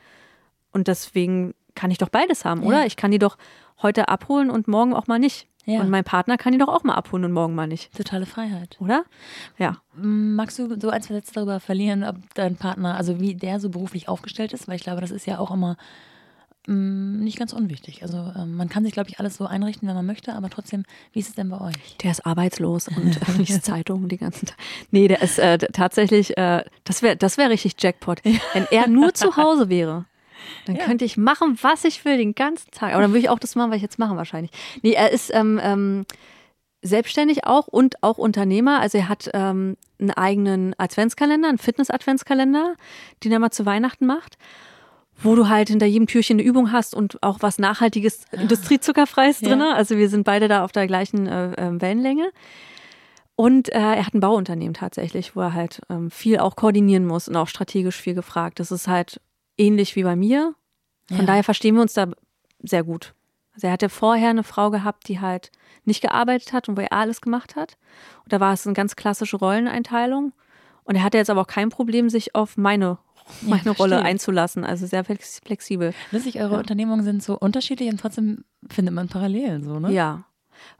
[0.77, 2.69] Und deswegen kann ich doch beides haben, Ja.
[2.69, 2.87] oder?
[2.87, 3.39] Ich kann die doch
[3.83, 5.49] heute abholen und morgen auch mal nicht.
[5.65, 5.81] Ja.
[5.81, 8.77] Und mein Partner kann die doch auch mal abholen und morgen mal nicht, Totale Freiheit.
[8.79, 9.05] oder?
[9.59, 9.79] Ja.
[9.95, 13.71] Magst du so ein, zwei Sätze darüber verlieren, ob dein Partner, also wie der so
[13.71, 14.69] beruflich aufgestellt ist?
[14.69, 15.77] Weil ich glaube, das ist ja auch immer
[16.69, 18.03] nicht ganz unwichtig.
[18.03, 20.83] Also ähm, man kann sich, glaube ich, alles so einrichten, wenn man möchte, aber trotzdem,
[21.13, 21.97] wie ist es denn bei euch?
[22.03, 24.57] Der ist arbeitslos und äh, liest Zeitungen den ganzen Tag.
[24.91, 28.21] Nee, der ist äh, tatsächlich, äh, das wäre das wär richtig Jackpot.
[28.53, 30.07] Wenn er nur zu Hause wäre,
[30.67, 30.85] Dann ja.
[30.85, 32.93] könnte ich machen, was ich will, den ganzen Tag.
[32.93, 34.53] Aber dann würde ich auch das machen, was ich jetzt mache wahrscheinlich.
[34.83, 36.07] Nee, er ist ähm, ähm,
[36.83, 38.81] selbstständig auch und auch Unternehmer.
[38.81, 42.75] Also er hat ähm, einen eigenen Adventskalender, einen Fitness-Adventskalender,
[43.25, 44.37] den er mal zu Weihnachten macht
[45.23, 48.41] wo du halt hinter jedem Türchen eine Übung hast und auch was Nachhaltiges, ah.
[48.41, 49.49] Industriezuckerfreies ja.
[49.49, 49.63] drin.
[49.63, 52.31] Also wir sind beide da auf der gleichen äh, äh, Wellenlänge.
[53.35, 57.29] Und äh, er hat ein Bauunternehmen tatsächlich, wo er halt ähm, viel auch koordinieren muss
[57.29, 58.61] und auch strategisch viel gefragt.
[58.61, 59.21] Das ist halt
[59.57, 60.55] ähnlich wie bei mir.
[61.09, 61.25] Von ja.
[61.25, 62.09] daher verstehen wir uns da
[62.63, 63.15] sehr gut.
[63.55, 65.51] Also er hatte vorher eine Frau gehabt, die halt
[65.85, 67.79] nicht gearbeitet hat und wo er alles gemacht hat.
[68.25, 70.33] Und da war es eine ganz klassische Rolleneinteilung.
[70.85, 72.99] Und er hatte jetzt aber auch kein Problem, sich auf meine
[73.43, 74.65] meine ja, Rolle einzulassen.
[74.65, 75.93] Also sehr flexibel.
[76.13, 76.59] Lustig, eure ja.
[76.59, 79.93] Unternehmungen sind so unterschiedlich und trotzdem findet man Parallelen so, ne?
[79.93, 80.25] Ja.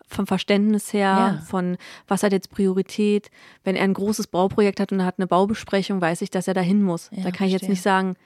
[0.09, 1.03] Vom Verständnis her,
[1.39, 1.43] ja.
[1.47, 3.31] von was hat jetzt Priorität.
[3.65, 6.55] Wenn er ein großes Bauprojekt hat und er hat eine Baubesprechung, weiß ich, dass er
[6.55, 7.11] da hin muss.
[7.11, 7.47] da kann verstehe.
[7.49, 8.17] ich jetzt nicht sagen,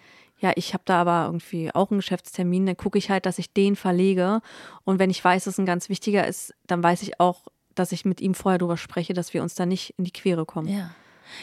[0.40, 3.52] ja, ich habe da aber irgendwie auch einen Geschäftstermin, dann gucke ich halt, dass ich
[3.52, 4.40] den verlege.
[4.84, 7.42] Und wenn ich weiß, dass ein ganz wichtiger ist, dann weiß ich auch,
[7.74, 10.46] dass ich mit ihm vorher darüber spreche, dass wir uns da nicht in die Quere
[10.46, 10.68] kommen.
[10.68, 10.90] Ja.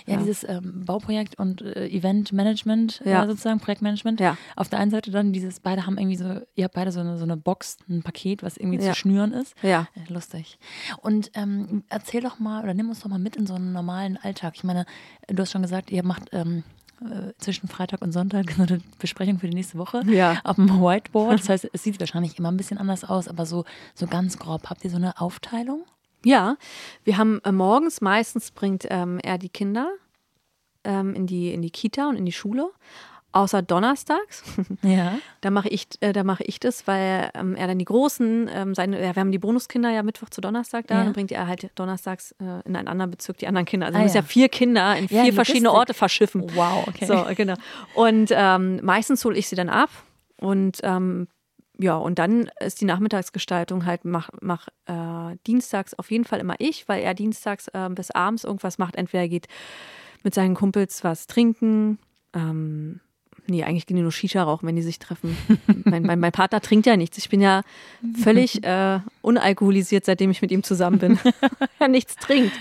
[0.06, 0.20] Ja, ja.
[0.20, 3.24] dieses ähm, Bauprojekt und äh, Eventmanagement, ja.
[3.24, 4.20] äh, sozusagen, Projektmanagement.
[4.20, 4.38] Ja.
[4.58, 7.18] Auf der einen Seite dann dieses, beide haben irgendwie so, ihr habt beide so eine,
[7.18, 9.56] so eine Box, ein Paket, was irgendwie zu schnüren ist.
[9.62, 9.88] Ja.
[9.96, 10.60] Äh, lustig.
[11.02, 14.18] Und ähm, erzähl doch mal oder nimm uns doch mal mit in so einen normalen
[14.18, 14.56] Alltag.
[14.58, 14.86] Ich meine,
[15.28, 16.77] du hast schon gesagt, ihr macht ähm, äh,
[17.38, 20.40] zwischen Freitag und Sonntag eine Besprechung für die nächste Woche ja.
[20.44, 21.40] auf dem Whiteboard.
[21.48, 24.70] Das heißt, es sieht wahrscheinlich immer ein bisschen anders aus, aber so, so ganz grob.
[24.70, 25.84] Habt ihr so eine Aufteilung?
[26.24, 26.58] Ja,
[27.04, 29.92] wir haben äh, morgens meistens bringt ähm, er die Kinder
[30.84, 32.72] ähm, in, die, in die Kita und in die Schule.
[33.34, 34.44] Außer donnerstags.
[34.82, 35.18] Ja.
[35.42, 38.76] da mache ich, äh, da mache ich das, weil ähm, er dann die Großen, ähm,
[38.76, 41.04] seine, ja, wir haben die Bonuskinder ja Mittwoch zu Donnerstag da, ja.
[41.04, 43.88] dann bringt er halt donnerstags äh, in einen anderen Bezirk die anderen Kinder.
[43.88, 44.22] Also ah, man muss ja.
[44.22, 46.44] ja vier Kinder in vier verschiedene Orte verschiffen.
[46.56, 47.06] Wow, okay.
[47.06, 47.56] So, genau.
[47.96, 49.90] Und ähm, meistens hole ich sie dann ab
[50.40, 51.28] und ähm,
[51.80, 56.56] ja, und dann ist die Nachmittagsgestaltung halt, mach, mach äh, dienstags auf jeden Fall immer
[56.60, 58.96] ich, weil er dienstags äh, bis abends irgendwas macht.
[58.96, 59.48] Entweder geht
[60.24, 62.00] mit seinen Kumpels was trinken,
[62.34, 63.00] ähm,
[63.48, 65.38] nee, eigentlich gehen die nur Shisha rauchen, wenn die sich treffen.
[65.86, 67.18] mein, mein, mein, Partner trinkt ja nichts.
[67.18, 67.62] Ich bin ja
[68.22, 71.20] völlig äh, unalkoholisiert, seitdem ich mit ihm zusammen bin.
[71.80, 72.54] er nichts trinkt.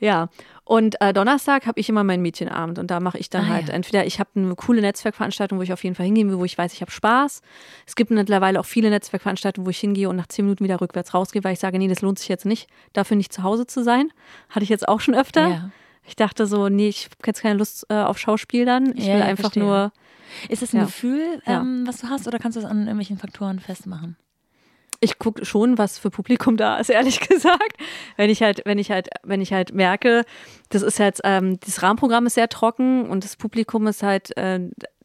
[0.00, 0.28] Ja.
[0.64, 3.68] Und äh, Donnerstag habe ich immer meinen Mädchenabend und da mache ich dann ah, halt
[3.68, 3.74] ja.
[3.74, 6.56] entweder ich habe eine coole Netzwerkveranstaltung, wo ich auf jeden Fall hingehen will, wo ich
[6.56, 7.42] weiß, ich habe Spaß.
[7.84, 11.14] Es gibt mittlerweile auch viele Netzwerkveranstaltungen, wo ich hingehe und nach zehn Minuten wieder rückwärts
[11.14, 13.82] rausgehe, weil ich sage, nee, das lohnt sich jetzt nicht, dafür nicht zu Hause zu
[13.82, 14.12] sein.
[14.50, 15.48] Hatte ich jetzt auch schon öfter.
[15.48, 15.70] Ja.
[16.04, 18.96] Ich dachte so, nee, ich habe jetzt keine Lust äh, auf Schauspiel dann.
[18.96, 19.62] Ich ja, will einfach verstehe.
[19.62, 19.92] nur.
[20.48, 23.60] Ist das ein Gefühl, ähm, was du hast, oder kannst du das an irgendwelchen Faktoren
[23.60, 24.16] festmachen?
[25.02, 27.76] ich gucke schon, was für Publikum da ist, ehrlich gesagt.
[28.16, 30.24] Wenn ich halt, wenn ich halt, wenn ich halt merke,
[30.70, 34.60] das ist jetzt, ähm, das Rahmenprogramm ist sehr trocken und das Publikum ist halt, äh,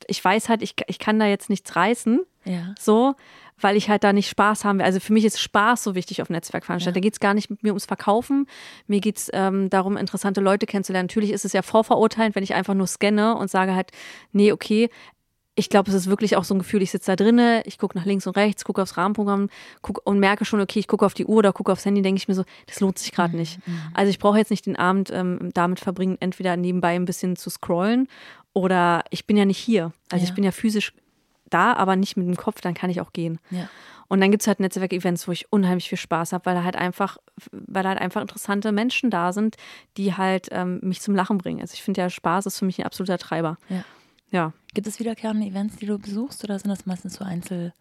[0.06, 2.22] ich weiß halt, ich, ich kann da jetzt nichts reißen.
[2.46, 2.76] Ja.
[2.80, 3.16] So,
[3.60, 4.86] weil ich halt da nicht Spaß haben will.
[4.86, 6.96] Also für mich ist Spaß so wichtig auf Netzwerkveranstaltungen.
[6.96, 7.02] Ja.
[7.02, 8.48] Da geht es gar nicht mit mir ums Verkaufen.
[8.88, 11.08] Mir geht es ähm, darum, interessante Leute kennenzulernen.
[11.08, 13.92] Natürlich ist es ja vorverurteilend, wenn ich einfach nur scanne und sage halt,
[14.32, 14.90] nee, okay,
[15.60, 17.98] ich glaube, es ist wirklich auch so ein Gefühl, ich sitze da drinne, ich gucke
[17.98, 19.50] nach links und rechts, gucke aufs Rahmenprogramm
[19.82, 22.20] guck, und merke schon, okay, ich gucke auf die Uhr oder gucke aufs Handy, denke
[22.20, 23.40] ich mir so, das lohnt sich gerade mhm.
[23.40, 23.68] nicht.
[23.68, 23.82] Mhm.
[23.96, 27.50] Also ich brauche jetzt nicht den Abend ähm, damit verbringen, entweder nebenbei ein bisschen zu
[27.50, 28.08] scrollen
[28.54, 29.94] oder ich bin ja nicht hier.
[30.12, 30.30] Also ja.
[30.30, 30.94] ich bin ja physisch
[31.50, 33.40] da, aber nicht mit dem Kopf, dann kann ich auch gehen.
[33.50, 33.70] Ja.
[34.08, 36.78] Und dann gibt es halt Netzwerkevents, wo ich unheimlich viel Spaß habe, weil da halt
[36.78, 37.18] einfach,
[37.52, 39.58] weil da halt einfach interessante Menschen da sind,
[39.98, 41.60] die halt ähm, mich zum Lachen bringen.
[41.60, 43.58] Also ich finde ja, Spaß ist für mich ein absoluter Treiber.
[43.70, 43.84] Ja.
[44.30, 44.54] Ja.
[44.74, 47.74] Gibt es wiederkehrende Events, die du besuchst oder sind das meistens so Einzel...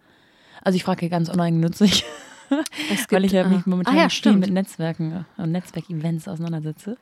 [0.62, 2.04] Also ich frage hier ganz uneigennützig,
[2.88, 6.96] gibt, weil ich ja mich momentan ah, ja, mit Netzwerken und Netzwerkevents auseinandersetze.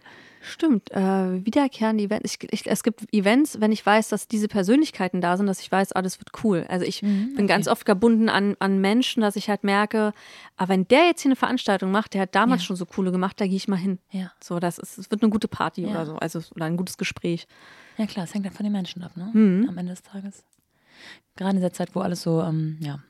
[0.47, 2.35] Stimmt, äh, wiederkehrende Events.
[2.35, 5.73] Ich, ich, es gibt Events, wenn ich weiß, dass diese Persönlichkeiten da sind, dass ich
[5.73, 6.67] weiß, ah, das wird cool.
[6.69, 10.13] Also ich mhm, bin ganz oft gebunden an, an Menschen, dass ich halt merke,
[10.57, 12.67] aber ah, wenn der jetzt hier eine Veranstaltung macht, der hat damals ja.
[12.67, 13.99] schon so coole gemacht, da gehe ich mal hin.
[14.11, 14.33] Ja.
[14.43, 15.89] So, das ist, es wird eine gute Party ja.
[15.89, 17.47] oder so, also oder ein gutes Gespräch.
[17.97, 19.31] Ja klar, es hängt dann von den Menschen ab, ne?
[19.33, 19.67] Mhm.
[19.69, 20.45] Am Ende des Tages.
[21.37, 23.01] Gerade in der Zeit, wo alles so, ähm, ja,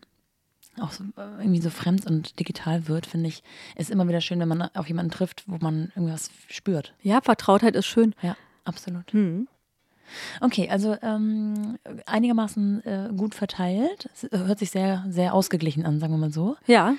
[0.81, 3.43] auch so, äh, irgendwie so fremd und digital wird, finde ich,
[3.77, 6.95] ist immer wieder schön, wenn man auch jemanden trifft, wo man irgendwas spürt.
[7.03, 8.15] Ja, Vertrautheit ist schön.
[8.23, 9.13] Ja, absolut.
[9.15, 9.49] Mhm.
[10.41, 14.11] Okay, also ähm, einigermaßen äh, gut verteilt.
[14.13, 16.57] Es hört sich sehr, sehr ausgeglichen an, sagen wir mal so.
[16.67, 16.95] Ja.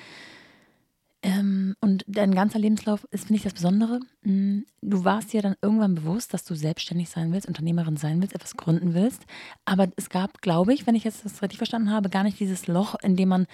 [1.22, 4.00] Ähm, und dein ganzer Lebenslauf ist, finde ich, das Besondere.
[4.22, 8.34] Mm, du warst dir dann irgendwann bewusst, dass du selbstständig sein willst, Unternehmerin sein willst,
[8.34, 9.24] etwas gründen willst.
[9.64, 12.66] Aber es gab, glaube ich, wenn ich jetzt das richtig verstanden habe, gar nicht dieses
[12.66, 13.46] Loch, in dem man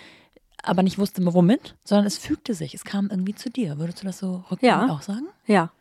[0.63, 2.75] aber nicht wusste, womit, sondern es fügte sich.
[2.75, 3.79] Es kam irgendwie zu dir.
[3.79, 4.95] Würdest du das so rückblickend ja.
[4.95, 5.29] auch sagen?
[5.47, 5.73] Ja.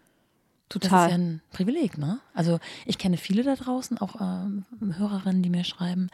[0.69, 0.89] Total.
[0.89, 2.19] Das ist ja ein Privileg, ne?
[2.33, 6.09] Also ich kenne viele da draußen, auch äh, Hörerinnen, die mir schreiben,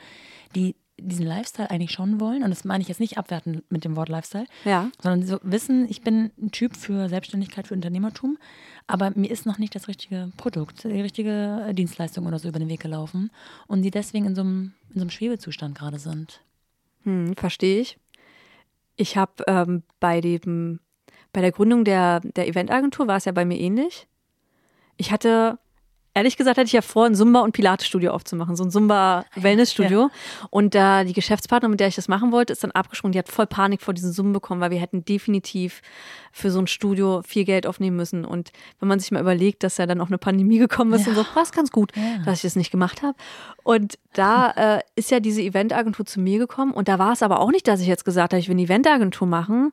[0.55, 2.43] die diesen Lifestyle eigentlich schon wollen.
[2.43, 4.89] Und das meine ich jetzt nicht abwerten mit dem Wort Lifestyle, Ja.
[5.01, 8.37] sondern so wissen, ich bin ein Typ für Selbstständigkeit, für Unternehmertum,
[8.87, 12.59] aber mir ist noch nicht das richtige Produkt, die richtige äh, Dienstleistung oder so über
[12.59, 13.31] den Weg gelaufen
[13.67, 16.41] und die deswegen in so einem, in so einem Schwebezustand gerade sind.
[17.03, 17.97] Hm, verstehe ich.
[18.95, 20.79] Ich habe ähm, bei dem,
[21.31, 24.07] bei der Gründung der, der Eventagentur war es ja bei mir ähnlich.
[24.97, 25.59] Ich hatte,
[26.17, 30.09] ehrlich gesagt, hatte ich ja vor, ein Zumba- und Pilates-Studio aufzumachen, so ein Zumba-Wellness-Studio.
[30.49, 33.13] Und da die Geschäftspartnerin, mit der ich das machen wollte, ist dann abgesprungen.
[33.13, 35.81] Die hat voll Panik vor diesem Zoom bekommen, weil wir hätten definitiv
[36.31, 38.25] für so ein Studio viel Geld aufnehmen müssen.
[38.25, 41.11] Und wenn man sich mal überlegt, dass ja dann auch eine Pandemie gekommen ist Ja.
[41.13, 42.19] und so, war es ganz gut, Ja.
[42.25, 43.15] dass ich das nicht gemacht habe.
[43.63, 46.71] Und da äh, ist ja diese Eventagentur zu mir gekommen.
[46.73, 48.63] Und da war es aber auch nicht, dass ich jetzt gesagt habe, ich will eine
[48.63, 49.71] Eventagentur machen.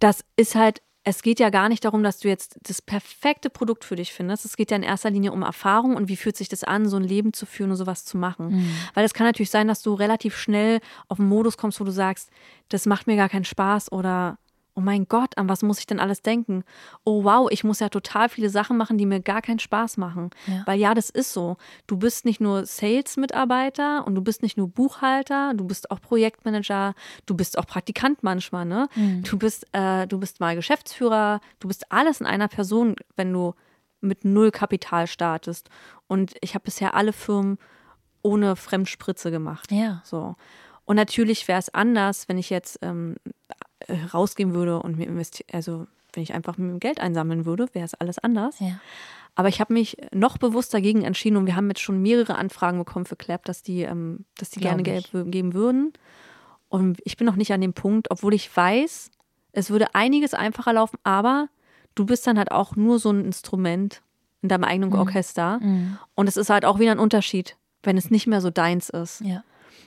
[0.00, 3.84] Das ist halt, es geht ja gar nicht darum, dass du jetzt das perfekte Produkt
[3.84, 4.46] für dich findest.
[4.46, 6.96] Es geht ja in erster Linie um Erfahrung und wie fühlt sich das an, so
[6.96, 8.50] ein Leben zu führen und sowas zu machen.
[8.94, 11.92] Weil es kann natürlich sein, dass du relativ schnell auf einen Modus kommst, wo du
[11.92, 12.30] sagst,
[12.70, 14.38] das macht mir gar keinen Spaß oder
[14.74, 16.64] oh mein Gott, an was muss ich denn alles denken?
[17.04, 20.30] Oh wow, ich muss ja total viele Sachen machen, die mir gar keinen Spaß machen.
[20.46, 20.62] Ja.
[20.66, 21.56] Weil ja, das ist so.
[21.86, 26.94] Du bist nicht nur Sales-Mitarbeiter und du bist nicht nur Buchhalter, du bist auch Projektmanager,
[27.26, 28.88] du bist auch Praktikant manchmal, ne?
[29.22, 33.54] Du bist, äh, du bist mal Geschäftsführer, du bist alles in einer Person, wenn du
[34.00, 35.68] mit null Kapital startest.
[36.06, 37.58] Und ich habe bisher alle Firmen
[38.22, 39.70] ohne Fremdspritze gemacht.
[39.70, 40.02] Ja.
[40.04, 40.36] So.
[40.84, 43.43] Und natürlich wäre es anders, wenn ich jetzt ähm, äh,
[44.12, 47.84] rausgehen würde und mir investieren, also wenn ich einfach mit dem Geld einsammeln würde, wäre
[47.84, 48.60] es alles anders.
[48.60, 48.78] Ja.
[49.34, 52.78] Aber ich habe mich noch bewusst dagegen entschieden und wir haben jetzt schon mehrere Anfragen
[52.78, 55.92] bekommen für Clap, dass die, ähm, dass die gerne Geld geben würden.
[56.68, 59.10] Und ich bin noch nicht an dem Punkt, obwohl ich weiß,
[59.52, 61.48] es würde einiges einfacher laufen, aber
[61.96, 64.02] du bist dann halt auch nur so ein Instrument
[64.42, 64.98] in deinem eigenen Mhm.
[64.98, 65.60] Orchester.
[66.14, 69.20] Und es ist halt auch wieder ein Unterschied, wenn es nicht mehr so deins ist.
[69.20, 69.42] Ja.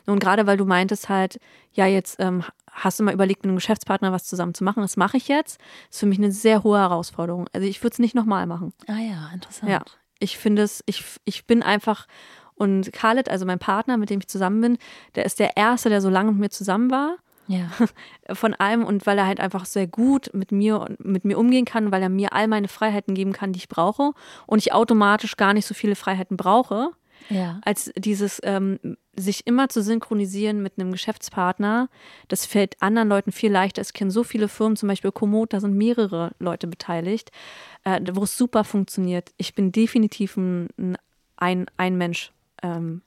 [0.07, 1.39] Und gerade weil du meintest halt,
[1.73, 4.81] ja, jetzt ähm, hast du mal überlegt, mit einem Geschäftspartner was zusammen zu machen.
[4.81, 5.59] Das mache ich jetzt.
[5.89, 7.47] ist für mich eine sehr hohe Herausforderung.
[7.53, 8.73] Also ich würde es nicht nochmal machen.
[8.87, 9.71] Ah ja, interessant.
[9.71, 9.81] Ja.
[10.19, 12.07] Ich finde es, ich, ich bin einfach,
[12.55, 14.77] und Khaled, also mein Partner, mit dem ich zusammen bin,
[15.15, 17.69] der ist der Erste, der so lange mit mir zusammen war Ja.
[18.33, 21.65] von allem und weil er halt einfach sehr gut mit mir und mit mir umgehen
[21.65, 24.11] kann, weil er mir all meine Freiheiten geben kann, die ich brauche
[24.47, 26.91] und ich automatisch gar nicht so viele Freiheiten brauche,
[27.29, 27.59] Ja.
[27.63, 28.79] als dieses ähm,
[29.15, 31.89] sich immer zu synchronisieren mit einem Geschäftspartner.
[32.27, 33.81] Das fällt anderen Leuten viel leichter.
[33.81, 37.31] Ich kenne so viele Firmen, zum Beispiel Komoot, da sind mehrere Leute beteiligt,
[37.83, 39.31] äh, wo es super funktioniert.
[39.37, 40.97] Ich bin definitiv ein,
[41.35, 42.31] ein, ein, Mensch.
[42.63, 43.01] Ähm,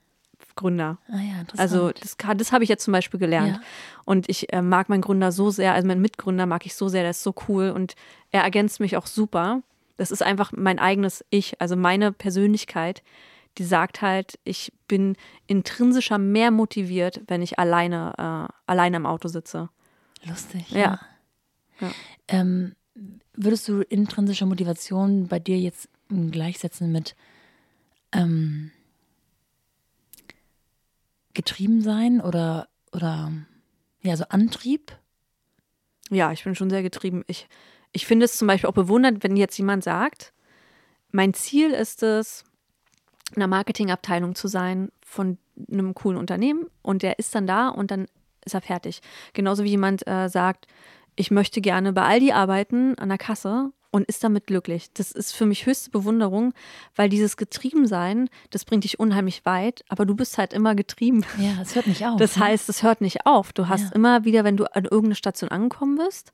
[0.55, 0.97] Gründer.
[1.07, 1.59] Ah ja, interessant.
[1.59, 3.55] Also das, das habe ich jetzt zum Beispiel gelernt.
[3.55, 3.61] Ja.
[4.05, 7.01] Und ich äh, mag meinen Gründer so sehr, also meinen Mitgründer mag ich so sehr,
[7.01, 7.95] der ist so cool und
[8.31, 9.61] er ergänzt mich auch super.
[9.97, 13.03] Das ist einfach mein eigenes Ich, also meine Persönlichkeit,
[13.57, 15.15] die sagt halt, ich bin
[15.47, 19.69] intrinsischer mehr motiviert, wenn ich alleine, äh, alleine im Auto sitze.
[20.23, 20.69] Lustig.
[20.71, 20.99] Ja.
[21.79, 21.91] Ja.
[22.27, 22.75] Ähm,
[23.33, 27.15] würdest du intrinsische Motivation bei dir jetzt gleichsetzen mit
[28.11, 28.71] ähm,
[31.33, 33.31] getrieben sein oder, oder
[34.01, 34.97] ja, so Antrieb?
[36.09, 37.23] Ja, ich bin schon sehr getrieben.
[37.27, 37.47] Ich,
[37.93, 40.33] ich finde es zum Beispiel auch bewundernd, wenn jetzt jemand sagt,
[41.11, 42.43] mein Ziel ist es,
[43.35, 45.37] einer Marketingabteilung zu sein von
[45.71, 48.07] einem coolen Unternehmen und der ist dann da und dann
[48.45, 49.01] ist er fertig.
[49.33, 50.67] Genauso wie jemand äh, sagt,
[51.15, 54.91] ich möchte gerne bei Aldi arbeiten an der Kasse und ist damit glücklich.
[54.93, 56.53] Das ist für mich höchste Bewunderung,
[56.95, 61.25] weil dieses Getriebensein, das bringt dich unheimlich weit, aber du bist halt immer getrieben.
[61.37, 62.17] Ja, es hört nicht auf.
[62.17, 62.45] Das ne?
[62.45, 63.51] heißt, es hört nicht auf.
[63.53, 63.91] Du hast Ja.
[63.91, 66.31] immer wieder, wenn du an irgendeine Station angekommen bist,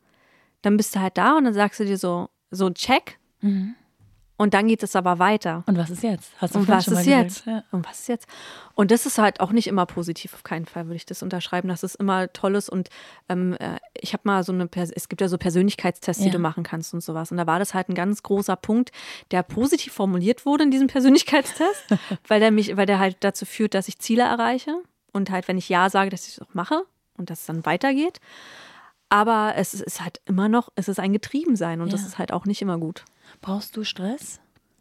[0.62, 3.20] dann bist du halt da und dann sagst du dir so, so check.
[3.42, 3.76] Mhm.
[4.40, 5.64] Und dann geht es aber weiter.
[5.66, 6.32] Und was ist jetzt?
[6.38, 7.46] Hast du Und was schon ist jetzt?
[7.48, 7.64] Ja.
[7.72, 8.28] Und was ist jetzt?
[8.76, 11.68] Und das ist halt auch nicht immer positiv, auf keinen Fall würde ich das unterschreiben,
[11.70, 12.70] dass es immer toll ist.
[12.70, 12.90] Und
[13.30, 16.34] ähm, äh, ich habe mal so eine, Pers es gibt ja so Persönlichkeitstests, die Ja.
[16.34, 17.32] du machen kannst und sowas.
[17.32, 18.92] Und da war das halt ein ganz großer Punkt,
[19.32, 21.86] der positiv formuliert wurde in diesem Persönlichkeitstest,
[22.28, 24.76] weil der mich, weil der halt dazu führt, dass ich Ziele erreiche.
[25.14, 26.84] Und halt, wenn ich Ja sage, dass ich es auch mache
[27.18, 28.20] und dass es dann weitergeht.
[29.10, 32.08] Aber es ist halt immer noch, es ist ein Getriebensein und das Ja.
[32.08, 33.04] ist halt auch nicht immer gut.
[33.42, 34.40] Brauchst du Stress?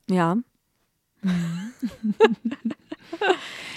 [0.08, 0.36] Ja.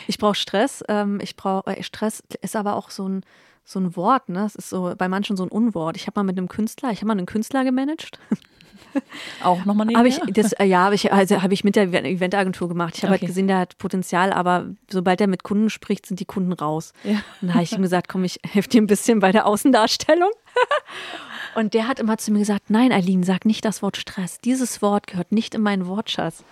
[0.07, 0.83] ich brauche Stress.
[0.87, 3.25] Ähm, ich brauche äh, Stress ist aber auch so ein
[3.69, 4.45] so ein Wort, ne?
[4.45, 5.95] Es ist so bei manchen so ein Unwort.
[5.95, 8.17] Ich habe mal mit einem Künstler, ich habe mal einen Künstler gemanagt.
[9.43, 10.43] Auch nochmal Habe ich nebenher?
[10.43, 12.95] das äh, ja, habe ich also habe ich mit der Event- Eventagentur gemacht.
[12.97, 13.21] Ich habe Okay.
[13.21, 16.93] halt gesehen, der hat Potenzial, aber sobald er mit Kunden spricht, sind die Kunden raus.
[17.03, 17.21] Ja.
[17.41, 20.31] Und da habe ich ihm gesagt, komm, ich helfe dir ein bisschen bei der Außendarstellung.
[21.55, 24.39] Und der hat immer zu mir gesagt, nein, Eileen, sag nicht das Wort Stress.
[24.39, 26.43] Dieses Wort gehört nicht in meinen Wortschatz.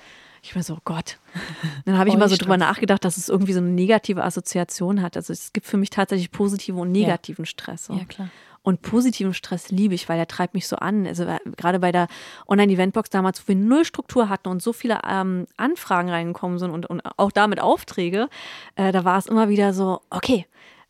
[0.44, 1.18] Ich war so, oh Gott.
[1.86, 5.18] Dann habe ich immer so drüber nachgedacht, dass es irgendwie so eine negative Assoziation hat.
[5.18, 7.50] Also es gibt für mich tatsächlich positiven und negativen ja.
[7.50, 7.86] Stress.
[7.86, 7.94] So.
[7.94, 8.30] Ja, klar.
[8.68, 11.08] Und positiven Stress liebe ich, weil der treibt mich so an.
[11.08, 12.10] Also äh, gerade bei der
[12.50, 16.86] Online-Eventbox damals, wo wir null Struktur hatten und so viele ähm, Anfragen reingekommen sind und,
[16.86, 18.28] und auch damit Aufträge,
[18.76, 20.48] äh, da war es immer wieder so, okay,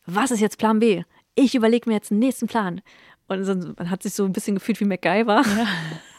[0.08, 1.04] was ist jetzt Plan B?
[1.36, 2.82] Ich überlege mir jetzt den nächsten Plan.
[3.28, 5.44] Und man hat sich so ein bisschen gefühlt wie MacGyver.
[5.44, 5.68] Ja.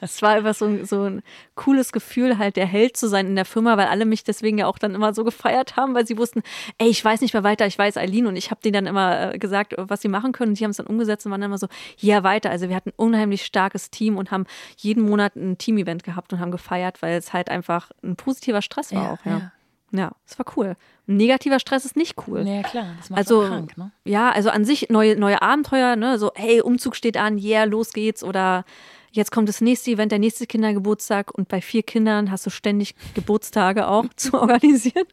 [0.00, 1.22] Es war einfach so, so ein
[1.54, 4.66] cooles Gefühl, halt der Held zu sein in der Firma, weil alle mich deswegen ja
[4.66, 6.42] auch dann immer so gefeiert haben, weil sie wussten,
[6.78, 9.34] ey, ich weiß nicht mehr weiter, ich weiß Eileen und ich habe denen dann immer
[9.34, 11.50] äh, gesagt, was sie machen können und die haben es dann umgesetzt und waren dann
[11.50, 11.68] immer so,
[11.98, 12.50] ja, weiter.
[12.50, 16.40] Also wir hatten ein unheimlich starkes Team und haben jeden Monat ein Team-Event gehabt und
[16.40, 19.52] haben gefeiert, weil es halt einfach ein positiver Stress war ja, auch, ja.
[19.90, 20.76] Ja, es war cool.
[21.06, 22.46] Ein negativer Stress ist nicht cool.
[22.46, 23.90] Ja, klar, das macht also, krank, ne?
[24.04, 26.18] Ja, also an sich neue, neue Abenteuer, ne?
[26.18, 28.64] So, hey, Umzug steht an, yeah, los geht's oder
[29.10, 32.94] Jetzt kommt das nächste Event, der nächste Kindergeburtstag und bei vier Kindern hast du ständig
[33.14, 35.06] Geburtstage auch zu organisieren.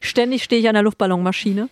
[0.00, 1.68] Ständig stehe ich an der Luftballonmaschine.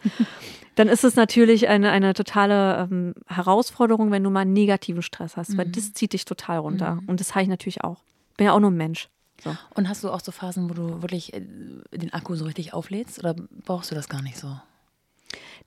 [0.75, 5.37] Dann ist es natürlich eine, eine totale ähm, Herausforderung, wenn du mal einen negativen Stress
[5.37, 5.59] hast, mhm.
[5.59, 6.97] weil das zieht dich total runter.
[6.97, 7.09] Mhm.
[7.09, 8.05] Und das habe ich natürlich auch.
[8.37, 9.09] Bin ja auch nur ein Mensch.
[9.43, 9.57] So.
[9.75, 13.19] Und hast du auch so Phasen, wo du wirklich äh, den Akku so richtig auflädst
[13.19, 13.35] oder
[13.65, 14.57] brauchst du das gar nicht so?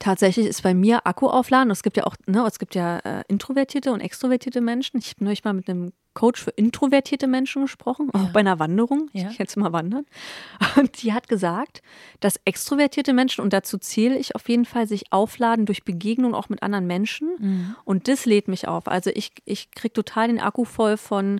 [0.01, 1.69] Tatsächlich ist bei mir Akku aufladen.
[1.69, 4.97] Es gibt ja auch, ne, es gibt ja äh, introvertierte und extrovertierte Menschen.
[4.97, 9.11] Ich habe neulich mal mit einem Coach für introvertierte Menschen gesprochen, auch bei einer Wanderung.
[9.13, 9.29] Ja.
[9.29, 10.07] Ich jetzt mal wandern.
[10.75, 11.83] Und die hat gesagt,
[12.19, 16.49] dass extrovertierte Menschen, und dazu zähle ich auf jeden Fall, sich aufladen durch Begegnung auch
[16.49, 17.29] mit anderen Menschen.
[17.39, 17.75] Mhm.
[17.85, 18.87] Und das lädt mich auf.
[18.87, 21.39] Also ich, ich kriege total den Akku voll von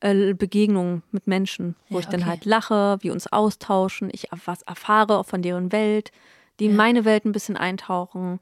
[0.00, 4.62] äh, Begegnungen mit Menschen, wo ja, ich dann halt lache, wir uns austauschen, ich was
[4.62, 6.12] erfahre auch von deren Welt
[6.60, 8.40] die in meine Welt ein bisschen eintauchen,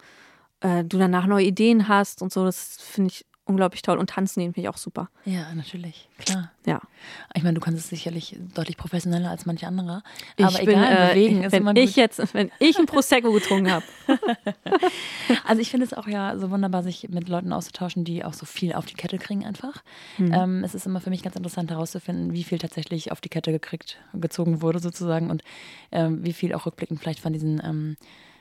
[0.61, 2.45] äh, du danach neue Ideen hast und so.
[2.45, 3.99] Das finde ich unglaublich toll.
[3.99, 5.11] Und tanzen den finde ich auch super.
[5.25, 6.51] Ja, natürlich, klar.
[6.67, 6.81] Ja.
[7.35, 10.03] Ich meine, du kannst es sicherlich deutlich professioneller als manche andere.
[10.41, 11.83] Aber ich bin, egal, äh, bewegen ist wenn immer gut.
[11.83, 13.85] ich jetzt, wenn ich ein Prosecco getrunken habe.
[15.47, 18.47] also ich finde es auch ja so wunderbar, sich mit Leuten auszutauschen, die auch so
[18.47, 19.83] viel auf die Kette kriegen einfach.
[20.19, 20.33] Mhm.
[20.33, 23.53] Ähm, es ist immer für mich ganz interessant herauszufinden, wie viel tatsächlich auf die Kette
[23.53, 25.43] gekriegt, gezogen wurde sozusagen und
[25.93, 27.97] ähm, wie viel auch rückblickend vielleicht von diesen ähm,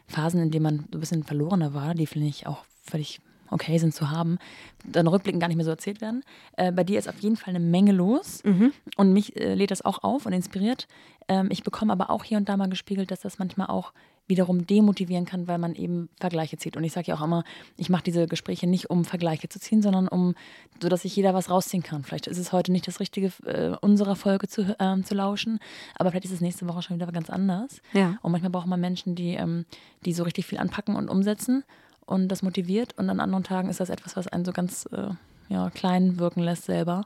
[0.08, 3.22] Phasen, in denen man so ein bisschen verlorener war, die finde ich auch völlig
[3.52, 4.38] okay sind zu haben,
[4.86, 6.24] dann rückblickend gar nicht mehr so erzählt werden.
[6.58, 8.74] Äh, bei dir ist auf jeden Fall eine Menge los mhm.
[8.98, 10.88] und mich äh, lädt das auch auf und inspiriert.
[11.28, 13.94] Ähm, ich bekomme aber auch hier und da mal gespiegelt, dass das manchmal auch
[14.30, 16.78] wiederum demotivieren kann, weil man eben Vergleiche zieht.
[16.78, 17.44] Und ich sage ja auch immer,
[17.78, 20.36] ich mache diese Gespräche nicht, um Vergleiche zu ziehen, sondern um,
[20.80, 22.04] so dass sich jeder was rausziehen kann.
[22.04, 25.60] Vielleicht ist es heute nicht das Richtige, äh, unserer Folge zu, ähm, zu lauschen,
[25.96, 27.82] aber vielleicht ist es nächste Woche schon wieder ganz anders.
[27.94, 28.20] Ja.
[28.22, 29.66] Und manchmal braucht man Menschen, die, ähm,
[30.06, 31.64] die so richtig viel anpacken und umsetzen
[32.10, 32.98] und das motiviert.
[32.98, 35.10] Und an anderen Tagen ist das etwas, was einen so ganz äh,
[35.48, 37.06] ja, klein wirken lässt selber.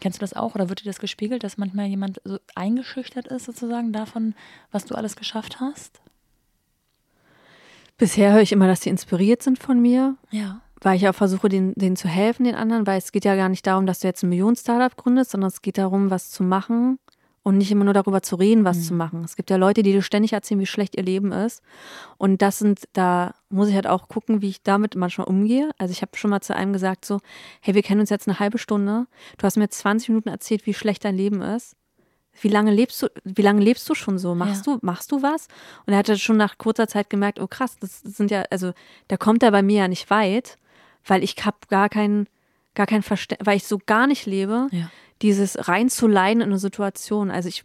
[0.00, 3.46] Kennst du das auch oder wird dir das gespiegelt, dass manchmal jemand so eingeschüchtert ist
[3.46, 4.34] sozusagen davon,
[4.70, 6.00] was du alles geschafft hast?
[7.96, 10.16] Bisher höre ich immer, dass sie inspiriert sind von mir.
[10.30, 10.60] Ja.
[10.80, 13.48] Weil ich auch versuche, denen, denen zu helfen, den anderen, weil es geht ja gar
[13.48, 16.98] nicht darum, dass du jetzt ein Millionen-Startup gründest, sondern es geht darum, was zu machen,
[17.44, 18.82] und nicht immer nur darüber zu reden, was mhm.
[18.82, 19.22] zu machen.
[19.22, 21.62] Es gibt ja Leute, die dir ständig erzählen, wie schlecht ihr Leben ist.
[22.16, 25.70] Und das sind, da muss ich halt auch gucken, wie ich damit manchmal umgehe.
[25.76, 27.20] Also ich habe schon mal zu einem gesagt so,
[27.60, 29.06] hey, wir kennen uns jetzt eine halbe Stunde.
[29.36, 31.76] Du hast mir 20 Minuten erzählt, wie schlecht dein Leben ist.
[32.40, 34.34] Wie lange lebst du, wie lange lebst du schon so?
[34.34, 34.72] Machst ja.
[34.72, 35.46] du, machst du was?
[35.86, 38.72] Und er hatte schon nach kurzer Zeit gemerkt, oh krass, das sind ja, also
[39.08, 40.56] da kommt er bei mir ja nicht weit,
[41.06, 42.26] weil ich habe gar keinen,
[42.74, 44.68] gar kein Verständnis, weil ich so gar nicht lebe.
[44.72, 44.90] Ja
[45.24, 47.30] dieses reinzuleiden in eine Situation.
[47.30, 47.64] Also ich,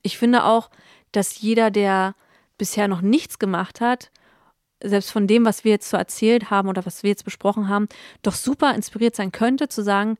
[0.00, 0.70] ich finde auch,
[1.12, 2.14] dass jeder, der
[2.56, 4.10] bisher noch nichts gemacht hat,
[4.82, 7.86] selbst von dem, was wir jetzt so erzählt haben oder was wir jetzt besprochen haben,
[8.22, 10.16] doch super inspiriert sein könnte, zu sagen,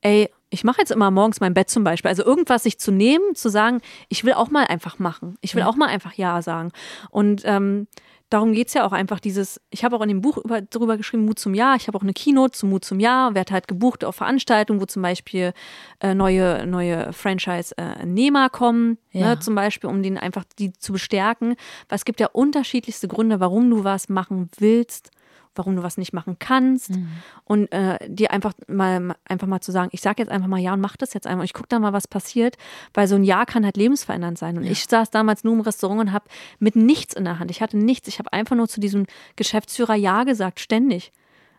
[0.00, 2.08] ey, ich mache jetzt immer morgens mein Bett zum Beispiel.
[2.08, 5.36] Also irgendwas sich zu nehmen, zu sagen, ich will auch mal einfach machen.
[5.42, 5.68] Ich will ja.
[5.68, 6.72] auch mal einfach Ja sagen.
[7.10, 7.86] Und ähm,
[8.34, 10.96] darum geht es ja auch einfach dieses, ich habe auch in dem Buch über, darüber
[10.96, 11.76] geschrieben, Mut zum Jahr.
[11.76, 14.86] Ich habe auch eine Keynote zum Mut zum Jahr, werde halt gebucht auf Veranstaltungen, wo
[14.86, 15.52] zum Beispiel
[16.00, 19.28] äh, neue, neue Franchise-Nehmer kommen, ne, ja.
[19.28, 21.54] ne, zum Beispiel, um den einfach die zu bestärken.
[21.88, 25.10] Weil es gibt ja unterschiedlichste Gründe, warum du was machen willst
[25.54, 27.08] warum du was nicht machen kannst mhm.
[27.44, 30.72] und äh, dir einfach mal einfach mal zu sagen, ich sage jetzt einfach mal ja
[30.72, 31.44] und mach das jetzt einmal.
[31.44, 32.56] Ich gucke dann mal, was passiert,
[32.92, 34.56] weil so ein Ja kann halt lebensverändernd sein.
[34.56, 34.70] Und ja.
[34.70, 36.26] ich saß damals nur im Restaurant und habe
[36.58, 37.50] mit nichts in der Hand.
[37.50, 38.08] Ich hatte nichts.
[38.08, 39.06] Ich habe einfach nur zu diesem
[39.36, 41.12] Geschäftsführer Ja gesagt, ständig.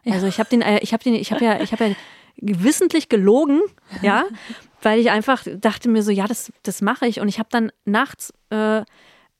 [0.03, 0.13] Ja.
[0.13, 1.95] Also ich habe den, äh, ich habe den, ich habe ja, ich habe ja
[2.37, 3.61] gewissentlich gelogen,
[4.01, 4.25] ja,
[4.81, 7.19] weil ich einfach dachte mir so, ja, das, das mache ich.
[7.19, 8.83] Und ich habe dann nachts äh,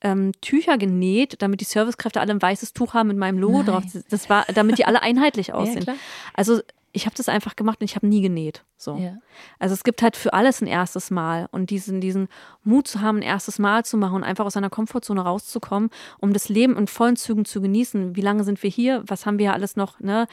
[0.06, 3.66] ähm, Tücher genäht, damit die Servicekräfte alle ein weißes Tuch haben mit meinem Logo nice.
[3.66, 3.82] drauf.
[4.08, 5.84] Das war, damit die alle einheitlich aussehen.
[5.86, 5.94] Ja,
[6.34, 6.60] also
[6.96, 8.64] ich habe das einfach gemacht und ich habe nie genäht.
[8.78, 8.96] So.
[8.96, 9.18] Ja.
[9.58, 12.28] Also es gibt halt für alles ein erstes Mal und diesen, diesen
[12.64, 16.32] Mut zu haben, ein erstes Mal zu machen und einfach aus seiner Komfortzone rauszukommen, um
[16.32, 18.16] das Leben in vollen Zügen zu genießen.
[18.16, 19.04] Wie lange sind wir hier?
[19.06, 20.00] Was haben wir alles noch?
[20.00, 20.26] Ne?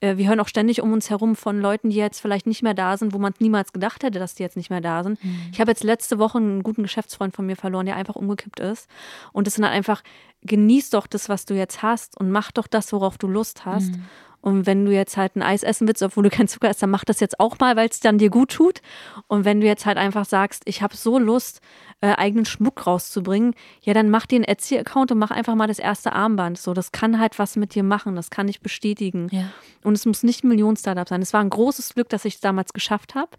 [0.00, 2.74] Äh, wir hören auch ständig um uns herum von Leuten, die jetzt vielleicht nicht mehr
[2.74, 5.22] da sind, wo man niemals gedacht hätte, dass die jetzt nicht mehr da sind.
[5.22, 5.50] Mhm.
[5.52, 8.88] Ich habe jetzt letzte Woche einen guten Geschäftsfreund von mir verloren, der einfach umgekippt ist.
[9.32, 10.02] Und es sind dann einfach,
[10.42, 13.92] genieß doch das, was du jetzt hast und mach doch das, worauf du Lust hast.
[13.92, 14.04] Mhm.
[14.40, 16.90] Und wenn du jetzt halt ein Eis essen willst, obwohl du kein Zucker isst, dann
[16.90, 18.80] mach das jetzt auch mal, weil es dann dir gut tut.
[19.26, 21.60] Und wenn du jetzt halt einfach sagst, ich habe so Lust,
[22.00, 25.80] äh, eigenen Schmuck rauszubringen, ja, dann mach dir einen Etsy-Account und mach einfach mal das
[25.80, 26.58] erste Armband.
[26.58, 29.28] So, das kann halt was mit dir machen, das kann ich bestätigen.
[29.32, 29.50] Ja.
[29.82, 31.22] Und es muss nicht ein Millionen-Startup sein.
[31.22, 33.30] Es war ein großes Glück, dass ich es damals geschafft habe.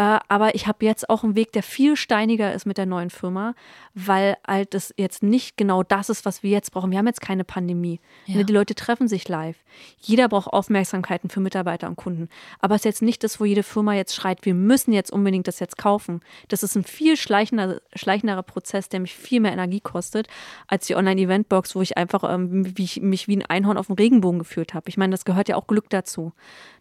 [0.00, 3.10] Äh, aber ich habe jetzt auch einen Weg, der viel steiniger ist mit der neuen
[3.10, 3.54] Firma,
[3.92, 6.90] weil halt das jetzt nicht genau das ist, was wir jetzt brauchen.
[6.90, 8.00] Wir haben jetzt keine Pandemie.
[8.24, 8.42] Ja.
[8.42, 9.58] Die Leute treffen sich live.
[10.00, 12.30] Jeder braucht Aufmerksamkeiten für Mitarbeiter und Kunden.
[12.60, 15.46] Aber es ist jetzt nicht das, wo jede Firma jetzt schreit, wir müssen jetzt unbedingt
[15.46, 16.22] das jetzt kaufen.
[16.48, 20.28] Das ist ein viel schleichender, schleichenderer Prozess, der mich viel mehr Energie kostet,
[20.66, 23.96] als die Online-Eventbox, wo ich einfach ähm, wie ich, mich wie ein Einhorn auf dem
[23.96, 24.88] Regenbogen gefühlt habe.
[24.88, 26.32] Ich meine, das gehört ja auch Glück dazu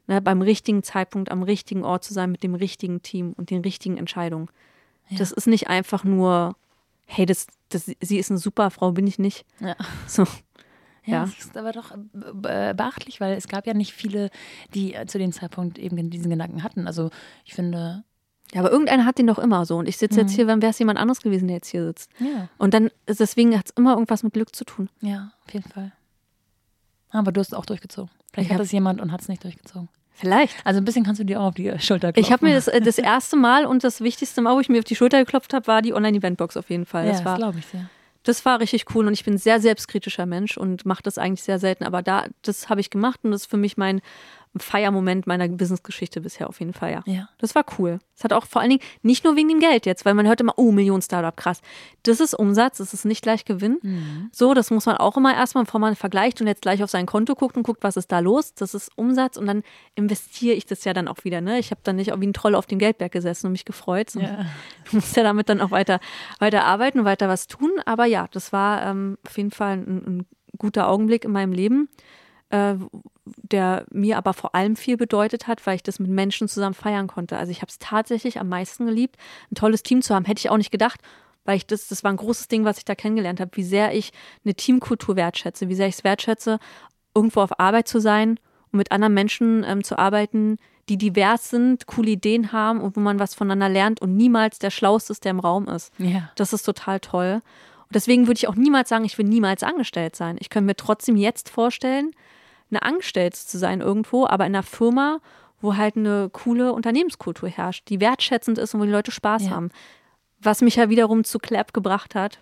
[0.09, 3.61] ne, beim richtigen Zeitpunkt am richtigen Ort zu sein mit dem richtigen Team und den
[3.61, 4.49] richtigen Entscheidungen.
[5.07, 5.19] Ja.
[5.19, 6.55] Das ist nicht einfach nur,
[7.05, 9.45] hey, das, das, sie ist eine super Frau, bin ich nicht.
[9.61, 9.75] Ja.
[10.07, 10.25] So.
[11.05, 11.91] Ja, das ist aber doch
[12.43, 14.29] äh, beachtlich, weil es gab ja nicht viele,
[14.75, 16.85] die äh, zu dem Zeitpunkt eben diesen Gedanken hatten.
[16.85, 17.09] Also
[17.45, 18.03] ich finde,
[18.53, 19.77] ja, aber irgendeiner hat den doch immer so.
[19.77, 20.27] Und ich sitze mhm.
[20.27, 22.11] jetzt hier, wenn wäre es jemand anderes gewesen, der jetzt hier sitzt.
[22.19, 22.49] Ja.
[22.59, 24.89] Und dann, deswegen hat es immer irgendwas mit Glück zu tun.
[25.01, 25.93] Ja, auf jeden Fall.
[27.09, 28.11] Aber du hast es auch durchgezogen.
[28.31, 29.89] Vielleicht ich hat es jemand und hat es nicht durchgezogen.
[30.19, 30.55] Vielleicht.
[30.65, 32.19] Also ein bisschen kannst du dir auch auf die Schulter klopfen.
[32.19, 34.79] Ich habe mir das, äh, das erste Mal und das wichtigste Mal, wo ich mir
[34.79, 37.05] auf die Schulter geklopft habe, war die Online-Eventbox auf jeden Fall.
[37.05, 37.89] Ja, das, das glaube ich sehr.
[38.23, 41.43] Das war richtig cool und ich bin ein sehr selbstkritischer Mensch und mache das eigentlich
[41.43, 41.85] sehr selten.
[41.85, 44.01] Aber da, das habe ich gemacht und das ist für mich mein
[44.57, 47.03] Feiermoment meiner Businessgeschichte bisher auf jeden Fall, ja.
[47.05, 47.29] ja.
[47.37, 47.99] Das war cool.
[48.15, 50.41] Es hat auch vor allen Dingen nicht nur wegen dem Geld jetzt, weil man hört
[50.41, 51.61] immer, oh, Millionen Startup, krass.
[52.01, 53.77] Das ist Umsatz, das ist nicht gleich Gewinn.
[53.83, 54.29] Mhm.
[54.31, 57.05] So, das muss man auch immer erstmal, bevor man vergleicht und jetzt gleich auf sein
[57.05, 58.55] Konto guckt und guckt, was ist da los.
[58.55, 59.61] Das ist Umsatz und dann
[59.93, 61.41] investiere ich das ja dann auch wieder.
[61.41, 61.59] Ne?
[61.59, 64.09] Ich habe dann nicht wie ein Troll auf dem Geldberg gesessen und mich gefreut.
[64.09, 64.19] So.
[64.19, 64.45] Ja.
[64.85, 65.99] Ich muss ja damit dann auch weiter,
[66.39, 67.71] weiter arbeiten und weiter was tun.
[67.85, 70.25] Aber ja, das war ähm, auf jeden Fall ein, ein
[70.57, 71.87] guter Augenblick in meinem Leben
[72.49, 72.75] äh,
[73.37, 77.07] der mir aber vor allem viel bedeutet hat, weil ich das mit Menschen zusammen feiern
[77.07, 77.37] konnte.
[77.37, 79.17] Also ich habe es tatsächlich am meisten geliebt,
[79.51, 80.25] ein tolles Team zu haben.
[80.25, 81.01] Hätte ich auch nicht gedacht,
[81.45, 83.93] weil ich das, das war ein großes Ding, was ich da kennengelernt habe, wie sehr
[83.93, 84.11] ich
[84.43, 86.59] eine Teamkultur wertschätze, wie sehr ich es wertschätze,
[87.15, 88.39] irgendwo auf Arbeit zu sein
[88.71, 90.57] und mit anderen Menschen ähm, zu arbeiten,
[90.89, 94.71] die divers sind, coole Ideen haben und wo man was voneinander lernt und niemals der
[94.71, 95.93] Schlauste ist, der im Raum ist.
[95.99, 96.31] Ja.
[96.35, 97.41] Das ist total toll.
[97.89, 100.37] Und deswegen würde ich auch niemals sagen, ich will niemals angestellt sein.
[100.39, 102.11] Ich könnte mir trotzdem jetzt vorstellen,
[102.71, 105.19] eine Angestellte zu sein irgendwo, aber in einer Firma,
[105.61, 109.51] wo halt eine coole Unternehmenskultur herrscht, die wertschätzend ist und wo die Leute Spaß ja.
[109.51, 109.69] haben.
[110.41, 112.39] Was mich ja wiederum zu Clap gebracht hat.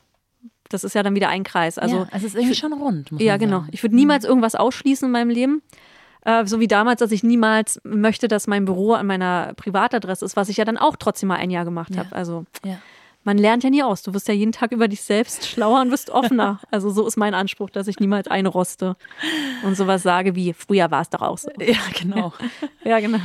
[0.69, 1.79] Das ist ja dann wieder ein Kreis.
[1.79, 3.09] Also, ja, es ist irgendwie schon rund.
[3.17, 3.63] ja, genau.
[3.71, 4.29] Ich würde niemals mhm.
[4.29, 5.61] irgendwas ausschließen in meinem Leben.
[6.25, 10.35] Äh, so wie damals, dass ich niemals möchte, dass mein Büro an meiner Privatadresse ist,
[10.35, 12.03] was ich ja dann auch trotzdem mal ein Jahr gemacht ja.
[12.03, 12.15] habe.
[12.15, 12.77] Also ja
[13.27, 14.03] man lernt ja nie aus.
[14.03, 16.61] Du wirst ja jeden Tag über dich selbst schlauer und wirst offener.
[16.71, 18.95] Also so ist mein Anspruch, dass ich niemals einroste
[19.63, 21.49] und sowas sage wie, früher war es doch auch so.
[21.59, 22.33] Ja, genau.
[22.85, 23.19] ja, genau.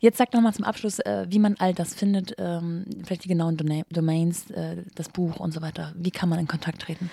[0.00, 3.28] Jetzt sag noch mal zum Abschluss, äh, wie man all das findet, ähm, vielleicht die
[3.28, 3.56] genauen
[3.90, 5.94] Domains, äh, das Buch und so weiter.
[5.96, 7.10] Wie kann man in Kontakt treten?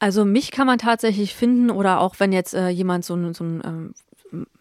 [0.00, 3.62] Also mich kann man tatsächlich finden oder auch wenn jetzt äh, jemand so, so ein,
[3.64, 3.94] ähm,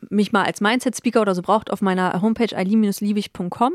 [0.10, 3.74] mich mal als Mindset-Speaker oder so braucht, auf meiner Homepage eileen-liebig.com.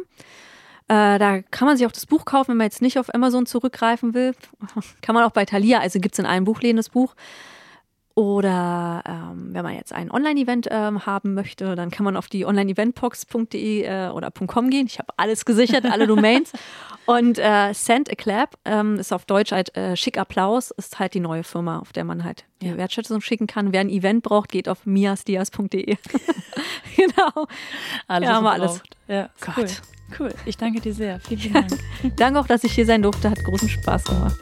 [0.88, 3.46] Äh, da kann man sich auch das Buch kaufen, wenn man jetzt nicht auf Amazon
[3.46, 4.34] zurückgreifen will.
[5.00, 7.14] kann man auch bei Thalia, also gibt es in allen Buchläden das Buch.
[8.16, 12.46] Oder ähm, wenn man jetzt ein Online-Event ähm, haben möchte, dann kann man auf die
[12.46, 14.86] onlineeventbox.de äh, oder .com gehen.
[14.86, 16.52] Ich habe alles gesichert, alle Domains.
[17.06, 21.14] Und äh, Send a Clap ähm, ist auf Deutsch halt äh, Schick Applaus, ist halt
[21.14, 22.76] die neue Firma, auf der man halt die ja.
[22.76, 23.72] Wertschätzung schicken kann.
[23.72, 25.96] Wer ein Event braucht, geht auf miasdias.de.
[26.96, 27.46] genau.
[28.06, 28.80] Alles haben wir alles.
[29.08, 29.56] Ja, Gott.
[29.56, 29.66] Cool.
[30.18, 31.20] Cool, ich danke dir sehr.
[31.20, 32.16] Vielen, vielen Dank.
[32.16, 33.30] danke auch, dass ich hier sein durfte.
[33.30, 34.36] Hat großen Spaß gemacht.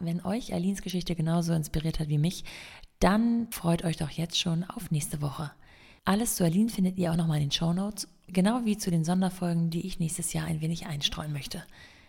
[0.00, 2.44] Wenn euch Alins Geschichte genauso inspiriert hat wie mich,
[3.00, 5.50] dann freut euch doch jetzt schon auf nächste Woche.
[6.04, 9.04] Alles zu Aline findet ihr auch nochmal in den Show Notes, genau wie zu den
[9.04, 11.62] Sonderfolgen, die ich nächstes Jahr ein wenig einstreuen möchte,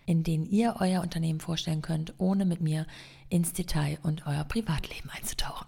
[0.08, 2.88] in denen ihr euer Unternehmen vorstellen könnt, ohne mit mir
[3.30, 5.68] ins Detail und euer Privatleben einzutauchen.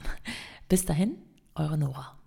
[0.68, 1.18] Bis dahin,
[1.56, 2.24] eure Nora.